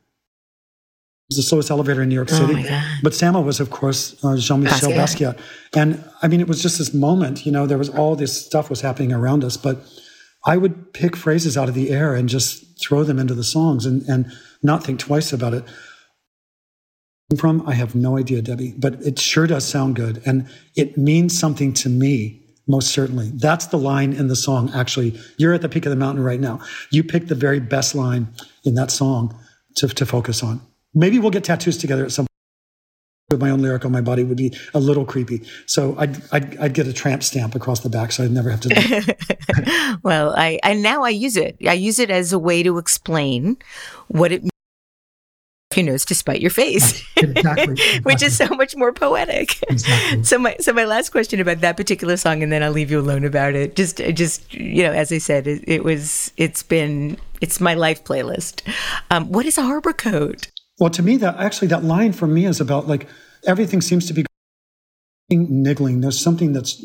the 1.30 1.42
slowest 1.42 1.70
elevator 1.70 2.02
in 2.02 2.08
New 2.08 2.14
York 2.14 2.28
City. 2.28 2.64
Oh 2.68 2.98
but 3.02 3.12
Samo 3.12 3.44
was, 3.44 3.58
of 3.58 3.70
course, 3.70 4.16
uh, 4.24 4.36
Jean-Michel 4.36 4.92
Basquiat. 4.92 5.38
And 5.74 6.02
I 6.22 6.28
mean, 6.28 6.40
it 6.40 6.46
was 6.46 6.62
just 6.62 6.78
this 6.78 6.94
moment, 6.94 7.44
you 7.44 7.50
know, 7.50 7.66
there 7.66 7.78
was 7.78 7.88
all 7.88 8.14
this 8.14 8.46
stuff 8.46 8.70
was 8.70 8.80
happening 8.80 9.12
around 9.12 9.42
us, 9.42 9.56
but 9.56 9.84
I 10.44 10.56
would 10.56 10.92
pick 10.92 11.16
phrases 11.16 11.56
out 11.56 11.68
of 11.68 11.74
the 11.74 11.90
air 11.90 12.14
and 12.14 12.28
just 12.28 12.80
throw 12.80 13.02
them 13.02 13.18
into 13.18 13.34
the 13.34 13.42
songs 13.42 13.86
and, 13.86 14.02
and 14.02 14.30
not 14.62 14.84
think 14.84 15.00
twice 15.00 15.32
about 15.32 15.52
it. 15.52 15.64
From, 17.36 17.68
I 17.68 17.74
have 17.74 17.96
no 17.96 18.16
idea, 18.16 18.40
Debbie, 18.40 18.74
but 18.78 18.94
it 19.02 19.18
sure 19.18 19.48
does 19.48 19.66
sound 19.66 19.96
good. 19.96 20.22
And 20.24 20.48
it 20.76 20.96
means 20.96 21.36
something 21.36 21.72
to 21.74 21.88
me 21.88 22.45
most 22.66 22.88
certainly. 22.88 23.30
That's 23.34 23.66
the 23.66 23.78
line 23.78 24.12
in 24.12 24.28
the 24.28 24.36
song, 24.36 24.70
actually. 24.74 25.18
You're 25.36 25.54
at 25.54 25.62
the 25.62 25.68
peak 25.68 25.86
of 25.86 25.90
the 25.90 25.96
mountain 25.96 26.22
right 26.24 26.40
now. 26.40 26.60
You 26.90 27.04
picked 27.04 27.28
the 27.28 27.34
very 27.34 27.60
best 27.60 27.94
line 27.94 28.28
in 28.64 28.74
that 28.74 28.90
song 28.90 29.38
to, 29.76 29.88
to 29.88 30.06
focus 30.06 30.42
on. 30.42 30.60
Maybe 30.94 31.18
we'll 31.18 31.30
get 31.30 31.44
tattoos 31.44 31.76
together 31.76 32.04
at 32.04 32.12
some 32.12 32.24
point. 32.24 32.26
With 33.28 33.40
my 33.40 33.50
own 33.50 33.60
lyric 33.60 33.84
on 33.84 33.90
my 33.90 34.00
body 34.00 34.22
would 34.22 34.36
be 34.36 34.56
a 34.72 34.78
little 34.78 35.04
creepy. 35.04 35.42
So 35.66 35.96
I'd, 35.98 36.16
I'd, 36.30 36.56
I'd 36.58 36.74
get 36.74 36.86
a 36.86 36.92
tramp 36.92 37.24
stamp 37.24 37.56
across 37.56 37.80
the 37.80 37.88
back 37.88 38.12
so 38.12 38.22
I'd 38.22 38.30
never 38.30 38.50
have 38.50 38.60
to. 38.60 39.98
well, 40.04 40.32
I, 40.36 40.60
and 40.62 40.80
now 40.80 41.02
I 41.02 41.08
use 41.08 41.36
it. 41.36 41.56
I 41.66 41.72
use 41.72 41.98
it 41.98 42.08
as 42.08 42.32
a 42.32 42.38
way 42.38 42.62
to 42.62 42.78
explain 42.78 43.56
what 44.06 44.30
it 44.30 44.44
your 45.76 45.86
nose 45.86 46.04
to 46.06 46.14
spite 46.14 46.40
your 46.40 46.50
face, 46.50 47.02
exactly, 47.16 47.72
exactly. 47.72 48.00
which 48.02 48.22
is 48.22 48.36
so 48.36 48.46
much 48.48 48.76
more 48.76 48.92
poetic. 48.92 49.62
Exactly. 49.68 50.22
So 50.24 50.38
my 50.38 50.56
so 50.60 50.72
my 50.72 50.84
last 50.84 51.10
question 51.10 51.40
about 51.40 51.60
that 51.60 51.76
particular 51.76 52.16
song, 52.16 52.42
and 52.42 52.50
then 52.50 52.62
I'll 52.62 52.72
leave 52.72 52.90
you 52.90 53.00
alone 53.00 53.24
about 53.24 53.54
it. 53.54 53.76
Just 53.76 53.98
just 53.98 54.52
you 54.54 54.82
know, 54.82 54.92
as 54.92 55.12
I 55.12 55.18
said, 55.18 55.46
it, 55.46 55.64
it 55.66 55.84
was 55.84 56.32
it's 56.36 56.62
been 56.62 57.18
it's 57.40 57.60
my 57.60 57.74
life 57.74 58.04
playlist. 58.04 58.62
Um, 59.10 59.30
what 59.30 59.46
is 59.46 59.58
a 59.58 59.62
harbor 59.62 59.92
coat? 59.92 60.48
Well, 60.78 60.90
to 60.90 61.02
me, 61.02 61.16
that 61.18 61.36
actually 61.36 61.68
that 61.68 61.84
line 61.84 62.12
for 62.12 62.26
me 62.26 62.44
is 62.46 62.60
about 62.60 62.86
like 62.86 63.08
everything 63.46 63.80
seems 63.80 64.06
to 64.06 64.14
be 64.14 64.24
niggling. 65.30 66.00
There's 66.00 66.20
something 66.20 66.52
that's 66.52 66.82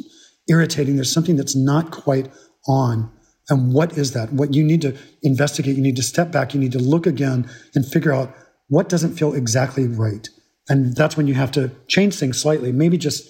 irritating. 0.47 0.95
There's 0.95 1.11
something 1.11 1.35
that's 1.35 1.55
not 1.55 1.91
quite 1.91 2.31
on. 2.67 3.11
And 3.49 3.73
what 3.73 3.97
is 3.97 4.13
that? 4.13 4.31
What 4.31 4.53
you 4.53 4.63
need 4.63 4.81
to 4.81 4.97
investigate. 5.23 5.75
You 5.75 5.81
need 5.81 5.95
to 5.97 6.03
step 6.03 6.31
back. 6.31 6.53
You 6.53 6.59
need 6.59 6.71
to 6.71 6.79
look 6.79 7.05
again 7.05 7.49
and 7.75 7.85
figure 7.85 8.13
out 8.13 8.33
what 8.71 8.87
doesn't 8.87 9.15
feel 9.15 9.33
exactly 9.33 9.85
right? 9.85 10.29
And 10.69 10.95
that's 10.95 11.17
when 11.17 11.27
you 11.27 11.33
have 11.33 11.51
to 11.51 11.71
change 11.89 12.15
things 12.15 12.41
slightly, 12.41 12.71
maybe 12.71 12.97
just 12.97 13.29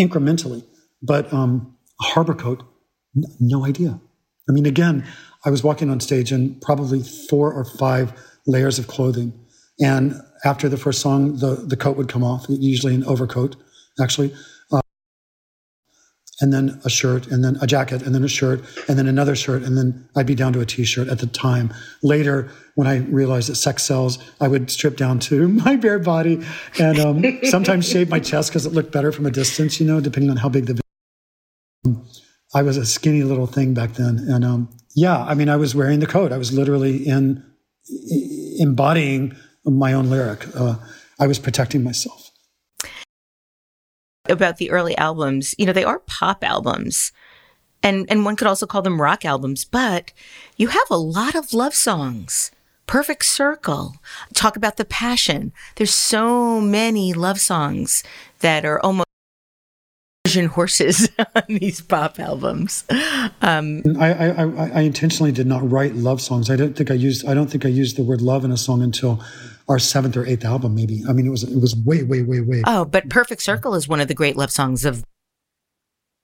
incrementally. 0.00 0.64
But 1.00 1.32
um, 1.32 1.76
a 2.00 2.04
harbor 2.06 2.34
coat, 2.34 2.64
n- 3.16 3.22
no 3.38 3.64
idea. 3.64 4.00
I 4.48 4.52
mean, 4.52 4.66
again, 4.66 5.06
I 5.44 5.50
was 5.50 5.62
walking 5.62 5.90
on 5.90 6.00
stage 6.00 6.32
in 6.32 6.58
probably 6.58 7.04
four 7.04 7.52
or 7.52 7.64
five 7.64 8.12
layers 8.48 8.80
of 8.80 8.88
clothing. 8.88 9.32
And 9.78 10.20
after 10.44 10.68
the 10.68 10.76
first 10.76 11.00
song, 11.00 11.36
the, 11.36 11.54
the 11.54 11.76
coat 11.76 11.96
would 11.96 12.08
come 12.08 12.24
off, 12.24 12.46
usually 12.48 12.96
an 12.96 13.04
overcoat, 13.04 13.54
actually. 14.00 14.34
And 16.40 16.52
then 16.52 16.80
a 16.84 16.90
shirt, 16.90 17.26
and 17.26 17.44
then 17.44 17.56
a 17.60 17.66
jacket, 17.66 18.02
and 18.02 18.14
then 18.14 18.24
a 18.24 18.28
shirt, 18.28 18.62
and 18.88 18.98
then 18.98 19.06
another 19.06 19.36
shirt, 19.36 19.62
and 19.62 19.76
then 19.76 20.08
I'd 20.16 20.26
be 20.26 20.34
down 20.34 20.54
to 20.54 20.60
a 20.60 20.66
t-shirt 20.66 21.08
at 21.08 21.18
the 21.18 21.26
time. 21.26 21.72
Later, 22.02 22.50
when 22.76 22.86
I 22.86 22.98
realized 22.98 23.50
that 23.50 23.56
sex 23.56 23.82
sells, 23.82 24.18
I 24.40 24.48
would 24.48 24.70
strip 24.70 24.96
down 24.96 25.18
to 25.20 25.48
my 25.64 25.76
bare 25.76 25.98
body 25.98 26.42
and 26.78 26.98
um, 26.98 27.40
sometimes 27.44 27.86
shave 27.86 28.08
my 28.08 28.20
chest 28.20 28.50
because 28.50 28.64
it 28.64 28.72
looked 28.72 28.90
better 28.90 29.12
from 29.12 29.26
a 29.26 29.30
distance, 29.30 29.78
you 29.80 29.86
know, 29.86 30.00
depending 30.00 30.30
on 30.30 30.38
how 30.38 30.48
big 30.48 30.66
the. 30.66 30.80
I 32.54 32.62
was 32.62 32.76
a 32.76 32.86
skinny 32.86 33.22
little 33.22 33.46
thing 33.46 33.74
back 33.74 33.92
then, 33.92 34.18
and 34.18 34.44
um, 34.44 34.68
yeah, 34.96 35.22
I 35.22 35.34
mean, 35.34 35.48
I 35.48 35.56
was 35.56 35.74
wearing 35.74 36.00
the 36.00 36.06
coat. 36.06 36.32
I 36.32 36.38
was 36.38 36.52
literally 36.52 37.06
in 37.06 37.44
embodying 38.58 39.36
my 39.64 39.92
own 39.92 40.10
lyric. 40.10 40.44
Uh, 40.56 40.76
I 41.18 41.26
was 41.26 41.38
protecting 41.38 41.84
myself. 41.84 42.29
About 44.30 44.56
the 44.56 44.70
early 44.70 44.96
albums, 44.96 45.54
you 45.58 45.66
know, 45.66 45.72
they 45.72 45.84
are 45.84 45.98
pop 45.98 46.42
albums. 46.44 47.12
And, 47.82 48.06
and 48.10 48.24
one 48.24 48.36
could 48.36 48.46
also 48.46 48.66
call 48.66 48.82
them 48.82 49.00
rock 49.00 49.24
albums, 49.24 49.64
but 49.64 50.12
you 50.56 50.68
have 50.68 50.90
a 50.90 50.96
lot 50.96 51.34
of 51.34 51.54
love 51.54 51.74
songs. 51.74 52.50
Perfect 52.86 53.24
Circle. 53.24 53.94
Talk 54.34 54.56
about 54.56 54.76
the 54.76 54.84
passion. 54.84 55.52
There's 55.76 55.94
so 55.94 56.60
many 56.60 57.12
love 57.12 57.40
songs 57.40 58.02
that 58.40 58.64
are 58.64 58.80
almost 58.80 59.06
horses 60.50 61.08
on 61.34 61.42
these 61.48 61.80
pop 61.80 62.18
albums. 62.18 62.84
Um, 63.42 63.82
I, 63.98 64.12
I, 64.12 64.70
I, 64.74 64.80
intentionally 64.82 65.32
did 65.32 65.46
not 65.46 65.68
write 65.68 65.94
love 65.94 66.20
songs. 66.20 66.50
I 66.50 66.56
don't 66.56 66.76
think 66.76 66.90
I 66.90 66.94
used 66.94 67.26
I 67.26 67.34
don't 67.34 67.48
think 67.48 67.64
I 67.64 67.68
used 67.68 67.96
the 67.96 68.02
word 68.02 68.20
love 68.20 68.44
in 68.44 68.52
a 68.52 68.56
song 68.56 68.82
until 68.82 69.22
our 69.70 69.78
seventh 69.78 70.16
or 70.16 70.26
eighth 70.26 70.44
album, 70.44 70.74
maybe. 70.74 71.02
I 71.08 71.12
mean, 71.12 71.26
it 71.26 71.30
was 71.30 71.44
it 71.44 71.60
was 71.60 71.74
way, 71.76 72.02
way, 72.02 72.22
way, 72.22 72.40
way. 72.40 72.62
Oh, 72.66 72.84
but 72.84 73.08
Perfect 73.08 73.40
Circle 73.40 73.74
is 73.74 73.88
one 73.88 74.00
of 74.00 74.08
the 74.08 74.14
great 74.14 74.36
love 74.36 74.50
songs 74.50 74.84
of 74.84 75.04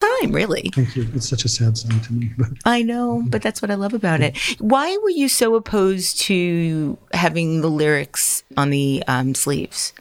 time, 0.01 0.33
really. 0.33 0.71
Thank 0.75 0.97
you. 0.97 1.09
It's 1.15 1.29
such 1.29 1.45
a 1.45 1.49
sad 1.49 1.79
song 1.79 2.01
to 2.01 2.13
me. 2.13 2.33
But. 2.37 2.49
I 2.65 2.83
know, 2.83 3.23
but 3.29 3.43
that's 3.43 3.63
what 3.63 3.71
I 3.71 3.75
love 3.75 3.95
about 3.95 4.21
it. 4.21 4.37
Why 4.59 4.99
were 5.03 5.11
you 5.11 5.29
so 5.29 5.55
opposed 5.55 6.21
to 6.23 6.99
having 7.13 7.61
the 7.61 7.71
lyrics 7.71 8.43
on 8.57 8.71
the 8.71 9.03
um, 9.07 9.35
sleeves? 9.35 9.93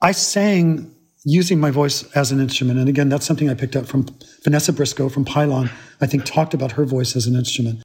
I 0.00 0.12
sang 0.12 0.90
using 1.24 1.60
my 1.60 1.70
voice 1.70 2.10
as 2.16 2.32
an 2.32 2.40
instrument. 2.40 2.78
And 2.78 2.88
again, 2.88 3.08
that's 3.08 3.26
something 3.26 3.48
I 3.48 3.54
picked 3.54 3.76
up 3.76 3.86
from 3.86 4.06
Vanessa 4.42 4.72
Briscoe 4.72 5.08
from 5.08 5.24
Pylon, 5.24 5.70
I 6.00 6.06
think 6.06 6.24
talked 6.24 6.54
about 6.54 6.72
her 6.72 6.84
voice 6.84 7.14
as 7.14 7.26
an 7.26 7.36
instrument. 7.36 7.82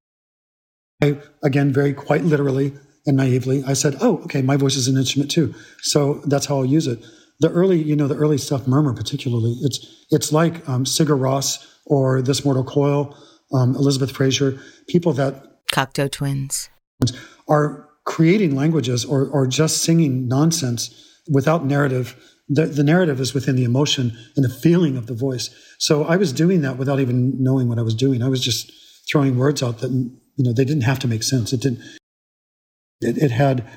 I, 1.03 1.17
again, 1.43 1.71
very 1.71 1.93
quite 1.93 2.23
literally 2.23 2.73
and 3.07 3.17
naively, 3.17 3.63
I 3.65 3.73
said, 3.73 3.95
oh, 4.01 4.19
okay, 4.25 4.41
my 4.41 4.57
voice 4.57 4.75
is 4.75 4.87
an 4.87 4.97
instrument 4.97 5.31
too. 5.31 5.55
So 5.81 6.21
that's 6.25 6.45
how 6.45 6.57
I'll 6.57 6.65
use 6.65 6.85
it. 6.85 7.03
The 7.39 7.49
early, 7.49 7.81
you 7.81 7.95
know, 7.95 8.07
the 8.07 8.15
early 8.15 8.37
stuff, 8.37 8.67
Murmur 8.67 8.93
particularly, 8.93 9.55
it's, 9.61 10.05
it's 10.11 10.31
like 10.31 10.67
um, 10.67 10.85
Sigur 10.85 11.17
Rós 11.17 11.65
or 11.85 12.21
This 12.21 12.43
Mortal 12.43 12.63
Coil, 12.63 13.15
um, 13.53 13.75
Elizabeth 13.75 14.11
Fraser, 14.11 14.59
people 14.87 15.13
that... 15.13 15.65
Cocteau 15.71 16.11
Twins. 16.11 16.69
Are 17.47 17.87
creating 18.05 18.55
languages 18.55 19.05
or, 19.05 19.27
or 19.27 19.47
just 19.47 19.83
singing 19.83 20.27
nonsense 20.27 20.93
without 21.29 21.65
narrative 21.65 22.15
the, 22.49 22.65
the 22.65 22.83
narrative 22.83 23.19
is 23.19 23.33
within 23.33 23.55
the 23.55 23.63
emotion 23.63 24.17
and 24.35 24.45
the 24.45 24.49
feeling 24.49 24.95
of 24.95 25.07
the 25.07 25.13
voice. 25.13 25.49
So 25.79 26.05
I 26.05 26.15
was 26.17 26.31
doing 26.31 26.61
that 26.61 26.77
without 26.77 26.99
even 26.99 27.41
knowing 27.43 27.67
what 27.67 27.77
I 27.77 27.81
was 27.81 27.95
doing. 27.95 28.23
I 28.23 28.29
was 28.29 28.41
just 28.41 28.71
throwing 29.11 29.37
words 29.37 29.61
out 29.61 29.79
that 29.79 29.91
you 29.91 30.43
know 30.43 30.53
they 30.53 30.65
didn't 30.65 30.83
have 30.83 30.99
to 30.99 31.07
make 31.07 31.23
sense. 31.23 31.51
It 31.51 31.61
didn't. 31.61 31.79
It, 33.01 33.17
it 33.17 33.31
had 33.31 33.67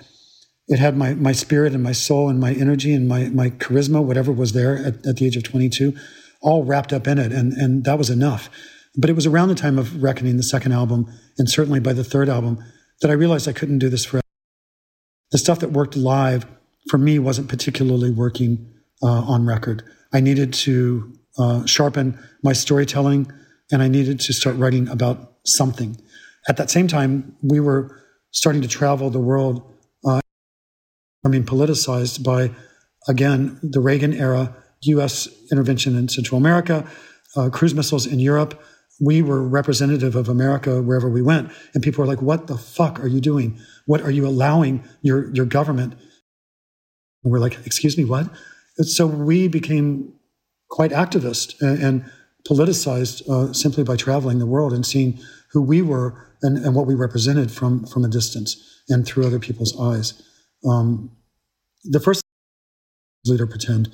it 0.69 0.79
had 0.79 0.97
my 0.97 1.15
my 1.15 1.33
spirit 1.33 1.75
and 1.75 1.83
my 1.83 1.93
soul 1.93 2.29
and 2.29 2.41
my 2.41 2.53
energy 2.53 2.93
and 2.93 3.09
my 3.09 3.29
my 3.29 3.51
charisma, 3.51 4.03
whatever 4.03 4.33
was 4.33 4.53
there 4.53 4.77
at, 4.77 5.07
at 5.07 5.17
the 5.17 5.27
age 5.27 5.37
of 5.37 5.43
22, 5.43 5.97
all 6.43 6.65
wrapped 6.65 6.93
up 6.93 7.07
in 7.07 7.19
it, 7.19 7.33
and 7.33 7.53
and 7.53 7.85
that 7.85 7.99
was 7.99 8.11
enough. 8.11 8.49
But 8.97 9.11
it 9.11 9.15
was 9.15 9.27
around 9.27 9.49
the 9.49 9.55
time 9.55 9.79
of 9.79 10.03
Reckoning, 10.03 10.37
the 10.37 10.43
second 10.43 10.73
album, 10.73 11.07
and 11.39 11.49
certainly 11.49 11.81
by 11.81 11.93
the 11.93 12.05
third 12.05 12.29
album, 12.29 12.59
that 13.01 13.11
I 13.11 13.15
realized 13.15 13.49
I 13.49 13.53
couldn't 13.53 13.79
do 13.79 13.89
this 13.89 14.05
forever. 14.05 14.25
The 15.31 15.39
stuff 15.39 15.61
that 15.61 15.71
worked 15.71 15.97
live 15.97 16.47
for 16.89 16.99
me 16.99 17.19
wasn't 17.19 17.49
particularly 17.49 18.11
working 18.11 18.73
uh, 19.03 19.07
on 19.07 19.47
record. 19.47 19.85
I 20.13 20.21
needed 20.21 20.53
to 20.55 21.13
uh, 21.39 21.65
sharpen 21.67 22.19
my 22.43 22.53
storytelling 22.53 23.33
and 23.71 23.83
I 23.83 23.89
needed 23.89 24.21
to 24.21 24.33
start 24.33 24.57
writing 24.57 24.89
about 24.89 25.35
something. 25.45 26.01
At 26.49 26.57
that 26.57 26.71
same 26.71 26.89
time, 26.89 27.37
we 27.43 27.61
were 27.61 27.97
starting 28.33 28.63
to 28.63 28.69
travel 28.69 29.11
the 29.11 29.21
world, 29.21 29.63
uh, 30.05 30.21
I 31.25 31.29
mean, 31.29 31.45
politicized 31.45 32.23
by, 32.23 32.51
again, 33.09 33.59
the 33.63 33.81
Reagan 33.81 34.13
era, 34.13 34.55
US 34.83 35.29
intervention 35.51 35.97
in 35.97 36.09
Central 36.09 36.39
America, 36.39 36.89
uh, 37.37 37.51
cruise 37.51 37.75
missiles 37.75 38.07
in 38.07 38.21
Europe. 38.21 38.61
We 39.01 39.23
were 39.23 39.43
representative 39.43 40.15
of 40.15 40.29
America 40.29 40.83
wherever 40.83 41.09
we 41.09 41.23
went. 41.23 41.51
And 41.75 41.83
people 41.83 42.03
were 42.03 42.09
like, 42.09 42.23
what 42.23 42.47
the 42.47 42.59
fuck 42.59 43.01
are 43.01 43.09
you 43.09 43.21
doing? 43.21 43.59
What 43.87 44.03
are 44.03 44.11
you 44.11 44.27
allowing 44.27 44.85
your, 45.03 45.33
your 45.35 45.47
government 45.47 45.95
and 47.23 47.33
we're 47.33 47.39
like, 47.39 47.59
excuse 47.67 47.99
me, 47.99 48.05
what? 48.05 48.29
And 48.79 48.87
so 48.87 49.07
we 49.07 49.49
became 49.49 50.13
quite 50.71 50.91
activist 50.91 51.61
and, 51.61 51.83
and 51.83 52.11
politicized 52.49 53.29
uh, 53.29 53.53
simply 53.53 53.85
by 53.85 53.97
traveling 53.97 54.39
the 54.39 54.47
world 54.47 54.73
and 54.73 54.87
seeing 54.87 55.19
who 55.53 55.63
we 55.63 55.83
were 55.83 56.35
and, 56.43 56.59
and, 56.59 56.75
what 56.75 56.87
we 56.87 56.95
represented 56.95 57.51
from, 57.51 57.85
from 57.87 58.05
a 58.05 58.09
distance 58.09 58.83
and 58.89 59.05
through 59.05 59.27
other 59.27 59.39
people's 59.39 59.79
eyes. 59.79 60.23
Um, 60.67 61.11
the 61.85 62.01
first 62.01 62.23
leader 63.27 63.47
pretend, 63.47 63.89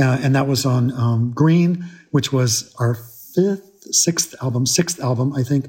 uh, 0.00 0.18
and 0.22 0.34
that 0.34 0.46
was 0.46 0.64
on 0.64 0.92
um, 0.92 1.32
Green, 1.34 1.84
which 2.10 2.32
was 2.32 2.74
our 2.78 2.94
fifth, 3.34 3.70
sixth 3.90 4.34
album, 4.42 4.66
sixth 4.66 5.00
album, 5.00 5.34
I 5.34 5.42
think, 5.42 5.66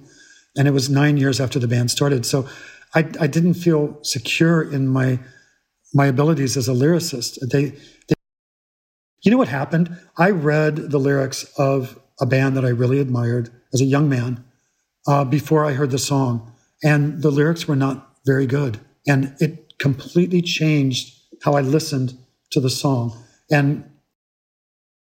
and 0.56 0.68
it 0.68 0.72
was 0.72 0.90
nine 0.90 1.18
years 1.18 1.42
after 1.42 1.60
the 1.60 1.68
band 1.68 1.92
started. 1.92 2.26
So 2.26 2.48
I, 2.96 3.00
I 3.20 3.28
didn't 3.28 3.56
feel 3.56 4.00
secure 4.04 4.62
in 4.62 4.88
my 4.88 5.20
my 5.94 6.08
abilities 6.08 6.58
as 6.58 6.68
a 6.68 6.72
lyricist. 6.72 7.38
They, 7.52 7.66
they, 8.08 8.16
you 9.22 9.30
know 9.30 9.38
what 9.38 9.48
happened? 9.48 9.96
I 10.18 10.32
read 10.32 10.76
the 10.76 10.98
lyrics 10.98 11.44
of 11.58 12.00
a 12.20 12.26
band 12.26 12.58
that 12.58 12.66
I 12.66 12.70
really 12.70 13.00
admired 13.00 13.52
as 13.74 13.82
a 13.82 13.86
young 13.86 14.10
man 14.10 14.44
uh, 15.08 15.26
before 15.26 15.66
I 15.66 15.74
heard 15.74 15.92
the 15.92 16.00
song, 16.00 16.52
and 16.84 17.22
the 17.22 17.32
lyrics 17.32 17.68
were 17.68 17.76
not 17.76 18.18
very 18.26 18.46
good, 18.46 18.80
and 19.08 19.36
it 19.40 19.78
completely 19.80 20.42
changed 20.42 21.18
how 21.44 21.54
I 21.54 21.62
listened 21.62 22.18
to 22.52 22.60
the 22.60 22.70
song 22.70 23.18
and 23.52 23.90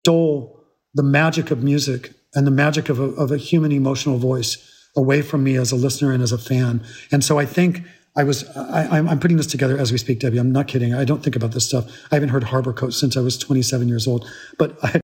stole 0.02 0.64
the 0.94 1.02
magic 1.02 1.50
of 1.50 1.62
music 1.62 2.12
and 2.34 2.46
the 2.46 2.50
magic 2.50 2.88
of 2.88 3.00
a, 3.00 3.04
of 3.04 3.32
a 3.32 3.36
human 3.36 3.72
emotional 3.72 4.18
voice 4.18 4.58
away 4.96 5.22
from 5.22 5.42
me 5.42 5.56
as 5.56 5.72
a 5.72 5.76
listener 5.76 6.12
and 6.12 6.22
as 6.22 6.32
a 6.32 6.38
fan. 6.38 6.82
And 7.12 7.24
so 7.24 7.38
I 7.38 7.46
think 7.46 7.82
I 8.16 8.24
was, 8.24 8.44
I, 8.56 8.98
am 8.98 9.20
putting 9.20 9.36
this 9.36 9.46
together 9.46 9.78
as 9.78 9.92
we 9.92 9.98
speak, 9.98 10.20
Debbie. 10.20 10.38
I'm 10.38 10.52
not 10.52 10.66
kidding. 10.66 10.94
I 10.94 11.04
don't 11.04 11.22
think 11.22 11.36
about 11.36 11.52
this 11.52 11.66
stuff. 11.66 11.86
I 12.10 12.16
haven't 12.16 12.30
heard 12.30 12.44
Harbor 12.44 12.72
Coat 12.72 12.90
since 12.90 13.16
I 13.16 13.20
was 13.20 13.38
27 13.38 13.88
years 13.88 14.08
old, 14.08 14.28
but 14.58 14.76
I, 14.82 15.00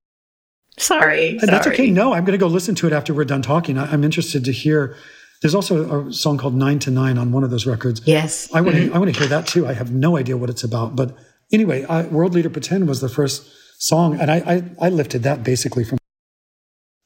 Sorry. 0.77 1.37
That's 1.41 1.67
okay. 1.67 1.89
No, 1.89 2.13
I'm 2.13 2.23
going 2.23 2.37
to 2.37 2.43
go 2.43 2.47
listen 2.47 2.75
to 2.75 2.87
it 2.87 2.93
after 2.93 3.13
we're 3.13 3.25
done 3.25 3.41
talking. 3.41 3.77
I, 3.77 3.91
am 3.91 4.03
interested 4.03 4.45
to 4.45 4.51
hear. 4.51 4.95
There's 5.41 5.55
also 5.55 6.07
a 6.07 6.13
song 6.13 6.37
called 6.37 6.55
Nine 6.55 6.79
to 6.79 6.91
Nine 6.91 7.17
on 7.17 7.31
one 7.31 7.43
of 7.43 7.49
those 7.49 7.65
records. 7.65 8.01
Yes. 8.05 8.51
I 8.53 8.61
want 8.61 8.75
to, 8.77 8.93
I 8.93 8.97
want 8.97 9.13
to 9.13 9.19
hear 9.19 9.27
that 9.27 9.47
too. 9.47 9.67
I 9.67 9.73
have 9.73 9.91
no 9.91 10.17
idea 10.17 10.37
what 10.37 10.49
it's 10.49 10.63
about. 10.63 10.95
But 10.95 11.15
anyway, 11.51 11.83
I, 11.85 12.03
World 12.03 12.33
Leader 12.33 12.49
Pretend 12.49 12.87
was 12.87 13.01
the 13.01 13.09
first 13.09 13.49
song. 13.79 14.19
And 14.19 14.31
I, 14.31 14.37
I, 14.37 14.87
I 14.87 14.89
lifted 14.89 15.23
that 15.23 15.43
basically 15.43 15.83
from, 15.83 15.97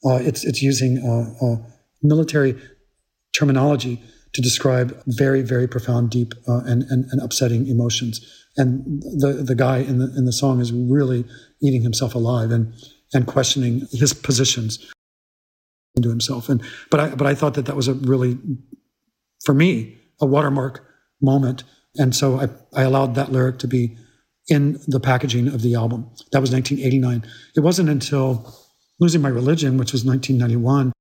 uh, 0.04 0.16
it's, 0.16 0.44
it's 0.44 0.62
using 0.62 0.98
uh, 0.98 1.44
uh, 1.44 1.56
military 2.02 2.60
terminology 3.34 4.02
to 4.34 4.42
describe 4.42 5.02
very, 5.06 5.42
very 5.42 5.66
profound, 5.66 6.10
deep, 6.10 6.34
uh, 6.48 6.60
and, 6.64 6.82
and, 6.84 7.06
and 7.10 7.22
upsetting 7.22 7.66
emotions. 7.66 8.20
And 8.56 9.02
the, 9.02 9.42
the 9.46 9.54
guy 9.54 9.78
in 9.78 9.98
the, 9.98 10.12
in 10.16 10.26
the 10.26 10.32
song 10.32 10.60
is 10.60 10.72
really 10.72 11.24
eating 11.62 11.82
himself 11.82 12.14
alive 12.14 12.50
and, 12.50 12.74
and 13.14 13.26
questioning 13.26 13.86
his 13.90 14.12
positions 14.12 14.90
into 15.94 16.08
himself. 16.08 16.48
And, 16.48 16.62
but 16.90 17.00
I, 17.00 17.08
but 17.14 17.26
I 17.26 17.34
thought 17.34 17.54
that 17.54 17.66
that 17.66 17.76
was 17.76 17.88
a 17.88 17.94
really, 17.94 18.38
for 19.44 19.54
me, 19.54 19.98
a 20.20 20.26
watermark 20.26 20.84
moment. 21.20 21.64
And 21.96 22.14
so 22.14 22.40
I, 22.40 22.48
I 22.74 22.82
allowed 22.82 23.14
that 23.14 23.30
lyric 23.30 23.58
to 23.58 23.68
be 23.68 23.96
in 24.48 24.80
the 24.86 25.00
packaging 25.00 25.48
of 25.48 25.62
the 25.62 25.74
album. 25.74 26.10
That 26.32 26.40
was 26.40 26.50
1989. 26.50 27.24
It 27.56 27.60
wasn't 27.60 27.88
until 27.88 28.54
Losing 28.98 29.20
My 29.20 29.28
Religion, 29.28 29.78
which 29.78 29.92
was 29.92 30.04
1991, 30.04 30.92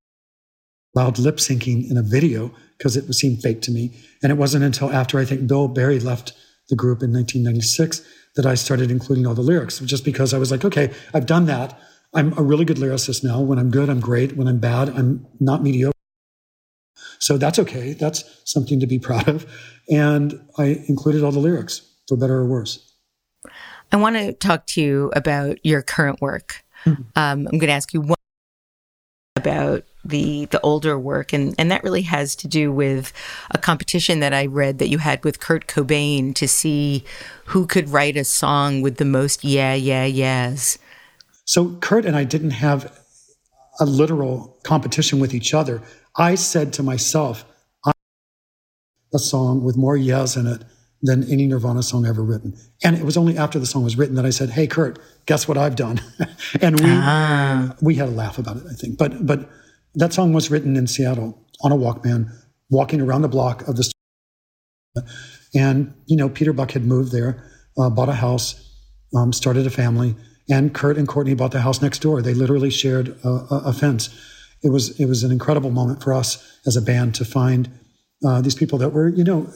loud 0.96 1.20
lip 1.20 1.38
syncing 1.38 1.90
in 1.90 1.98
a 1.98 2.02
video 2.02 2.52
because 2.78 2.98
it 2.98 3.12
seemed 3.14 3.42
fake 3.42 3.62
to 3.62 3.72
me. 3.72 3.94
And 4.22 4.32
it 4.32 4.36
wasn't 4.36 4.64
until 4.64 4.92
after 4.92 5.20
I 5.20 5.26
think 5.26 5.48
Bill 5.48 5.68
Berry 5.68 6.00
left 6.00 6.34
the 6.70 6.76
group 6.76 7.04
in 7.04 7.14
1996 7.14 8.02
that 8.36 8.46
I 8.46 8.56
started 8.56 8.92
including 8.92 9.28
all 9.28 9.34
the 9.34 9.42
lyrics, 9.42 9.80
just 9.80 10.06
because 10.06 10.34
I 10.34 10.38
was 10.38 10.52
like, 10.52 10.64
okay, 10.64 10.94
I've 11.14 11.26
done 11.26 11.46
that. 11.46 11.80
I'm 12.14 12.38
a 12.38 12.44
really 12.44 12.66
good 12.66 12.78
lyricist 12.78 13.24
now. 13.24 13.40
When 13.40 13.58
I'm 13.58 13.72
good, 13.72 13.90
I'm 13.90 14.00
great. 14.00 14.36
When 14.36 14.48
I'm 14.48 14.60
bad, 14.60 14.90
I'm 14.90 15.26
not 15.40 15.64
mediocre. 15.64 15.92
So 17.20 17.38
that's 17.38 17.60
okay. 17.60 17.94
That's 17.94 18.24
something 18.46 18.80
to 18.80 18.88
be 18.88 19.00
proud 19.00 19.28
of. 19.28 19.46
And 19.90 20.42
I 20.58 20.84
included 20.88 21.24
all 21.24 21.32
the 21.32 21.40
lyrics, 21.40 21.82
for 22.08 22.18
better 22.18 22.36
or 22.36 22.48
worse. 22.48 22.92
I 23.92 23.98
want 23.98 24.16
to 24.16 24.34
talk 24.34 24.66
to 24.68 24.82
you 24.82 25.12
about 25.16 25.64
your 25.66 25.82
current 25.82 26.22
work. 26.22 26.64
Mm-hmm. 26.86 27.02
Um, 27.16 27.48
I'm 27.48 27.60
going 27.60 27.68
to 27.68 27.74
ask 27.74 27.94
you 27.94 28.02
one 28.02 28.16
about 29.36 29.84
the 30.04 30.46
the 30.46 30.60
older 30.62 30.98
work 30.98 31.32
and 31.32 31.54
and 31.58 31.72
that 31.72 31.84
really 31.84 32.02
has 32.02 32.36
to 32.36 32.48
do 32.48 32.72
with 32.72 33.14
a 33.52 33.58
competition 33.58 34.20
that 34.20 34.34
I 34.34 34.46
read 34.48 34.80
that 34.80 34.90
you 34.90 34.98
had 34.98 35.24
with 35.24 35.40
Kurt 35.40 35.68
Cobain 35.68 36.34
to 36.36 36.48
see 36.48 37.04
who 37.46 37.66
could 37.66 37.90
write 37.90 38.18
a 38.18 38.24
song 38.24 38.82
with 38.82 38.98
the 38.98 39.06
most 39.06 39.44
yeah 39.44 39.74
yeah 39.74 40.06
yeahs. 40.06 40.80
So 41.52 41.76
Kurt 41.82 42.06
and 42.06 42.16
I 42.16 42.24
didn't 42.24 42.52
have 42.52 42.98
a 43.82 43.86
literal 43.86 44.58
competition 44.64 45.20
with 45.20 45.34
each 45.34 45.54
other. 45.54 45.82
I 46.16 46.36
said 46.36 46.72
to 46.74 46.84
myself, 46.84 47.44
a 49.14 49.20
song 49.20 49.62
with 49.62 49.76
more 49.76 49.98
yeahs 49.98 50.38
in 50.38 50.48
it 50.48 50.64
than 51.02 51.30
any 51.30 51.48
Nirvana 51.48 51.84
song 51.84 52.06
ever 52.06 52.24
written. 52.24 52.56
And 52.86 52.96
it 52.96 53.04
was 53.04 53.18
only 53.18 53.38
after 53.38 53.60
the 53.60 53.66
song 53.66 53.84
was 53.84 53.98
written 53.98 54.16
that 54.16 54.26
I 54.26 54.30
said, 54.30 54.52
"Hey, 54.52 54.66
Kurt, 54.66 54.98
guess 55.26 55.46
what 55.46 55.58
I've 55.58 55.76
done?" 55.76 56.00
and 56.62 56.80
we 56.80 56.86
ah. 56.90 57.76
we 57.82 57.96
had 57.96 58.08
a 58.08 58.12
laugh 58.12 58.38
about 58.38 58.56
it, 58.56 58.64
I 58.72 58.74
think. 58.74 58.98
But 58.98 59.26
but 59.26 59.50
that 59.96 60.14
song 60.14 60.32
was 60.32 60.50
written 60.50 60.78
in 60.78 60.88
Seattle 60.88 61.38
on 61.66 61.74
a 61.74 61.76
Walkman, 61.76 62.32
walking 62.70 63.02
around 63.02 63.24
the 63.24 63.28
block 63.28 63.68
of 63.68 63.76
the. 63.76 63.84
Store. 63.84 65.06
And 65.54 65.94
you 66.06 66.16
know, 66.16 66.30
Peter 66.30 66.54
Buck 66.54 66.72
had 66.72 66.86
moved 66.86 67.12
there, 67.12 67.44
uh, 67.78 67.90
bought 67.90 68.08
a 68.08 68.14
house, 68.14 68.56
um, 69.14 69.34
started 69.34 69.68
a 69.68 69.70
family, 69.70 70.16
and 70.50 70.74
Kurt 70.74 70.98
and 70.98 71.08
Courtney 71.08 71.34
bought 71.34 71.52
the 71.52 71.62
house 71.62 71.82
next 71.82 72.00
door. 72.00 72.22
They 72.22 72.34
literally 72.34 72.70
shared 72.70 73.18
a, 73.24 73.30
a 73.52 73.74
fence. 73.74 74.10
It 74.64 74.70
was 74.70 75.00
it 75.00 75.06
was 75.06 75.24
an 75.24 75.32
incredible 75.32 75.72
moment 75.72 76.04
for 76.04 76.14
us 76.14 76.60
as 76.66 76.76
a 76.76 76.82
band 76.82 77.16
to 77.16 77.26
find 77.26 77.70
uh, 78.26 78.42
these 78.42 78.56
people 78.56 78.78
that 78.80 78.90
were 78.90 79.10
you 79.10 79.24
know, 79.24 79.52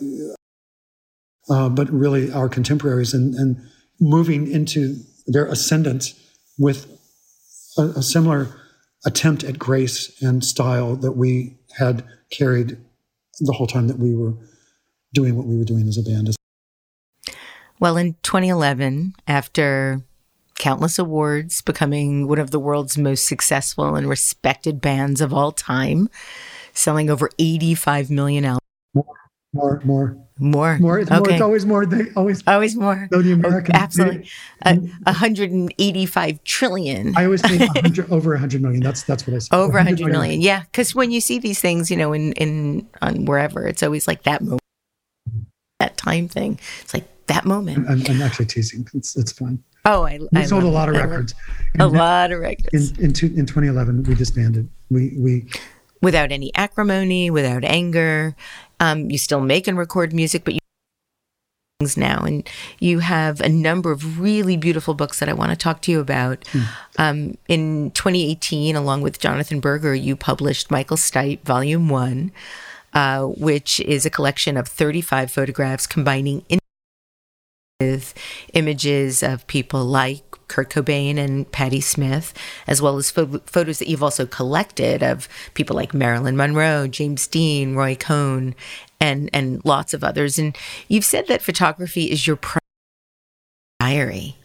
uh, 1.49 1.69
but 1.69 1.89
really 1.91 2.31
our 2.31 2.49
contemporaries 2.49 3.13
and 3.13 3.35
and 3.35 3.61
moving 3.99 4.51
into 4.51 4.97
their 5.27 5.45
ascendance 5.45 6.19
with 6.57 6.87
a, 7.77 7.83
a 7.83 8.03
similar 8.03 8.49
attempt 9.05 9.43
at 9.43 9.59
grace 9.59 10.21
and 10.21 10.43
style 10.43 10.95
that 10.95 11.13
we 11.13 11.57
had 11.77 12.03
carried 12.31 12.77
the 13.39 13.53
whole 13.53 13.67
time 13.67 13.87
that 13.87 13.99
we 13.99 14.15
were 14.15 14.33
doing 15.13 15.35
what 15.35 15.45
we 15.45 15.57
were 15.57 15.63
doing 15.63 15.87
as 15.87 15.97
a 15.97 16.03
band. 16.03 16.35
Well, 17.79 17.97
in 17.97 18.15
2011, 18.23 19.15
after 19.27 20.01
countless 20.57 20.97
awards, 20.97 21.61
becoming 21.61 22.27
one 22.27 22.39
of 22.39 22.51
the 22.51 22.59
world's 22.59 22.97
most 22.97 23.25
successful 23.25 23.95
and 23.95 24.09
respected 24.09 24.81
bands 24.81 25.21
of 25.21 25.33
all 25.33 25.51
time, 25.51 26.09
selling 26.73 27.09
over 27.09 27.29
85 27.37 28.09
million 28.09 28.45
albums. 28.45 28.61
More, 29.53 29.81
more, 29.85 30.17
more, 30.37 30.77
more. 30.79 30.99
It's, 30.99 31.09
okay. 31.09 31.19
more, 31.19 31.29
it's 31.29 31.41
always 31.41 31.65
more. 31.65 31.85
They 31.85 32.11
always, 32.17 32.43
always 32.45 32.75
more. 32.75 33.07
the 33.09 33.31
American, 33.31 33.73
oh, 33.73 33.79
absolutely, 33.79 34.29
uh, 34.63 34.75
185 35.05 36.43
trillion. 36.43 37.13
I 37.15 37.23
always 37.23 37.41
think 37.41 37.61
100, 37.75 38.11
over 38.11 38.31
100 38.31 38.61
million. 38.61 38.81
That's 38.81 39.03
that's 39.03 39.25
what 39.25 39.33
I 39.33 39.39
say. 39.39 39.55
Over 39.55 39.77
100 39.77 39.99
million. 39.99 40.11
million. 40.11 40.41
Yeah, 40.41 40.63
because 40.63 40.93
when 40.93 41.11
you 41.11 41.21
see 41.21 41.39
these 41.39 41.61
things, 41.61 41.89
you 41.89 41.95
know, 41.95 42.11
in 42.11 42.33
in 42.33 42.85
on 43.01 43.23
wherever, 43.23 43.65
it's 43.65 43.81
always 43.81 44.09
like 44.09 44.23
that 44.23 44.41
moment, 44.41 44.61
that 45.79 45.95
time 45.95 46.27
thing. 46.27 46.59
It's 46.81 46.93
like 46.93 47.07
that 47.27 47.45
moment. 47.45 47.89
I'm, 47.89 48.03
I'm 48.09 48.21
actually 48.21 48.47
teasing. 48.47 48.85
It's 48.93 49.15
it's 49.15 49.31
fine. 49.31 49.63
Oh, 49.85 50.03
I, 50.03 50.19
we 50.31 50.41
I 50.41 50.45
sold 50.45 50.63
a 50.63 50.67
lot 50.67 50.89
of 50.89 50.95
records. 50.95 51.35
A 51.79 51.87
lot 51.87 52.31
of 52.31 52.39
records. 52.39 52.91
In 52.97 53.05
in, 53.05 53.13
two, 53.13 53.27
in 53.27 53.45
2011, 53.45 54.03
we 54.03 54.15
disbanded. 54.15 54.67
We 54.89 55.13
we 55.17 55.47
without 56.01 56.31
any 56.31 56.51
acrimony, 56.55 57.29
without 57.29 57.63
anger. 57.63 58.35
Um, 58.79 59.09
you 59.09 59.17
still 59.17 59.41
make 59.41 59.67
and 59.67 59.77
record 59.77 60.13
music, 60.13 60.43
but 60.43 60.55
you 60.55 60.59
things 61.79 61.97
now, 61.97 62.23
and 62.23 62.47
you 62.79 62.99
have 62.99 63.41
a 63.41 63.49
number 63.49 63.91
of 63.91 64.19
really 64.19 64.55
beautiful 64.55 64.93
books 64.93 65.19
that 65.19 65.27
I 65.27 65.33
want 65.33 65.51
to 65.51 65.55
talk 65.55 65.81
to 65.81 65.91
you 65.91 65.99
about. 65.99 66.41
Mm. 66.45 66.67
Um, 66.97 67.37
in 67.47 67.91
2018, 67.91 68.75
along 68.75 69.01
with 69.01 69.19
Jonathan 69.19 69.59
Berger, 69.59 69.93
you 69.93 70.15
published 70.15 70.71
Michael 70.71 70.97
Stipe 70.97 71.41
Volume 71.41 71.89
One, 71.89 72.31
uh, 72.93 73.23
which 73.23 73.79
is 73.81 74.05
a 74.05 74.09
collection 74.09 74.57
of 74.57 74.67
35 74.67 75.31
photographs 75.31 75.85
combining. 75.85 76.43
In- 76.49 76.59
with 77.81 78.13
images 78.53 79.21
of 79.21 79.45
people 79.47 79.83
like 79.83 80.23
Kurt 80.47 80.69
Cobain 80.69 81.17
and 81.17 81.51
Patti 81.51 81.81
Smith, 81.81 82.33
as 82.67 82.81
well 82.81 82.95
as 82.95 83.11
pho- 83.11 83.41
photos 83.45 83.79
that 83.79 83.89
you've 83.89 84.03
also 84.03 84.25
collected 84.25 85.03
of 85.03 85.27
people 85.55 85.75
like 85.75 85.93
Marilyn 85.93 86.37
Monroe, 86.37 86.87
James 86.87 87.27
Dean, 87.27 87.75
Roy 87.75 87.95
Cohn, 87.95 88.55
and 89.01 89.29
and 89.33 89.63
lots 89.65 89.93
of 89.93 90.05
others. 90.05 90.39
And 90.39 90.55
you've 90.87 91.03
said 91.03 91.27
that 91.27 91.41
photography 91.41 92.05
is 92.05 92.25
your 92.25 92.37
primary 92.37 92.61
diary. 93.81 94.37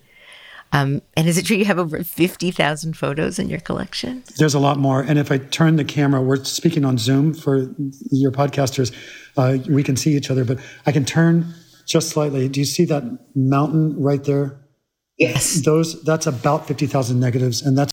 Um, 0.73 1.03
and 1.17 1.29
is 1.29 1.39
it 1.39 1.47
true 1.47 1.57
you 1.57 1.65
have 1.65 1.81
over 1.81 2.03
50,000 2.03 2.97
photos 2.97 3.41
in 3.41 3.49
your 3.49 3.59
collection? 3.59 4.23
There's 4.39 4.55
a 4.55 4.61
lot 4.61 4.79
more. 4.79 5.03
And 5.03 5.19
if 5.19 5.33
I 5.33 5.39
turn 5.39 5.77
the 5.77 5.85
camera, 5.85 6.23
we're 6.23 6.45
speaking 6.45 6.85
on 6.85 6.97
Zoom 6.97 7.35
for 7.35 7.75
your 8.11 8.31
podcasters. 8.31 8.95
Uh, 9.37 9.59
we 9.69 9.83
can 9.83 9.97
see 9.97 10.17
each 10.17 10.31
other, 10.31 10.45
but 10.45 10.61
I 10.87 10.93
can 10.93 11.05
turn 11.05 11.55
just 11.91 12.11
slightly. 12.11 12.49
Do 12.49 12.61
you 12.61 12.67
see 12.67 12.85
that 12.85 13.03
mountain 13.35 14.01
right 14.01 14.23
there? 14.23 14.57
Yes. 15.19 15.61
Those 15.63 16.03
that's 16.05 16.27
about 16.27 16.69
fifty 16.69 16.87
thousand 16.87 17.19
negatives, 17.19 17.63
and 17.63 17.77
that's 17.77 17.93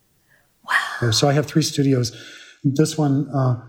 wow. 0.63 1.11
So 1.11 1.27
I 1.27 1.33
have 1.33 1.47
three 1.47 1.63
studios. 1.63 2.15
This 2.63 2.97
one, 2.97 3.27
uh, 3.29 3.61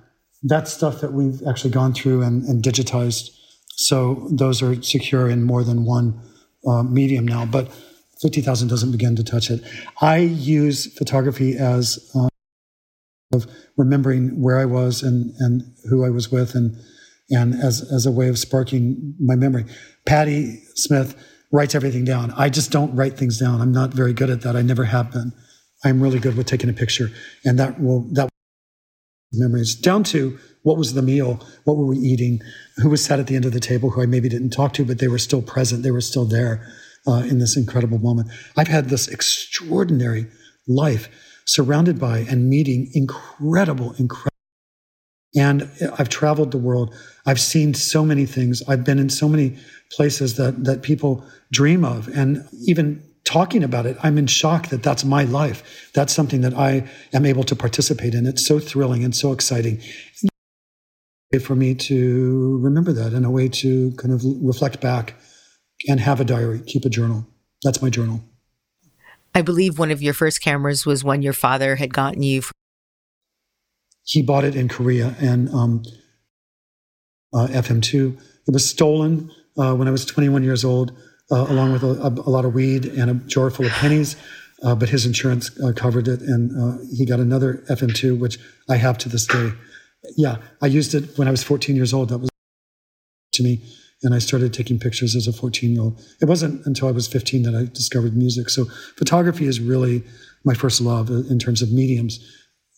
that's 0.43 0.72
stuff 0.72 1.01
that 1.01 1.12
we've 1.12 1.43
actually 1.49 1.70
gone 1.70 1.95
through 1.95 2.22
and, 2.22 2.45
and, 2.45 2.62
digitized. 2.62 3.31
So 3.68 4.29
those 4.31 4.62
are 4.62 4.81
secure 4.83 5.29
in 5.29 5.43
more 5.43 5.62
than 5.64 5.85
one 5.85 6.20
uh, 6.66 6.83
medium 6.83 7.26
now. 7.26 7.47
But 7.47 7.72
fifty 8.20 8.43
thousand 8.43 8.68
doesn't 8.68 8.93
begin 8.93 9.16
to 9.16 9.24
touch 9.24 9.51
it. 9.51 9.62
I 10.03 10.18
use 10.18 10.93
photography 10.95 11.57
as 11.57 12.11
uh, 12.14 12.29
of 13.33 13.47
remembering 13.76 14.41
where 14.43 14.59
I 14.59 14.66
was 14.66 15.03
and 15.03 15.35
and 15.39 15.62
who 15.89 16.05
I 16.05 16.11
was 16.11 16.31
with 16.31 16.55
and 16.55 16.76
and 17.31 17.55
as, 17.55 17.83
as 17.93 18.07
a 18.07 18.11
way 18.11 18.29
of 18.29 18.39
sparking 18.39 19.14
my 19.20 19.37
memory. 19.37 19.64
Patti 20.07 20.61
Smith 20.74 21.14
writes 21.53 21.74
everything 21.74 22.05
down. 22.05 22.33
I 22.37 22.49
just 22.49 22.70
don't 22.70 22.95
write 22.95 23.16
things 23.16 23.39
down. 23.39 23.61
I'm 23.61 23.72
not 23.72 23.93
very 23.93 24.12
good 24.12 24.31
at 24.31 24.43
that. 24.43 24.57
I 24.57 24.62
never 24.62 24.85
have 24.85 25.11
been. 25.11 25.33
I'm 25.85 26.01
really 26.01 26.18
good 26.18 26.37
with 26.37 26.47
taking 26.47 26.68
a 26.68 26.72
picture 26.72 27.11
and 27.45 27.59
that 27.59 27.81
will, 27.81 28.01
that 28.12 28.29
memories 29.33 29.74
down 29.74 30.05
to 30.05 30.39
what 30.62 30.76
was 30.76 30.95
the 30.95 31.03
meal? 31.03 31.41
What 31.64 31.76
were 31.76 31.87
we 31.87 31.99
eating? 31.99 32.41
Who 32.76 32.91
was 32.91 33.05
sat 33.05 33.20
at 33.20 33.26
the 33.26 33.37
end 33.37 33.45
of 33.45 33.53
the 33.53 33.61
table 33.61 33.91
who 33.91 34.03
I 34.03 34.07
maybe 34.07 34.29
didn't 34.29 34.51
talk 34.51 34.72
to, 34.74 34.85
but 34.85 34.99
they 34.99 35.09
were 35.09 35.18
still 35.18 35.43
present. 35.43 35.83
They 35.83 35.91
were 35.91 36.01
still 36.01 36.24
there 36.24 36.66
uh, 37.07 37.24
in 37.29 37.39
this 37.39 37.57
incredible 37.57 37.99
moment. 37.99 38.29
I've 38.57 38.68
had 38.68 38.89
this 38.89 39.09
extraordinary 39.09 40.26
life 40.66 41.09
surrounded 41.47 41.99
by 41.99 42.18
and 42.18 42.51
meeting 42.51 42.91
incredible, 42.93 43.95
incredible 43.99 44.38
and 45.37 45.70
I've 45.99 46.09
traveled 46.09 46.51
the 46.51 46.59
world. 46.59 46.95
I've 47.26 47.41
seen 47.41 47.74
so 47.74 48.05
many 48.05 48.26
things. 48.26 48.62
I've 48.68 48.85
been 48.85 48.99
in 48.99 49.11
so 49.11 49.29
many 49.29 49.59
places 49.93 50.37
that, 50.37 50.64
that 50.64 50.83
people 50.83 51.24
dream 51.53 51.85
of. 51.85 52.09
And 52.09 52.47
even 52.66 53.03
talking 53.24 53.62
about 53.62 53.87
it, 53.87 53.97
I'm 54.03 54.16
in 54.16 54.26
shock 54.26 54.68
that 54.68 54.83
that's 54.83 55.05
my 55.05 55.24
life. 55.24 55.91
That's 55.95 56.14
something 56.14 56.41
that 56.41 56.55
I 56.55 56.89
am 57.12 57.26
able 57.26 57.45
to 57.45 57.57
participate 57.57 58.14
in. 58.14 58.26
It's 58.26 58.47
so 58.47 58.59
thrilling 58.59 59.05
and 59.05 59.14
so 59.14 59.33
exciting 59.33 59.83
for 61.43 61.55
me 61.55 61.74
to 61.74 62.59
remember 62.62 62.93
that 62.95 63.12
and 63.12 63.26
a 63.26 63.31
way 63.31 63.49
to 63.49 63.93
kind 63.93 64.14
of 64.14 64.22
reflect 64.24 64.81
back 64.81 65.14
and 65.87 66.01
have 66.01 66.20
a 66.20 66.24
diary, 66.24 66.61
keep 66.61 66.87
a 66.87 66.89
journal. 66.89 67.26
That's 67.62 67.83
my 67.83 67.91
journal. 67.91 68.22
I 69.35 69.43
believe 69.43 69.79
one 69.79 69.91
of 69.91 70.01
your 70.01 70.14
first 70.14 70.41
cameras 70.41 70.87
was 70.87 71.05
when 71.05 71.20
your 71.20 71.35
father 71.35 71.76
had 71.76 71.93
gotten 71.93 72.22
you 72.22 72.43
he 74.09 74.23
bought 74.23 74.45
it 74.45 74.57
in 74.57 74.69
Korea 74.69 75.15
and 75.21 75.51
um, 75.51 75.83
uh, 77.35 77.47
FM2. 77.49 78.19
It 78.47 78.51
was 78.51 78.69
stolen 78.69 79.31
uh, 79.59 79.75
when 79.75 79.87
I 79.87 79.91
was 79.91 80.07
21 80.07 80.43
years 80.43 80.65
old, 80.65 80.93
uh, 81.31 81.47
along 81.49 81.73
with 81.73 81.83
a, 81.83 82.09
a, 82.27 82.31
lot 82.31 82.47
of 82.47 82.55
weed 82.55 82.87
and 82.87 83.11
a 83.11 83.15
jar 83.27 83.51
full 83.51 83.67
of 83.67 83.73
pennies. 83.73 84.17
Uh, 84.65 84.75
but 84.75 84.89
his 84.89 85.05
insurance 85.05 85.51
uh, 85.61 85.73
covered 85.73 86.09
it, 86.09 86.21
and 86.21 86.51
he 86.91 87.05
got 87.05 87.21
another 87.21 87.63
FM2, 87.71 88.19
which 88.19 88.39
I 88.69 88.77
have 88.77 88.99
to 88.99 89.09
this 89.09 89.27
day. 89.27 89.53
Yeah, 90.17 90.39
I 90.63 90.67
used 90.67 90.95
it 90.95 91.17
when 91.17 91.29
I 91.29 91.31
was 91.31 91.45
14 91.45 91.77
years 91.77 91.93
old. 91.93 92.09
That 92.09 92.19
was 92.19 92.31
to 93.35 93.43
me, 93.45 93.63
and 94.03 94.15
I 94.15 94.19
started 94.19 94.53
taking 94.53 94.81
pictures 94.81 95.15
as 95.15 95.29
a 95.29 95.33
14 95.33 95.71
year 95.71 95.83
old. 95.83 96.03
It 96.21 96.25
wasn't 96.25 96.67
until 96.67 96.89
I 96.89 96.93
was 96.93 97.07
15 97.07 97.43
that 97.43 97.55
I 97.55 97.73
discovered 97.73 98.17
music. 98.17 98.49
So 98.49 98.65
photography 98.97 99.47
is 99.47 99.61
really 99.61 100.03
my 100.45 100.55
first 100.55 100.81
love 100.81 101.11
in 101.11 101.39
terms 101.39 101.63
of 101.63 101.71
mediums 101.71 102.19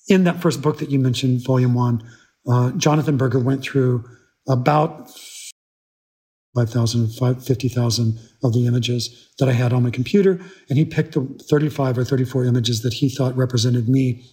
in 0.08 0.24
that 0.24 0.40
first 0.40 0.62
book 0.62 0.78
that 0.78 0.90
you 0.90 0.98
mentioned, 0.98 1.44
volume 1.44 1.74
one, 1.74 2.02
uh, 2.48 2.70
Jonathan 2.72 3.16
Berger 3.16 3.38
went 3.38 3.62
through 3.62 4.04
about 4.48 5.10
5,000, 6.54 7.08
50,000 7.40 8.18
of 8.42 8.52
the 8.52 8.66
images 8.66 9.28
that 9.38 9.48
I 9.48 9.52
had 9.52 9.72
on 9.72 9.84
my 9.84 9.90
computer. 9.90 10.40
And 10.68 10.78
he 10.78 10.84
picked 10.84 11.14
the 11.14 11.22
35 11.48 11.98
or 11.98 12.04
34 12.04 12.44
images 12.44 12.82
that 12.82 12.94
he 12.94 13.08
thought 13.08 13.36
represented 13.36 13.88
me 13.88 14.24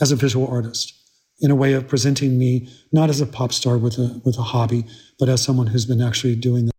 as 0.00 0.10
a 0.10 0.16
visual 0.16 0.46
artist. 0.48 0.94
in 1.42 1.50
a 1.50 1.54
way 1.54 1.72
of 1.72 1.88
presenting 1.88 2.38
me 2.38 2.68
not 2.92 3.08
as 3.08 3.22
a 3.22 3.26
pop 3.26 3.50
star 3.50 3.78
with 3.78 3.96
a 3.98 4.20
with 4.26 4.36
a 4.36 4.42
hobby, 4.42 4.84
but 5.18 5.28
as 5.28 5.42
someone 5.42 5.68
who's 5.68 5.86
been 5.86 6.02
actually 6.02 6.36
doing 6.36 6.66
this 6.66 6.72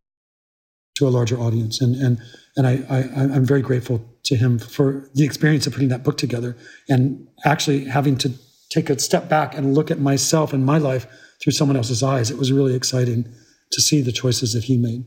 to 0.95 1.07
a 1.07 1.09
larger 1.09 1.39
audience. 1.39 1.81
And 1.81 1.95
and 1.95 2.19
and 2.57 2.67
I, 2.67 2.83
I 2.89 2.99
I'm 3.13 3.45
very 3.45 3.61
grateful 3.61 4.05
to 4.23 4.35
him 4.35 4.59
for 4.59 5.09
the 5.13 5.23
experience 5.23 5.67
of 5.67 5.73
putting 5.73 5.89
that 5.89 6.03
book 6.03 6.17
together 6.17 6.57
and 6.89 7.27
actually 7.45 7.85
having 7.85 8.17
to 8.17 8.31
take 8.69 8.89
a 8.89 8.99
step 8.99 9.29
back 9.29 9.55
and 9.55 9.73
look 9.73 9.91
at 9.91 9.99
myself 9.99 10.53
and 10.53 10.65
my 10.65 10.77
life 10.77 11.07
through 11.41 11.53
someone 11.53 11.75
else's 11.77 12.03
eyes. 12.03 12.31
It 12.31 12.37
was 12.37 12.51
really 12.51 12.75
exciting 12.75 13.27
to 13.71 13.81
see 13.81 14.01
the 14.01 14.11
choices 14.11 14.53
that 14.53 14.65
he 14.65 14.77
made. 14.77 15.05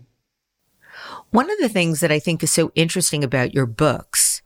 One 1.30 1.50
of 1.50 1.58
the 1.58 1.68
things 1.68 2.00
that 2.00 2.12
I 2.12 2.18
think 2.18 2.42
is 2.42 2.50
so 2.50 2.72
interesting 2.74 3.24
about 3.24 3.54
your 3.54 3.66
books 3.66 4.42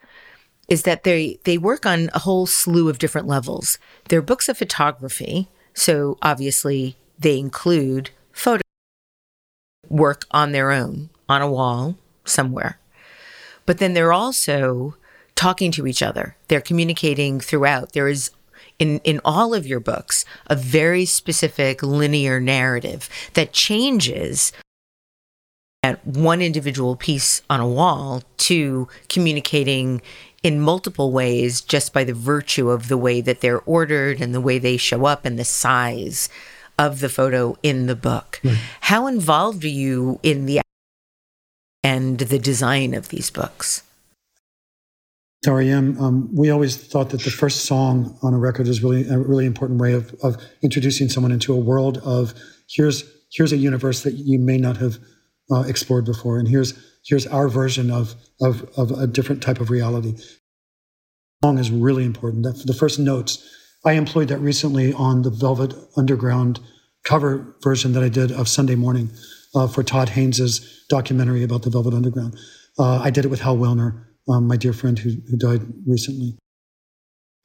is 0.68 0.82
that 0.82 1.04
they 1.04 1.38
they 1.44 1.58
work 1.58 1.86
on 1.86 2.10
a 2.14 2.20
whole 2.20 2.46
slew 2.46 2.88
of 2.88 2.98
different 2.98 3.26
levels. 3.26 3.78
They're 4.08 4.22
books 4.22 4.48
of 4.48 4.58
photography, 4.58 5.48
so 5.74 6.18
obviously 6.22 6.96
they 7.18 7.38
include 7.38 8.10
photo 8.32 8.62
work 9.88 10.26
on 10.30 10.52
their 10.52 10.70
own 10.70 11.10
on 11.28 11.42
a 11.42 11.50
wall 11.50 11.96
somewhere. 12.24 12.78
But 13.68 13.76
then 13.76 13.92
they're 13.92 14.14
also 14.14 14.94
talking 15.34 15.70
to 15.72 15.86
each 15.86 16.02
other. 16.02 16.36
They're 16.48 16.62
communicating 16.62 17.38
throughout. 17.38 17.92
There 17.92 18.08
is 18.08 18.30
in, 18.78 18.98
in 19.04 19.20
all 19.26 19.52
of 19.52 19.66
your 19.66 19.78
books 19.78 20.24
a 20.46 20.56
very 20.56 21.04
specific 21.04 21.82
linear 21.82 22.40
narrative 22.40 23.10
that 23.34 23.52
changes 23.52 24.52
at 25.82 26.04
one 26.06 26.40
individual 26.40 26.96
piece 26.96 27.42
on 27.50 27.60
a 27.60 27.68
wall 27.68 28.22
to 28.38 28.88
communicating 29.10 30.00
in 30.42 30.60
multiple 30.60 31.12
ways 31.12 31.60
just 31.60 31.92
by 31.92 32.04
the 32.04 32.14
virtue 32.14 32.70
of 32.70 32.88
the 32.88 32.96
way 32.96 33.20
that 33.20 33.42
they're 33.42 33.60
ordered 33.66 34.22
and 34.22 34.34
the 34.34 34.40
way 34.40 34.58
they 34.58 34.78
show 34.78 35.04
up 35.04 35.26
and 35.26 35.38
the 35.38 35.44
size 35.44 36.30
of 36.78 37.00
the 37.00 37.10
photo 37.10 37.54
in 37.62 37.84
the 37.84 37.96
book. 37.96 38.40
Mm. 38.42 38.56
How 38.80 39.06
involved 39.06 39.62
are 39.62 39.68
you 39.68 40.20
in 40.22 40.46
the 40.46 40.62
and 41.88 42.18
the 42.18 42.38
design 42.38 42.92
of 42.92 43.08
these 43.08 43.30
books? 43.30 43.82
REM, 45.46 45.98
um, 45.98 46.28
we 46.34 46.50
always 46.50 46.76
thought 46.76 47.08
that 47.10 47.22
the 47.22 47.30
first 47.30 47.64
song 47.64 48.18
on 48.22 48.34
a 48.34 48.38
record 48.38 48.68
is 48.68 48.82
really 48.82 49.08
a 49.08 49.18
really 49.18 49.46
important 49.46 49.80
way 49.80 49.94
of, 49.94 50.14
of 50.22 50.36
introducing 50.60 51.08
someone 51.08 51.32
into 51.32 51.54
a 51.54 51.56
world 51.56 51.98
of 52.04 52.34
here's 52.68 53.04
here's 53.32 53.52
a 53.52 53.56
universe 53.56 54.02
that 54.02 54.14
you 54.14 54.38
may 54.38 54.58
not 54.58 54.76
have 54.76 54.98
uh, 55.50 55.60
explored 55.60 56.04
before, 56.04 56.38
and 56.38 56.48
here's 56.48 56.74
here's 57.06 57.26
our 57.28 57.48
version 57.48 57.90
of, 57.90 58.14
of, 58.42 58.68
of 58.76 58.90
a 58.90 59.06
different 59.06 59.42
type 59.42 59.60
of 59.60 59.70
reality. 59.70 60.14
Song 61.42 61.56
is 61.58 61.70
really 61.70 62.04
important. 62.04 62.42
That 62.42 62.66
the 62.66 62.74
first 62.74 62.98
notes, 62.98 63.32
I 63.86 63.92
employed 63.92 64.28
that 64.28 64.40
recently 64.40 64.92
on 64.92 65.22
the 65.22 65.30
Velvet 65.30 65.72
Underground 65.96 66.60
cover 67.04 67.54
version 67.62 67.92
that 67.92 68.02
I 68.02 68.10
did 68.10 68.30
of 68.30 68.46
Sunday 68.46 68.74
Morning 68.74 69.08
for 69.52 69.82
Todd 69.82 70.10
Haynes's 70.10 70.84
documentary 70.88 71.42
about 71.42 71.62
the 71.62 71.70
Velvet 71.70 71.94
Underground. 71.94 72.36
Uh, 72.78 72.98
I 72.98 73.10
did 73.10 73.24
it 73.24 73.28
with 73.28 73.40
Hal 73.40 73.56
Willner, 73.56 74.04
um, 74.28 74.46
my 74.46 74.56
dear 74.56 74.72
friend 74.72 74.98
who, 74.98 75.10
who 75.30 75.36
died 75.36 75.62
recently. 75.86 76.38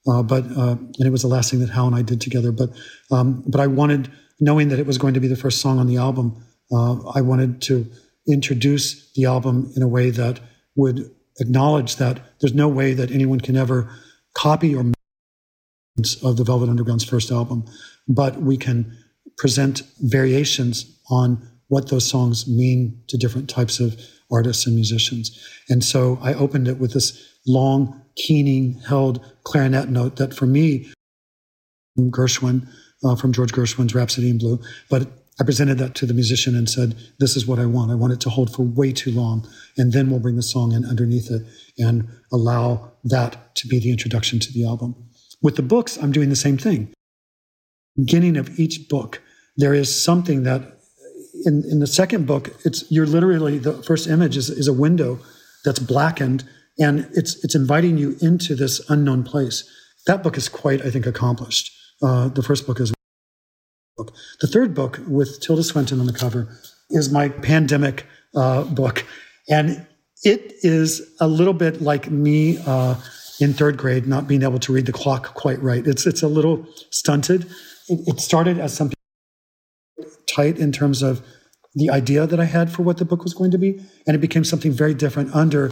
Uh, 0.08 0.22
but 0.22 0.46
uh, 0.58 0.76
and 0.76 1.08
it 1.08 1.12
was 1.12 1.22
the 1.22 1.28
last 1.28 1.50
thing 1.50 1.62
that 1.62 1.70
Hal 1.70 1.88
and 1.88 1.96
I 1.96 2.02
did 2.02 2.20
together. 2.20 2.52
But 2.52 2.72
um, 3.10 3.44
but 3.48 3.62
I 3.62 3.68
wanted, 3.68 4.12
knowing 4.40 4.70
that 4.70 4.80
it 4.80 4.86
was 4.86 4.98
going 4.98 5.14
to 5.14 5.20
be 5.20 5.28
the 5.28 5.36
first 5.36 5.62
song 5.62 5.80
on 5.80 5.88
the 5.88 5.98
album, 5.98 6.44
uh, 6.72 7.10
I 7.12 7.22
wanted 7.22 7.62
to 7.64 7.90
introduce 8.28 9.12
the 9.14 9.26
album 9.26 9.72
in 9.76 9.82
a 9.82 9.88
way 9.88 10.10
that 10.10 10.40
would 10.76 11.10
acknowledge 11.40 11.96
that 11.98 12.20
there's 12.40 12.54
no 12.54 12.68
way 12.68 12.94
that 12.94 13.12
anyone 13.12 13.40
can 13.40 13.56
ever 13.56 13.90
copy 14.34 14.76
or 14.76 14.84
of 16.24 16.38
the 16.38 16.44
Velvet 16.44 16.70
Underground's 16.70 17.04
first 17.04 17.32
album, 17.32 17.66
but 18.08 18.42
we 18.42 18.58
can 18.58 18.98
present 19.38 19.84
variations 20.00 21.00
on 21.10 21.48
what 21.74 21.90
those 21.90 22.08
songs 22.08 22.48
mean 22.48 23.02
to 23.08 23.18
different 23.18 23.50
types 23.50 23.80
of 23.80 24.00
artists 24.32 24.68
and 24.68 24.76
musicians. 24.76 25.38
And 25.70 25.84
so 25.84 26.20
I 26.22 26.36
opened 26.36 26.68
it 26.68 26.78
with 26.78 26.94
this 26.94 27.20
long, 27.48 28.00
keening 28.16 28.80
held 28.88 29.26
clarinet 29.44 29.90
note 29.90 30.18
that 30.18 30.36
for 30.36 30.46
me, 30.46 30.92
Gershwin, 31.98 32.68
uh, 33.04 33.16
from 33.16 33.34
George 33.34 33.52
Gershwin's 33.52 33.96
Rhapsody 33.96 34.30
in 34.30 34.38
Blue, 34.38 34.60
but 34.88 35.08
I 35.40 35.44
presented 35.44 35.80
that 35.80 35.96
to 35.96 36.06
the 36.06 36.14
musician 36.14 36.56
and 36.56 36.70
said, 36.70 36.96
This 37.20 37.36
is 37.36 37.48
what 37.48 37.58
I 37.58 37.66
want. 37.66 37.90
I 37.90 37.96
want 37.96 38.14
it 38.14 38.22
to 38.22 38.30
hold 38.30 38.54
for 38.54 38.62
way 38.62 38.92
too 38.94 39.10
long. 39.10 39.48
And 39.76 39.92
then 39.92 40.12
we'll 40.12 40.20
bring 40.20 40.36
the 40.36 40.44
song 40.44 40.74
in 40.74 40.86
underneath 40.86 41.32
it 41.32 41.42
and 41.80 42.08
allow 42.32 42.92
that 43.04 43.56
to 43.56 43.68
be 43.68 43.80
the 43.80 43.90
introduction 43.90 44.40
to 44.40 44.54
the 44.54 44.66
album. 44.66 44.96
With 45.42 45.56
the 45.56 45.64
books, 45.64 45.98
I'm 45.98 46.12
doing 46.12 46.30
the 46.30 46.36
same 46.36 46.58
thing. 46.58 46.94
Beginning 47.96 48.38
of 48.38 48.60
each 48.60 48.88
book, 48.88 49.22
there 49.58 49.74
is 49.74 50.04
something 50.04 50.44
that 50.44 50.73
in, 51.46 51.64
in 51.70 51.80
the 51.80 51.88
second 51.88 52.26
book, 52.26 52.50
it's 52.66 52.90
you're 52.92 53.06
literally 53.06 53.58
the 53.58 53.74
first 53.84 54.08
image 54.08 54.38
is, 54.38 54.50
is 54.50 54.68
a 54.68 54.74
window 54.74 55.20
that's 55.64 55.80
blackened 55.80 56.44
and 56.80 57.08
it's 57.14 57.44
it's 57.44 57.56
inviting 57.56 57.98
you 57.98 58.16
into 58.22 58.56
this 58.56 58.82
unknown 58.90 59.24
place. 59.24 59.64
That 60.08 60.24
book 60.24 60.38
is 60.38 60.50
quite, 60.50 60.82
I 60.82 60.90
think, 60.90 61.06
accomplished. 61.06 61.72
Uh, 62.02 62.30
the 62.30 62.44
first 62.44 62.66
book 62.66 62.80
is 62.80 62.94
book. 63.96 64.14
The 64.42 64.48
third 64.48 64.74
book 64.74 65.00
with 65.08 65.40
Tilda 65.42 65.64
Swinton 65.64 66.00
on 66.00 66.08
the 66.08 66.14
cover 66.14 66.58
is 66.90 67.12
my 67.12 67.30
pandemic 67.30 68.06
uh, 68.36 68.64
book, 68.64 69.06
and 69.50 69.86
it 70.24 70.54
is 70.64 71.02
a 71.20 71.28
little 71.28 71.54
bit 71.54 71.82
like 71.82 72.10
me 72.10 72.58
uh, 72.66 72.96
in 73.40 73.54
third 73.54 73.78
grade 73.78 74.08
not 74.08 74.28
being 74.28 74.44
able 74.44 74.60
to 74.60 74.74
read 74.74 74.86
the 74.86 74.94
clock 74.94 75.34
quite 75.36 75.62
right. 75.62 75.86
It's 75.86 76.06
it's 76.06 76.24
a 76.24 76.28
little 76.28 76.66
stunted. 76.90 77.46
It, 77.88 78.08
it 78.08 78.20
started 78.20 78.58
as 78.60 78.74
something 78.74 78.98
tight 80.36 80.58
in 80.58 80.72
terms 80.72 81.02
of 81.02 81.22
the 81.76 81.90
idea 81.90 82.28
that 82.28 82.40
I 82.40 82.46
had 82.46 82.72
for 82.72 82.84
what 82.84 82.98
the 82.98 83.06
book 83.06 83.24
was 83.24 83.34
going 83.34 83.52
to 83.52 83.58
be, 83.58 83.80
and 84.06 84.16
it 84.16 84.20
became 84.20 84.44
something 84.44 84.72
very 84.72 84.94
different 84.94 85.36
under 85.36 85.72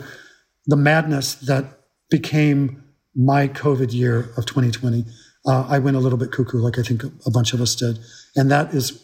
the 0.66 0.76
madness 0.76 1.36
that 1.36 1.66
became 2.10 2.84
my 3.16 3.48
COVID 3.48 3.94
year 3.94 4.32
of 4.38 4.46
2020 4.46 5.06
uh, 5.46 5.66
I 5.68 5.80
went 5.80 5.98
a 5.98 6.00
little 6.00 6.18
bit 6.18 6.32
cuckoo, 6.32 6.60
like 6.60 6.78
I 6.78 6.84
think 6.84 7.04
a 7.04 7.32
bunch 7.32 7.54
of 7.54 7.62
us 7.62 7.76
did, 7.76 8.00
and 8.36 8.52
that 8.52 8.74
is. 8.74 9.04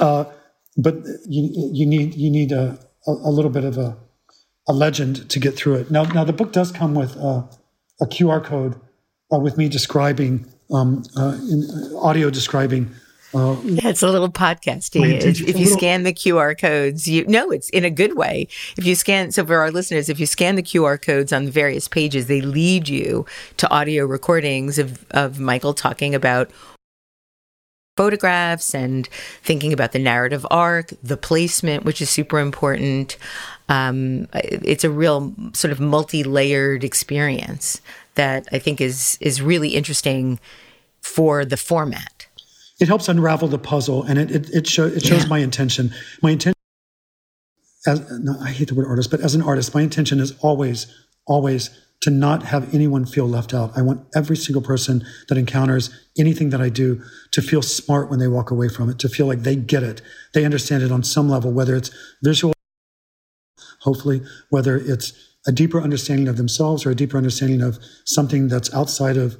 Uh, 0.00 0.24
but 0.76 0.96
you 1.28 1.50
you 1.72 1.86
need 1.86 2.14
you 2.14 2.30
need 2.30 2.52
a, 2.52 2.78
a, 3.06 3.30
little 3.30 3.50
bit 3.50 3.64
of 3.64 3.76
a 3.76 3.96
a 4.68 4.72
legend 4.72 5.28
to 5.28 5.38
get 5.38 5.54
through 5.54 5.74
it. 5.74 5.90
Now 5.90 6.04
now 6.04 6.24
the 6.24 6.32
book 6.32 6.52
does 6.52 6.72
come 6.72 6.94
with 6.94 7.16
uh, 7.18 7.42
a 8.00 8.06
QR 8.06 8.42
code 8.42 8.80
uh, 9.32 9.38
with 9.38 9.58
me 9.58 9.68
describing 9.68 10.46
um, 10.72 11.04
uh, 11.16 11.36
in, 11.50 11.68
uh, 11.70 11.98
audio 11.98 12.30
describing 12.30 12.90
uh, 13.34 13.56
yeah, 13.64 13.88
it's 13.88 14.02
a 14.02 14.10
little 14.10 14.30
podcast. 14.30 14.90
If, 14.94 15.40
if 15.40 15.58
you 15.58 15.66
scan 15.66 16.02
the 16.02 16.12
QR 16.12 16.58
codes, 16.58 17.08
you 17.08 17.24
no, 17.26 17.50
it's 17.50 17.70
in 17.70 17.84
a 17.84 17.90
good 17.90 18.16
way. 18.16 18.48
If 18.76 18.84
you 18.84 18.94
scan, 18.94 19.32
so 19.32 19.46
for 19.46 19.56
our 19.58 19.70
listeners, 19.70 20.08
if 20.08 20.20
you 20.20 20.26
scan 20.26 20.56
the 20.56 20.62
QR 20.62 21.00
codes 21.00 21.32
on 21.32 21.46
the 21.46 21.50
various 21.50 21.88
pages, 21.88 22.26
they 22.26 22.42
lead 22.42 22.88
you 22.88 23.24
to 23.56 23.70
audio 23.70 24.04
recordings 24.04 24.78
of 24.78 25.04
of 25.12 25.40
Michael 25.40 25.72
talking 25.72 26.14
about 26.14 26.50
photographs 27.96 28.74
and 28.74 29.08
thinking 29.42 29.72
about 29.72 29.92
the 29.92 29.98
narrative 29.98 30.46
arc, 30.50 30.92
the 31.02 31.16
placement, 31.16 31.84
which 31.84 32.00
is 32.00 32.10
super 32.10 32.38
important. 32.38 33.16
Um, 33.68 34.28
it's 34.34 34.84
a 34.84 34.90
real 34.90 35.34
sort 35.52 35.72
of 35.72 35.80
multi-layered 35.80 36.84
experience 36.84 37.80
that 38.14 38.46
I 38.52 38.58
think 38.58 38.80
is 38.80 39.16
is 39.20 39.40
really 39.40 39.70
interesting 39.70 40.38
for 41.00 41.44
the 41.44 41.56
format 41.56 42.26
it 42.82 42.88
helps 42.88 43.08
unravel 43.08 43.46
the 43.46 43.58
puzzle 43.58 44.02
and 44.02 44.18
it 44.18 44.30
it, 44.32 44.50
it, 44.50 44.66
show, 44.66 44.86
it 44.86 45.04
shows 45.04 45.22
yeah. 45.22 45.28
my 45.28 45.38
intention. 45.38 45.94
My 46.20 46.30
intention, 46.30 46.58
as 47.86 48.00
no, 48.10 48.34
I 48.40 48.50
hate 48.50 48.68
the 48.68 48.74
word 48.74 48.88
artist, 48.88 49.08
but 49.08 49.20
as 49.20 49.36
an 49.36 49.42
artist, 49.42 49.72
my 49.72 49.82
intention 49.82 50.18
is 50.18 50.36
always, 50.40 50.92
always 51.24 51.70
to 52.00 52.10
not 52.10 52.42
have 52.42 52.74
anyone 52.74 53.06
feel 53.06 53.28
left 53.28 53.54
out. 53.54 53.70
I 53.76 53.82
want 53.82 54.04
every 54.16 54.36
single 54.36 54.62
person 54.62 55.04
that 55.28 55.38
encounters 55.38 55.90
anything 56.18 56.50
that 56.50 56.60
I 56.60 56.70
do 56.70 57.00
to 57.30 57.40
feel 57.40 57.62
smart 57.62 58.10
when 58.10 58.18
they 58.18 58.26
walk 58.26 58.50
away 58.50 58.68
from 58.68 58.90
it, 58.90 58.98
to 58.98 59.08
feel 59.08 59.26
like 59.26 59.44
they 59.44 59.54
get 59.54 59.84
it, 59.84 60.02
they 60.34 60.44
understand 60.44 60.82
it 60.82 60.90
on 60.90 61.04
some 61.04 61.28
level, 61.28 61.52
whether 61.52 61.76
it's 61.76 61.92
visual, 62.20 62.52
hopefully, 63.82 64.22
whether 64.50 64.76
it's 64.76 65.12
a 65.46 65.52
deeper 65.52 65.80
understanding 65.80 66.26
of 66.26 66.36
themselves 66.36 66.84
or 66.84 66.90
a 66.90 66.96
deeper 66.96 67.16
understanding 67.16 67.62
of 67.62 67.78
something 68.04 68.48
that's 68.48 68.74
outside 68.74 69.16
of 69.16 69.36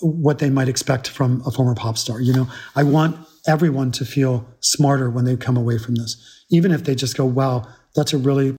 what 0.00 0.38
they 0.38 0.50
might 0.50 0.68
expect 0.68 1.08
from 1.08 1.42
a 1.46 1.50
former 1.50 1.74
pop 1.74 1.96
star. 1.98 2.20
You 2.20 2.32
know, 2.32 2.48
I 2.74 2.82
want 2.82 3.16
everyone 3.46 3.92
to 3.92 4.04
feel 4.04 4.46
smarter 4.60 5.08
when 5.10 5.24
they 5.24 5.36
come 5.36 5.56
away 5.56 5.78
from 5.78 5.94
this, 5.94 6.44
even 6.50 6.72
if 6.72 6.84
they 6.84 6.94
just 6.94 7.16
go, 7.16 7.24
wow, 7.24 7.66
that's 7.94 8.12
a 8.12 8.18
really 8.18 8.56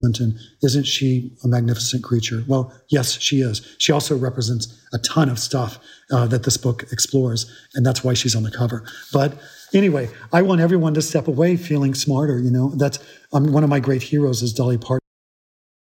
Swinton, 0.00 0.38
isn't 0.62 0.84
she 0.84 1.36
a 1.42 1.48
magnificent 1.48 2.04
creature? 2.04 2.44
Well, 2.46 2.72
yes, 2.88 3.20
she 3.20 3.40
is. 3.40 3.74
She 3.78 3.90
also 3.90 4.16
represents 4.16 4.80
a 4.92 4.98
ton 4.98 5.28
of 5.28 5.40
stuff 5.40 5.80
uh, 6.12 6.26
that 6.28 6.44
this 6.44 6.56
book 6.56 6.84
explores, 6.92 7.50
and 7.74 7.84
that's 7.84 8.04
why 8.04 8.14
she's 8.14 8.36
on 8.36 8.44
the 8.44 8.50
cover. 8.50 8.84
But 9.12 9.34
anyway, 9.74 10.08
I 10.32 10.42
want 10.42 10.60
everyone 10.60 10.94
to 10.94 11.02
step 11.02 11.26
away 11.26 11.56
feeling 11.56 11.94
smarter. 11.94 12.38
You 12.38 12.50
know, 12.50 12.70
that's 12.76 13.00
um, 13.32 13.52
one 13.52 13.64
of 13.64 13.70
my 13.70 13.80
great 13.80 14.04
heroes 14.04 14.40
is 14.40 14.52
Dolly 14.52 14.78
Parton, 14.78 15.00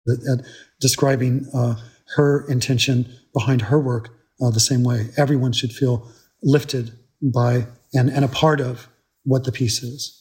at, 0.08 0.18
at 0.40 0.46
describing 0.80 1.48
uh, 1.54 1.76
her 2.16 2.44
intention 2.48 3.06
behind 3.32 3.62
her 3.62 3.78
work 3.78 4.08
uh, 4.42 4.50
the 4.50 4.60
same 4.60 4.82
way. 4.82 5.08
Everyone 5.16 5.52
should 5.52 5.72
feel 5.72 6.08
lifted 6.42 6.92
by 7.22 7.66
and, 7.94 8.10
and 8.10 8.24
a 8.24 8.28
part 8.28 8.60
of 8.60 8.88
what 9.24 9.44
the 9.44 9.52
piece 9.52 9.82
is. 9.82 10.18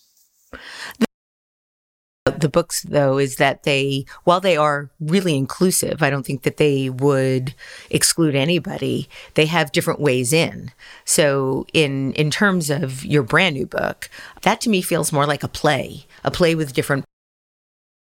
The 2.26 2.50
books, 2.50 2.84
though, 2.84 3.18
is 3.18 3.38
that 3.38 3.64
they, 3.64 4.06
while 4.24 4.40
they 4.40 4.56
are 4.56 4.92
really 5.00 5.36
inclusive, 5.36 6.04
I 6.04 6.10
don't 6.10 6.26
think 6.26 6.44
that 6.44 6.58
they 6.58 6.90
would 6.90 7.56
exclude 7.90 8.36
anybody. 8.36 9.10
They 9.34 9.48
have 9.48 9.72
different 9.72 10.00
ways 10.00 10.32
in. 10.32 10.72
So, 11.04 11.66
in 11.74 12.14
in 12.14 12.30
terms 12.30 12.70
of 12.70 13.04
your 13.04 13.24
brand 13.24 13.56
new 13.56 13.66
book, 13.66 14.10
that 14.44 14.62
to 14.62 14.70
me 14.70 14.82
feels 14.82 15.12
more 15.12 15.26
like 15.26 15.44
a 15.44 15.48
play, 15.48 16.06
a 16.24 16.32
play 16.32 16.54
with 16.54 16.74
different 16.74 17.06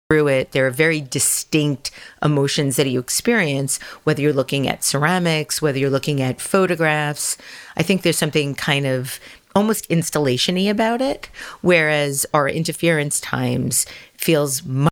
through 0.09 0.27
it. 0.27 0.51
There 0.51 0.67
are 0.67 0.71
very 0.71 1.01
distinct 1.01 1.89
emotions 2.21 2.75
that 2.75 2.87
you 2.87 2.99
experience, 2.99 3.79
whether 4.03 4.21
you're 4.21 4.33
looking 4.33 4.67
at 4.67 4.83
ceramics, 4.83 5.63
whether 5.63 5.79
you're 5.79 5.89
looking 5.89 6.21
at 6.21 6.39
photographs. 6.39 7.37
I 7.75 7.81
think 7.81 8.03
there's 8.03 8.17
something 8.17 8.53
kind 8.53 8.85
of 8.85 9.19
almost 9.55 9.89
installationy 9.89 10.69
about 10.69 11.01
it, 11.01 11.27
whereas 11.61 12.23
our 12.35 12.47
interference 12.47 13.19
times 13.19 13.87
feels 14.15 14.63
much 14.63 14.91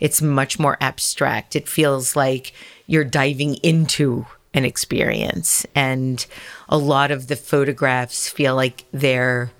it's 0.00 0.22
much 0.22 0.58
more 0.58 0.78
abstract. 0.80 1.54
It 1.54 1.68
feels 1.68 2.16
like 2.16 2.54
you're 2.86 3.04
diving 3.04 3.56
into 3.56 4.26
an 4.54 4.64
experience. 4.64 5.66
And 5.74 6.24
a 6.68 6.78
lot 6.78 7.10
of 7.10 7.26
the 7.26 7.36
photographs 7.36 8.28
feel 8.28 8.54
like 8.54 8.84
they're 8.92 9.50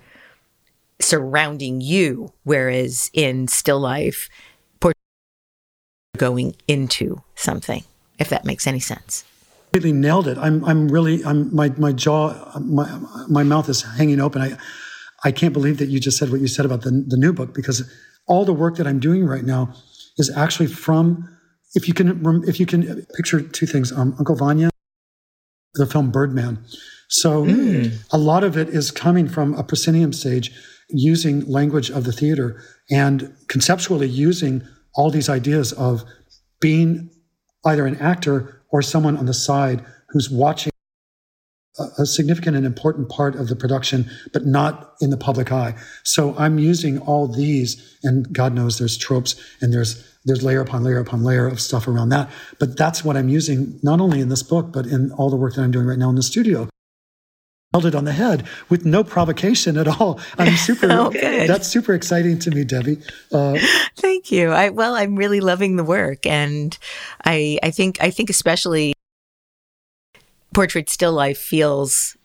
surrounding 1.01 1.81
you, 1.81 2.33
whereas 2.43 3.09
in 3.13 3.47
still 3.47 3.79
life, 3.79 4.29
going 6.19 6.55
into 6.67 7.23
something, 7.33 7.83
if 8.19 8.29
that 8.29 8.45
makes 8.45 8.67
any 8.67 8.79
sense. 8.79 9.23
Really 9.73 9.93
nailed 9.93 10.27
it. 10.27 10.37
I'm, 10.37 10.63
I'm 10.65 10.89
really, 10.89 11.23
I'm, 11.23 11.53
my, 11.55 11.69
my 11.77 11.91
jaw, 11.91 12.59
my, 12.59 12.99
my 13.27 13.43
mouth 13.43 13.69
is 13.69 13.81
hanging 13.81 14.19
open. 14.19 14.41
I, 14.41 14.57
I 15.23 15.31
can't 15.31 15.53
believe 15.53 15.77
that 15.77 15.89
you 15.89 15.99
just 15.99 16.17
said 16.17 16.29
what 16.29 16.41
you 16.41 16.47
said 16.47 16.65
about 16.65 16.81
the, 16.81 16.91
the 17.07 17.17
new 17.17 17.33
book 17.33 17.53
because 17.53 17.89
all 18.27 18.45
the 18.45 18.53
work 18.53 18.75
that 18.75 18.85
I'm 18.85 18.99
doing 18.99 19.25
right 19.25 19.43
now 19.43 19.73
is 20.17 20.31
actually 20.35 20.67
from, 20.67 21.29
if 21.75 21.87
you 21.87 21.93
can, 21.93 22.43
if 22.47 22.59
you 22.59 22.65
can 22.65 23.05
picture 23.15 23.41
two 23.41 23.65
things, 23.65 23.91
um, 23.91 24.15
Uncle 24.19 24.35
Vanya, 24.35 24.69
the 25.75 25.85
film 25.85 26.11
Birdman. 26.11 26.63
So 27.07 27.45
mm. 27.45 27.95
a 28.11 28.17
lot 28.17 28.43
of 28.43 28.57
it 28.57 28.69
is 28.69 28.91
coming 28.91 29.27
from 29.27 29.53
a 29.55 29.63
proscenium 29.63 30.13
stage 30.13 30.51
using 30.89 31.45
language 31.49 31.89
of 31.89 32.03
the 32.03 32.11
theater 32.11 32.61
and 32.89 33.33
conceptually 33.47 34.07
using 34.07 34.67
all 34.95 35.11
these 35.11 35.29
ideas 35.29 35.71
of 35.73 36.03
being 36.59 37.09
either 37.65 37.85
an 37.85 37.95
actor 37.97 38.63
or 38.71 38.81
someone 38.81 39.17
on 39.17 39.25
the 39.25 39.33
side 39.33 39.85
who's 40.09 40.29
watching 40.29 40.71
a, 41.97 42.05
significant 42.05 42.57
and 42.57 42.65
important 42.65 43.07
part 43.07 43.35
of 43.35 43.47
the 43.47 43.55
production, 43.55 44.09
but 44.33 44.45
not 44.45 44.95
in 44.99 45.11
the 45.11 45.17
public 45.17 45.51
eye. 45.51 45.73
So 46.03 46.35
I'm 46.37 46.59
using 46.59 46.99
all 46.99 47.27
these, 47.27 47.97
and 48.03 48.33
God 48.33 48.53
knows 48.53 48.77
there's 48.77 48.97
tropes 48.97 49.35
and 49.61 49.73
there's 49.73 50.05
there's 50.25 50.43
layer 50.43 50.59
upon 50.59 50.83
layer 50.83 50.99
upon 50.99 51.23
layer 51.23 51.47
of 51.47 51.61
stuff 51.61 51.87
around 51.87 52.09
that. 52.09 52.29
But 52.59 52.77
that's 52.77 53.05
what 53.05 53.15
I'm 53.15 53.29
using 53.29 53.79
not 53.81 54.01
only 54.01 54.19
in 54.19 54.27
this 54.27 54.43
book, 54.43 54.73
but 54.73 54.85
in 54.85 55.13
all 55.13 55.29
the 55.29 55.37
work 55.37 55.55
that 55.55 55.61
I'm 55.61 55.71
doing 55.71 55.85
right 55.85 55.97
now 55.97 56.09
in 56.09 56.15
the 56.15 56.23
studio 56.23 56.67
held 57.73 57.85
it 57.85 57.93
on 57.93 58.03
the 58.03 58.11
head 58.11 58.47
with 58.69 58.83
no 58.83 59.03
provocation 59.03 59.77
at 59.77 59.87
all. 59.87 60.19
I'm 60.37 60.55
super. 60.57 60.87
oh, 60.89 61.11
that's 61.11 61.67
super 61.67 61.93
exciting 61.93 62.39
to 62.39 62.51
me, 62.51 62.63
Debbie. 62.63 62.97
Uh, 63.31 63.59
Thank 63.95 64.31
you. 64.31 64.51
I 64.51 64.69
well, 64.69 64.95
I'm 64.95 65.15
really 65.15 65.39
loving 65.39 65.75
the 65.75 65.83
work, 65.83 66.25
and 66.25 66.77
I 67.23 67.59
I 67.61 67.71
think 67.71 68.01
I 68.01 68.09
think 68.09 68.29
especially 68.29 68.93
portrait 70.53 70.89
still 70.89 71.13
life 71.13 71.37
feels 71.37 72.17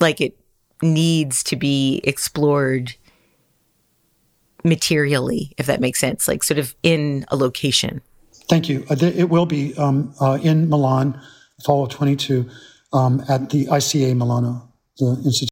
like 0.00 0.20
it 0.20 0.38
needs 0.80 1.42
to 1.42 1.56
be 1.56 2.00
explored 2.04 2.94
materially, 4.64 5.52
if 5.58 5.66
that 5.66 5.80
makes 5.80 6.00
sense, 6.00 6.26
like 6.26 6.42
sort 6.42 6.58
of 6.58 6.74
in 6.82 7.26
a 7.28 7.36
location. 7.36 8.00
Thank 8.48 8.68
you. 8.68 8.86
Uh, 8.88 8.96
it 9.00 9.28
will 9.28 9.44
be 9.44 9.76
um, 9.76 10.14
uh, 10.20 10.38
in 10.40 10.70
Milan, 10.70 11.20
fall 11.64 11.84
of 11.84 11.90
22 11.90 12.48
um, 12.92 13.22
at 13.28 13.50
the 13.50 13.66
ICA 13.66 14.16
Milano, 14.16 14.72
the 14.98 15.20
institute. 15.24 15.48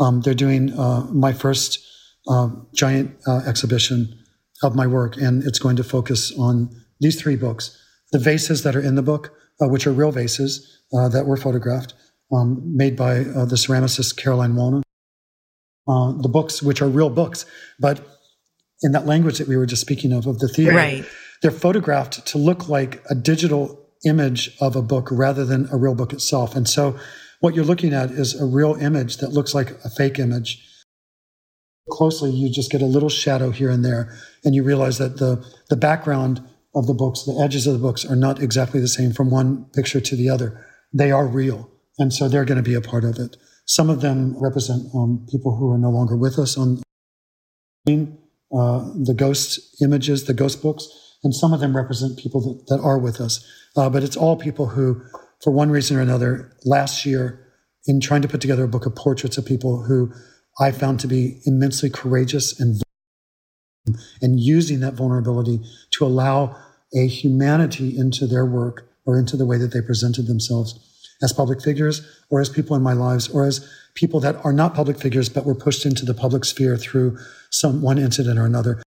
Um, 0.00 0.20
they're 0.22 0.34
doing 0.34 0.72
uh, 0.72 1.06
my 1.10 1.32
first 1.32 1.84
uh, 2.28 2.48
giant 2.74 3.16
uh, 3.26 3.42
exhibition 3.46 4.18
of 4.62 4.74
my 4.74 4.86
work, 4.86 5.16
and 5.16 5.42
it's 5.44 5.58
going 5.58 5.76
to 5.76 5.84
focus 5.84 6.32
on 6.38 6.70
these 7.00 7.20
three 7.20 7.36
books. 7.36 7.78
The 8.12 8.18
vases 8.18 8.62
that 8.62 8.76
are 8.76 8.80
in 8.80 8.94
the 8.94 9.02
book, 9.02 9.34
uh, 9.60 9.68
which 9.68 9.86
are 9.86 9.92
real 9.92 10.12
vases 10.12 10.82
uh, 10.92 11.08
that 11.08 11.26
were 11.26 11.36
photographed, 11.36 11.94
um, 12.32 12.62
made 12.76 12.96
by 12.96 13.20
uh, 13.20 13.44
the 13.44 13.56
ceramicist 13.56 14.16
Caroline 14.16 14.54
Wallner. 14.54 14.82
the 15.86 16.28
books, 16.28 16.62
which 16.62 16.80
are 16.80 16.88
real 16.88 17.10
books, 17.10 17.44
but 17.78 18.00
in 18.82 18.92
that 18.92 19.06
language 19.06 19.38
that 19.38 19.48
we 19.48 19.56
were 19.56 19.66
just 19.66 19.80
speaking 19.80 20.12
of, 20.12 20.26
of 20.26 20.38
the 20.38 20.48
theater, 20.48 20.74
right. 20.74 21.04
they're 21.42 21.50
photographed 21.50 22.26
to 22.26 22.38
look 22.38 22.68
like 22.68 23.02
a 23.10 23.14
digital 23.14 23.81
image 24.04 24.56
of 24.60 24.76
a 24.76 24.82
book 24.82 25.08
rather 25.10 25.44
than 25.44 25.68
a 25.70 25.76
real 25.76 25.94
book 25.94 26.12
itself. 26.12 26.56
And 26.56 26.68
so 26.68 26.98
what 27.40 27.54
you're 27.54 27.64
looking 27.64 27.92
at 27.92 28.10
is 28.10 28.40
a 28.40 28.44
real 28.44 28.74
image 28.74 29.18
that 29.18 29.32
looks 29.32 29.54
like 29.54 29.70
a 29.84 29.90
fake 29.90 30.18
image. 30.18 30.64
Closely, 31.90 32.30
you 32.30 32.48
just 32.50 32.70
get 32.70 32.82
a 32.82 32.86
little 32.86 33.08
shadow 33.08 33.50
here 33.50 33.70
and 33.70 33.84
there, 33.84 34.16
and 34.44 34.54
you 34.54 34.62
realize 34.62 34.98
that 34.98 35.18
the, 35.18 35.44
the 35.68 35.76
background 35.76 36.40
of 36.74 36.86
the 36.86 36.94
books, 36.94 37.24
the 37.24 37.38
edges 37.42 37.66
of 37.66 37.72
the 37.74 37.78
books 37.80 38.04
are 38.04 38.16
not 38.16 38.40
exactly 38.40 38.80
the 38.80 38.88
same 38.88 39.12
from 39.12 39.30
one 39.30 39.64
picture 39.74 40.00
to 40.00 40.16
the 40.16 40.30
other. 40.30 40.64
They 40.92 41.10
are 41.10 41.26
real. 41.26 41.68
And 41.98 42.12
so 42.12 42.28
they're 42.28 42.44
going 42.44 42.62
to 42.62 42.70
be 42.70 42.74
a 42.74 42.80
part 42.80 43.04
of 43.04 43.18
it. 43.18 43.36
Some 43.66 43.90
of 43.90 44.00
them 44.00 44.40
represent 44.40 44.86
um, 44.94 45.26
people 45.30 45.56
who 45.56 45.70
are 45.72 45.78
no 45.78 45.90
longer 45.90 46.16
with 46.16 46.38
us 46.38 46.56
on 46.56 46.82
uh, 47.88 48.84
the 48.94 49.14
ghost 49.16 49.82
images, 49.82 50.24
the 50.24 50.34
ghost 50.34 50.62
books, 50.62 50.88
and 51.24 51.34
some 51.34 51.52
of 51.52 51.60
them 51.60 51.76
represent 51.76 52.18
people 52.18 52.40
that, 52.40 52.66
that 52.68 52.82
are 52.82 52.98
with 52.98 53.20
us. 53.20 53.46
Uh, 53.76 53.88
but 53.88 54.02
it's 54.02 54.16
all 54.16 54.36
people 54.36 54.66
who, 54.66 55.00
for 55.42 55.50
one 55.50 55.70
reason 55.70 55.96
or 55.96 56.00
another, 56.00 56.52
last 56.64 57.06
year, 57.06 57.46
in 57.86 58.00
trying 58.00 58.22
to 58.22 58.28
put 58.28 58.40
together 58.40 58.64
a 58.64 58.68
book 58.68 58.86
of 58.86 58.94
portraits 58.94 59.38
of 59.38 59.46
people 59.46 59.82
who 59.82 60.12
I 60.60 60.70
found 60.70 61.00
to 61.00 61.06
be 61.06 61.40
immensely 61.44 61.90
courageous 61.90 62.58
and 62.58 62.82
and 64.20 64.38
using 64.38 64.78
that 64.78 64.94
vulnerability 64.94 65.60
to 65.90 66.06
allow 66.06 66.56
a 66.94 67.08
humanity 67.08 67.96
into 67.98 68.28
their 68.28 68.46
work 68.46 68.88
or 69.06 69.18
into 69.18 69.36
the 69.36 69.44
way 69.44 69.58
that 69.58 69.72
they 69.72 69.80
presented 69.80 70.28
themselves 70.28 70.78
as 71.20 71.32
public 71.32 71.60
figures 71.60 72.06
or 72.30 72.40
as 72.40 72.48
people 72.48 72.76
in 72.76 72.82
my 72.82 72.92
lives 72.92 73.28
or 73.28 73.44
as 73.44 73.68
people 73.94 74.20
that 74.20 74.36
are 74.44 74.52
not 74.52 74.74
public 74.74 74.98
figures 75.00 75.28
but 75.28 75.44
were 75.44 75.54
pushed 75.54 75.84
into 75.84 76.04
the 76.04 76.14
public 76.14 76.44
sphere 76.44 76.76
through 76.76 77.18
some 77.50 77.82
one 77.82 77.98
incident 77.98 78.38
or 78.38 78.46
another 78.46 78.80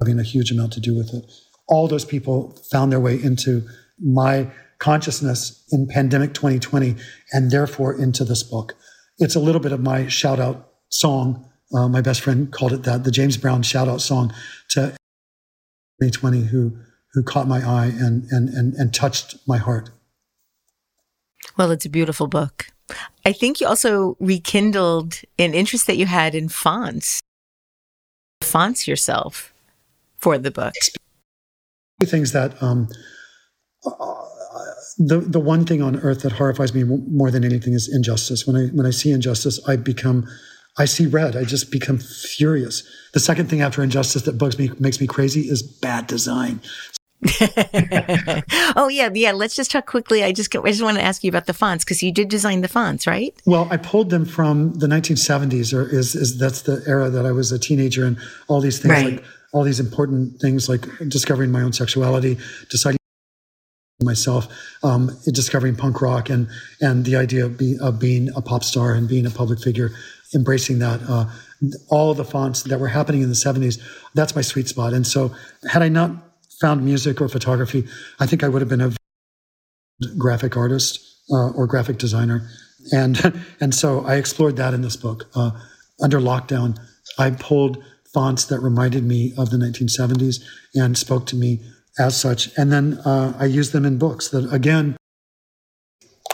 having 0.00 0.18
a 0.18 0.22
huge 0.22 0.50
amount 0.50 0.72
to 0.72 0.80
do 0.80 0.96
with 0.96 1.12
it 1.14 1.24
all 1.68 1.88
those 1.88 2.04
people 2.04 2.56
found 2.70 2.92
their 2.92 3.00
way 3.00 3.20
into 3.20 3.66
my 3.98 4.50
consciousness 4.78 5.64
in 5.72 5.86
pandemic 5.86 6.34
2020 6.34 6.96
and 7.32 7.50
therefore 7.50 7.94
into 7.94 8.24
this 8.24 8.42
book. 8.42 8.74
It's 9.18 9.34
a 9.34 9.40
little 9.40 9.60
bit 9.60 9.72
of 9.72 9.80
my 9.80 10.06
shout 10.08 10.38
out 10.38 10.70
song. 10.90 11.48
Uh, 11.74 11.88
my 11.88 12.00
best 12.00 12.20
friend 12.20 12.52
called 12.52 12.72
it 12.72 12.82
that, 12.84 13.04
the 13.04 13.10
James 13.10 13.36
Brown 13.36 13.62
shout 13.62 13.88
out 13.88 14.00
song 14.00 14.32
to 14.70 14.94
2020 16.02 16.42
who, 16.42 16.76
who 17.12 17.22
caught 17.22 17.48
my 17.48 17.66
eye 17.66 17.86
and, 17.86 18.24
and, 18.30 18.48
and, 18.50 18.74
and 18.74 18.94
touched 18.94 19.36
my 19.48 19.56
heart. 19.56 19.90
Well, 21.56 21.70
it's 21.70 21.86
a 21.86 21.90
beautiful 21.90 22.26
book. 22.26 22.66
I 23.24 23.32
think 23.32 23.60
you 23.60 23.66
also 23.66 24.16
rekindled 24.20 25.22
an 25.38 25.54
interest 25.54 25.86
that 25.86 25.96
you 25.96 26.06
had 26.06 26.34
in 26.34 26.48
fonts. 26.48 27.20
Fonts 28.42 28.86
yourself 28.86 29.54
for 30.18 30.38
the 30.38 30.50
book 30.50 30.74
things 32.04 32.32
that 32.32 32.62
um, 32.62 32.88
uh, 33.86 33.92
the 34.98 35.20
the 35.20 35.40
one 35.40 35.64
thing 35.64 35.80
on 35.80 35.96
earth 36.00 36.22
that 36.22 36.32
horrifies 36.32 36.74
me 36.74 36.84
more 36.84 37.30
than 37.30 37.44
anything 37.44 37.72
is 37.72 37.88
injustice. 37.92 38.46
When 38.46 38.56
I 38.56 38.66
when 38.68 38.84
I 38.84 38.90
see 38.90 39.12
injustice, 39.12 39.66
I 39.66 39.76
become 39.76 40.28
I 40.76 40.84
see 40.84 41.06
red. 41.06 41.36
I 41.36 41.44
just 41.44 41.70
become 41.70 41.98
furious. 41.98 42.82
The 43.14 43.20
second 43.20 43.48
thing 43.48 43.62
after 43.62 43.82
injustice 43.82 44.22
that 44.22 44.36
bugs 44.36 44.58
me 44.58 44.70
makes 44.78 45.00
me 45.00 45.06
crazy 45.06 45.42
is 45.42 45.62
bad 45.62 46.06
design. 46.06 46.60
oh 48.76 48.88
yeah, 48.90 49.08
yeah. 49.14 49.32
Let's 49.32 49.56
just 49.56 49.70
talk 49.70 49.86
quickly. 49.86 50.22
I 50.22 50.32
just 50.32 50.54
I 50.54 50.68
just 50.68 50.82
want 50.82 50.98
to 50.98 51.02
ask 51.02 51.24
you 51.24 51.30
about 51.30 51.46
the 51.46 51.54
fonts 51.54 51.82
because 51.82 52.02
you 52.02 52.12
did 52.12 52.28
design 52.28 52.60
the 52.60 52.68
fonts, 52.68 53.06
right? 53.06 53.34
Well, 53.46 53.66
I 53.70 53.78
pulled 53.78 54.10
them 54.10 54.26
from 54.26 54.74
the 54.74 54.86
1970s, 54.86 55.72
or 55.72 55.88
is 55.88 56.14
is 56.14 56.38
that's 56.38 56.62
the 56.62 56.82
era 56.86 57.08
that 57.08 57.24
I 57.24 57.32
was 57.32 57.52
a 57.52 57.58
teenager 57.58 58.04
and 58.04 58.18
all 58.48 58.60
these 58.60 58.78
things 58.78 58.92
right. 58.92 59.14
like 59.14 59.24
all 59.56 59.64
these 59.64 59.80
important 59.80 60.38
things 60.38 60.68
like 60.68 60.84
discovering 61.08 61.50
my 61.50 61.62
own 61.62 61.72
sexuality, 61.72 62.36
deciding 62.68 62.98
myself, 64.02 64.48
um, 64.82 65.10
discovering 65.32 65.74
punk 65.74 66.02
rock, 66.02 66.28
and 66.28 66.46
and 66.82 67.06
the 67.06 67.16
idea 67.16 67.46
of, 67.46 67.56
be, 67.56 67.74
of, 67.80 67.98
being 67.98 68.28
a 68.36 68.42
pop 68.42 68.62
star 68.62 68.92
and 68.92 69.08
being 69.08 69.24
a 69.24 69.30
public 69.30 69.58
figure, 69.58 69.92
embracing 70.34 70.78
that. 70.80 71.00
Uh, 71.08 71.24
all 71.88 72.12
the 72.12 72.24
fonts 72.24 72.64
that 72.64 72.78
were 72.78 72.88
happening 72.88 73.22
in 73.22 73.30
the 73.30 73.34
70s, 73.34 73.80
that's 74.12 74.36
my 74.36 74.42
sweet 74.42 74.68
spot. 74.68 74.92
And 74.92 75.06
so, 75.06 75.34
had 75.70 75.80
I 75.80 75.88
not 75.88 76.10
found 76.60 76.84
music 76.84 77.22
or 77.22 77.28
photography, 77.30 77.88
I 78.20 78.26
think 78.26 78.44
I 78.44 78.48
would 78.48 78.60
have 78.60 78.68
been 78.68 78.82
a 78.82 78.92
graphic 80.18 80.54
artist 80.54 81.00
uh, 81.32 81.48
or 81.52 81.66
graphic 81.66 81.96
designer. 81.96 82.46
And, 82.92 83.42
and 83.60 83.74
so 83.74 84.04
I 84.04 84.16
explored 84.16 84.56
that 84.56 84.74
in 84.74 84.82
this 84.82 84.96
book. 84.96 85.30
Uh, 85.34 85.52
under 86.02 86.20
lockdown, 86.20 86.78
I 87.18 87.30
pulled 87.30 87.82
fonts 88.16 88.46
that 88.46 88.60
reminded 88.60 89.04
me 89.04 89.34
of 89.36 89.50
the 89.50 89.58
1970s 89.58 90.42
and 90.74 90.96
spoke 90.96 91.26
to 91.26 91.36
me 91.36 91.60
as 91.98 92.18
such. 92.18 92.48
And 92.56 92.72
then 92.72 92.94
uh, 93.04 93.36
I 93.38 93.44
used 93.44 93.72
them 93.72 93.84
in 93.84 93.98
books 93.98 94.28
that, 94.30 94.50
again, 94.50 94.96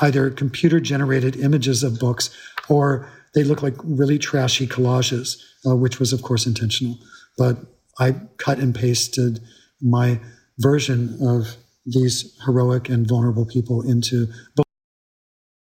either 0.00 0.30
computer 0.30 0.78
generated 0.78 1.34
images 1.34 1.82
of 1.82 1.98
books 1.98 2.30
or 2.68 3.10
they 3.34 3.42
look 3.42 3.64
like 3.64 3.74
really 3.82 4.16
trashy 4.16 4.68
collages, 4.68 5.42
uh, 5.66 5.74
which 5.74 5.98
was, 5.98 6.12
of 6.12 6.22
course, 6.22 6.46
intentional. 6.46 6.98
But 7.36 7.56
I 7.98 8.14
cut 8.36 8.60
and 8.60 8.72
pasted 8.72 9.40
my 9.80 10.20
version 10.60 11.18
of 11.20 11.56
these 11.84 12.38
heroic 12.46 12.88
and 12.90 13.08
vulnerable 13.08 13.44
people 13.44 13.82
into 13.82 14.28
books, 14.54 14.70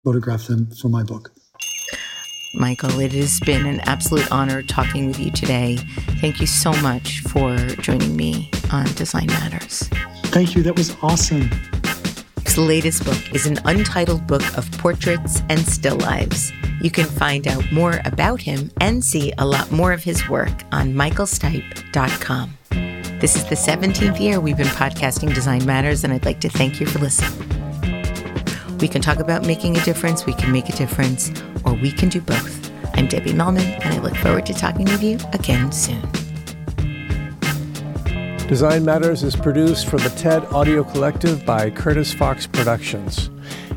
photograph 0.05 0.49
them 0.49 0.71
for 0.83 0.91
my 0.91 1.03
book. 1.03 1.33
Michael, 2.53 2.99
it 2.99 3.13
has 3.13 3.39
been 3.41 3.65
an 3.65 3.81
absolute 3.81 4.31
honor 4.33 4.63
talking 4.63 5.07
with 5.07 5.21
you 5.21 5.31
today. 5.31 5.77
Thank 6.21 6.41
you 6.41 6.47
so 6.47 6.73
much 6.83 7.21
for 7.21 7.57
joining 7.77 8.17
me 8.17 8.51
on 8.73 8.87
Design 8.95 9.27
Matters. 9.29 9.89
Thank 10.27 10.57
you. 10.57 10.63
That 10.65 10.77
was 10.77 10.97
awesome. 11.01 11.49
His 12.45 12.59
latest 12.59 13.05
book 13.05 13.33
is 13.33 13.47
an 13.47 13.59
untitled 13.65 14.27
book 14.27 14.43
of 14.59 14.71
portraits 14.73 15.43
and 15.49 15.61
still 15.61 15.97
lives. 15.99 16.53
You 16.81 16.91
can 16.91 17.05
find 17.05 17.47
out 17.47 17.71
more 17.71 18.01
about 18.05 18.41
him 18.41 18.73
and 18.81 19.05
see 19.05 19.33
a 19.39 19.47
lot 19.47 19.71
more 19.71 19.93
of 19.93 20.03
his 20.03 20.29
work 20.29 20.65
on 20.73 20.93
michaelstipe.com. 20.93 22.59
This 23.21 23.37
is 23.37 23.45
the 23.45 23.55
17th 23.55 24.19
year 24.19 24.41
we've 24.41 24.57
been 24.57 24.67
podcasting 24.67 25.33
Design 25.35 25.65
Matters, 25.67 26.03
and 26.03 26.13
I'd 26.13 26.25
like 26.25 26.41
to 26.41 26.49
thank 26.49 26.81
you 26.81 26.87
for 26.87 26.99
listening. 26.99 27.70
We 28.81 28.89
can 28.89 29.03
talk 29.03 29.19
about 29.19 29.45
making 29.45 29.77
a 29.77 29.85
difference, 29.85 30.25
we 30.25 30.33
can 30.33 30.51
make 30.53 30.71
a 30.71 30.73
difference, 30.73 31.31
or 31.67 31.75
we 31.75 31.93
can 31.93 32.09
do 32.09 32.19
both. 32.19 32.71
I'm 32.95 33.09
Debbie 33.09 33.35
Millman, 33.35 33.67
and 33.83 33.95
I 33.95 33.99
look 33.99 34.17
forward 34.17 34.47
to 34.47 34.55
talking 34.55 34.87
with 34.87 35.03
you 35.03 35.19
again 35.35 35.71
soon. 35.71 36.01
Design 38.49 38.85
Matters 38.87 39.23
is 39.23 39.37
produced 39.37 39.87
for 39.87 39.99
the 39.99 40.09
TED 40.17 40.47
Audio 40.47 40.83
Collective 40.83 41.45
by 41.45 41.69
Curtis 41.69 42.15
Fox 42.15 42.47
Productions. 42.47 43.29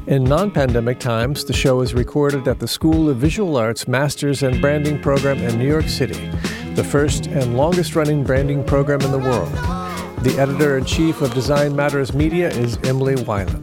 In 0.08 0.24
non 0.24 0.50
pandemic 0.50 1.00
times, 1.00 1.44
the 1.44 1.54
show 1.54 1.82
is 1.82 1.94
recorded 1.94 2.48
at 2.48 2.60
the 2.60 2.68
School 2.68 3.10
of 3.10 3.18
Visual 3.18 3.58
Arts 3.58 3.90
Masters 3.90 4.42
and 4.42 4.62
Branding 4.62 5.02
Program 5.02 5.38
in 5.40 5.60
New 5.60 5.68
York 5.68 5.90
City, 5.90 6.30
the 6.76 6.84
first 6.84 7.28
and 7.28 7.58
longest 7.58 7.98
running 7.98 8.24
branding 8.24 8.64
program 8.64 9.02
in 9.02 9.12
the 9.12 9.20
world. 9.20 9.52
The 10.24 10.36
editor 10.40 10.78
in 10.78 10.86
chief 10.86 11.22
of 11.22 11.34
Design 11.34 11.76
Matters 11.76 12.14
Media 12.14 12.50
is 12.50 12.78
Emily 12.86 13.16
Weiland. 13.16 13.63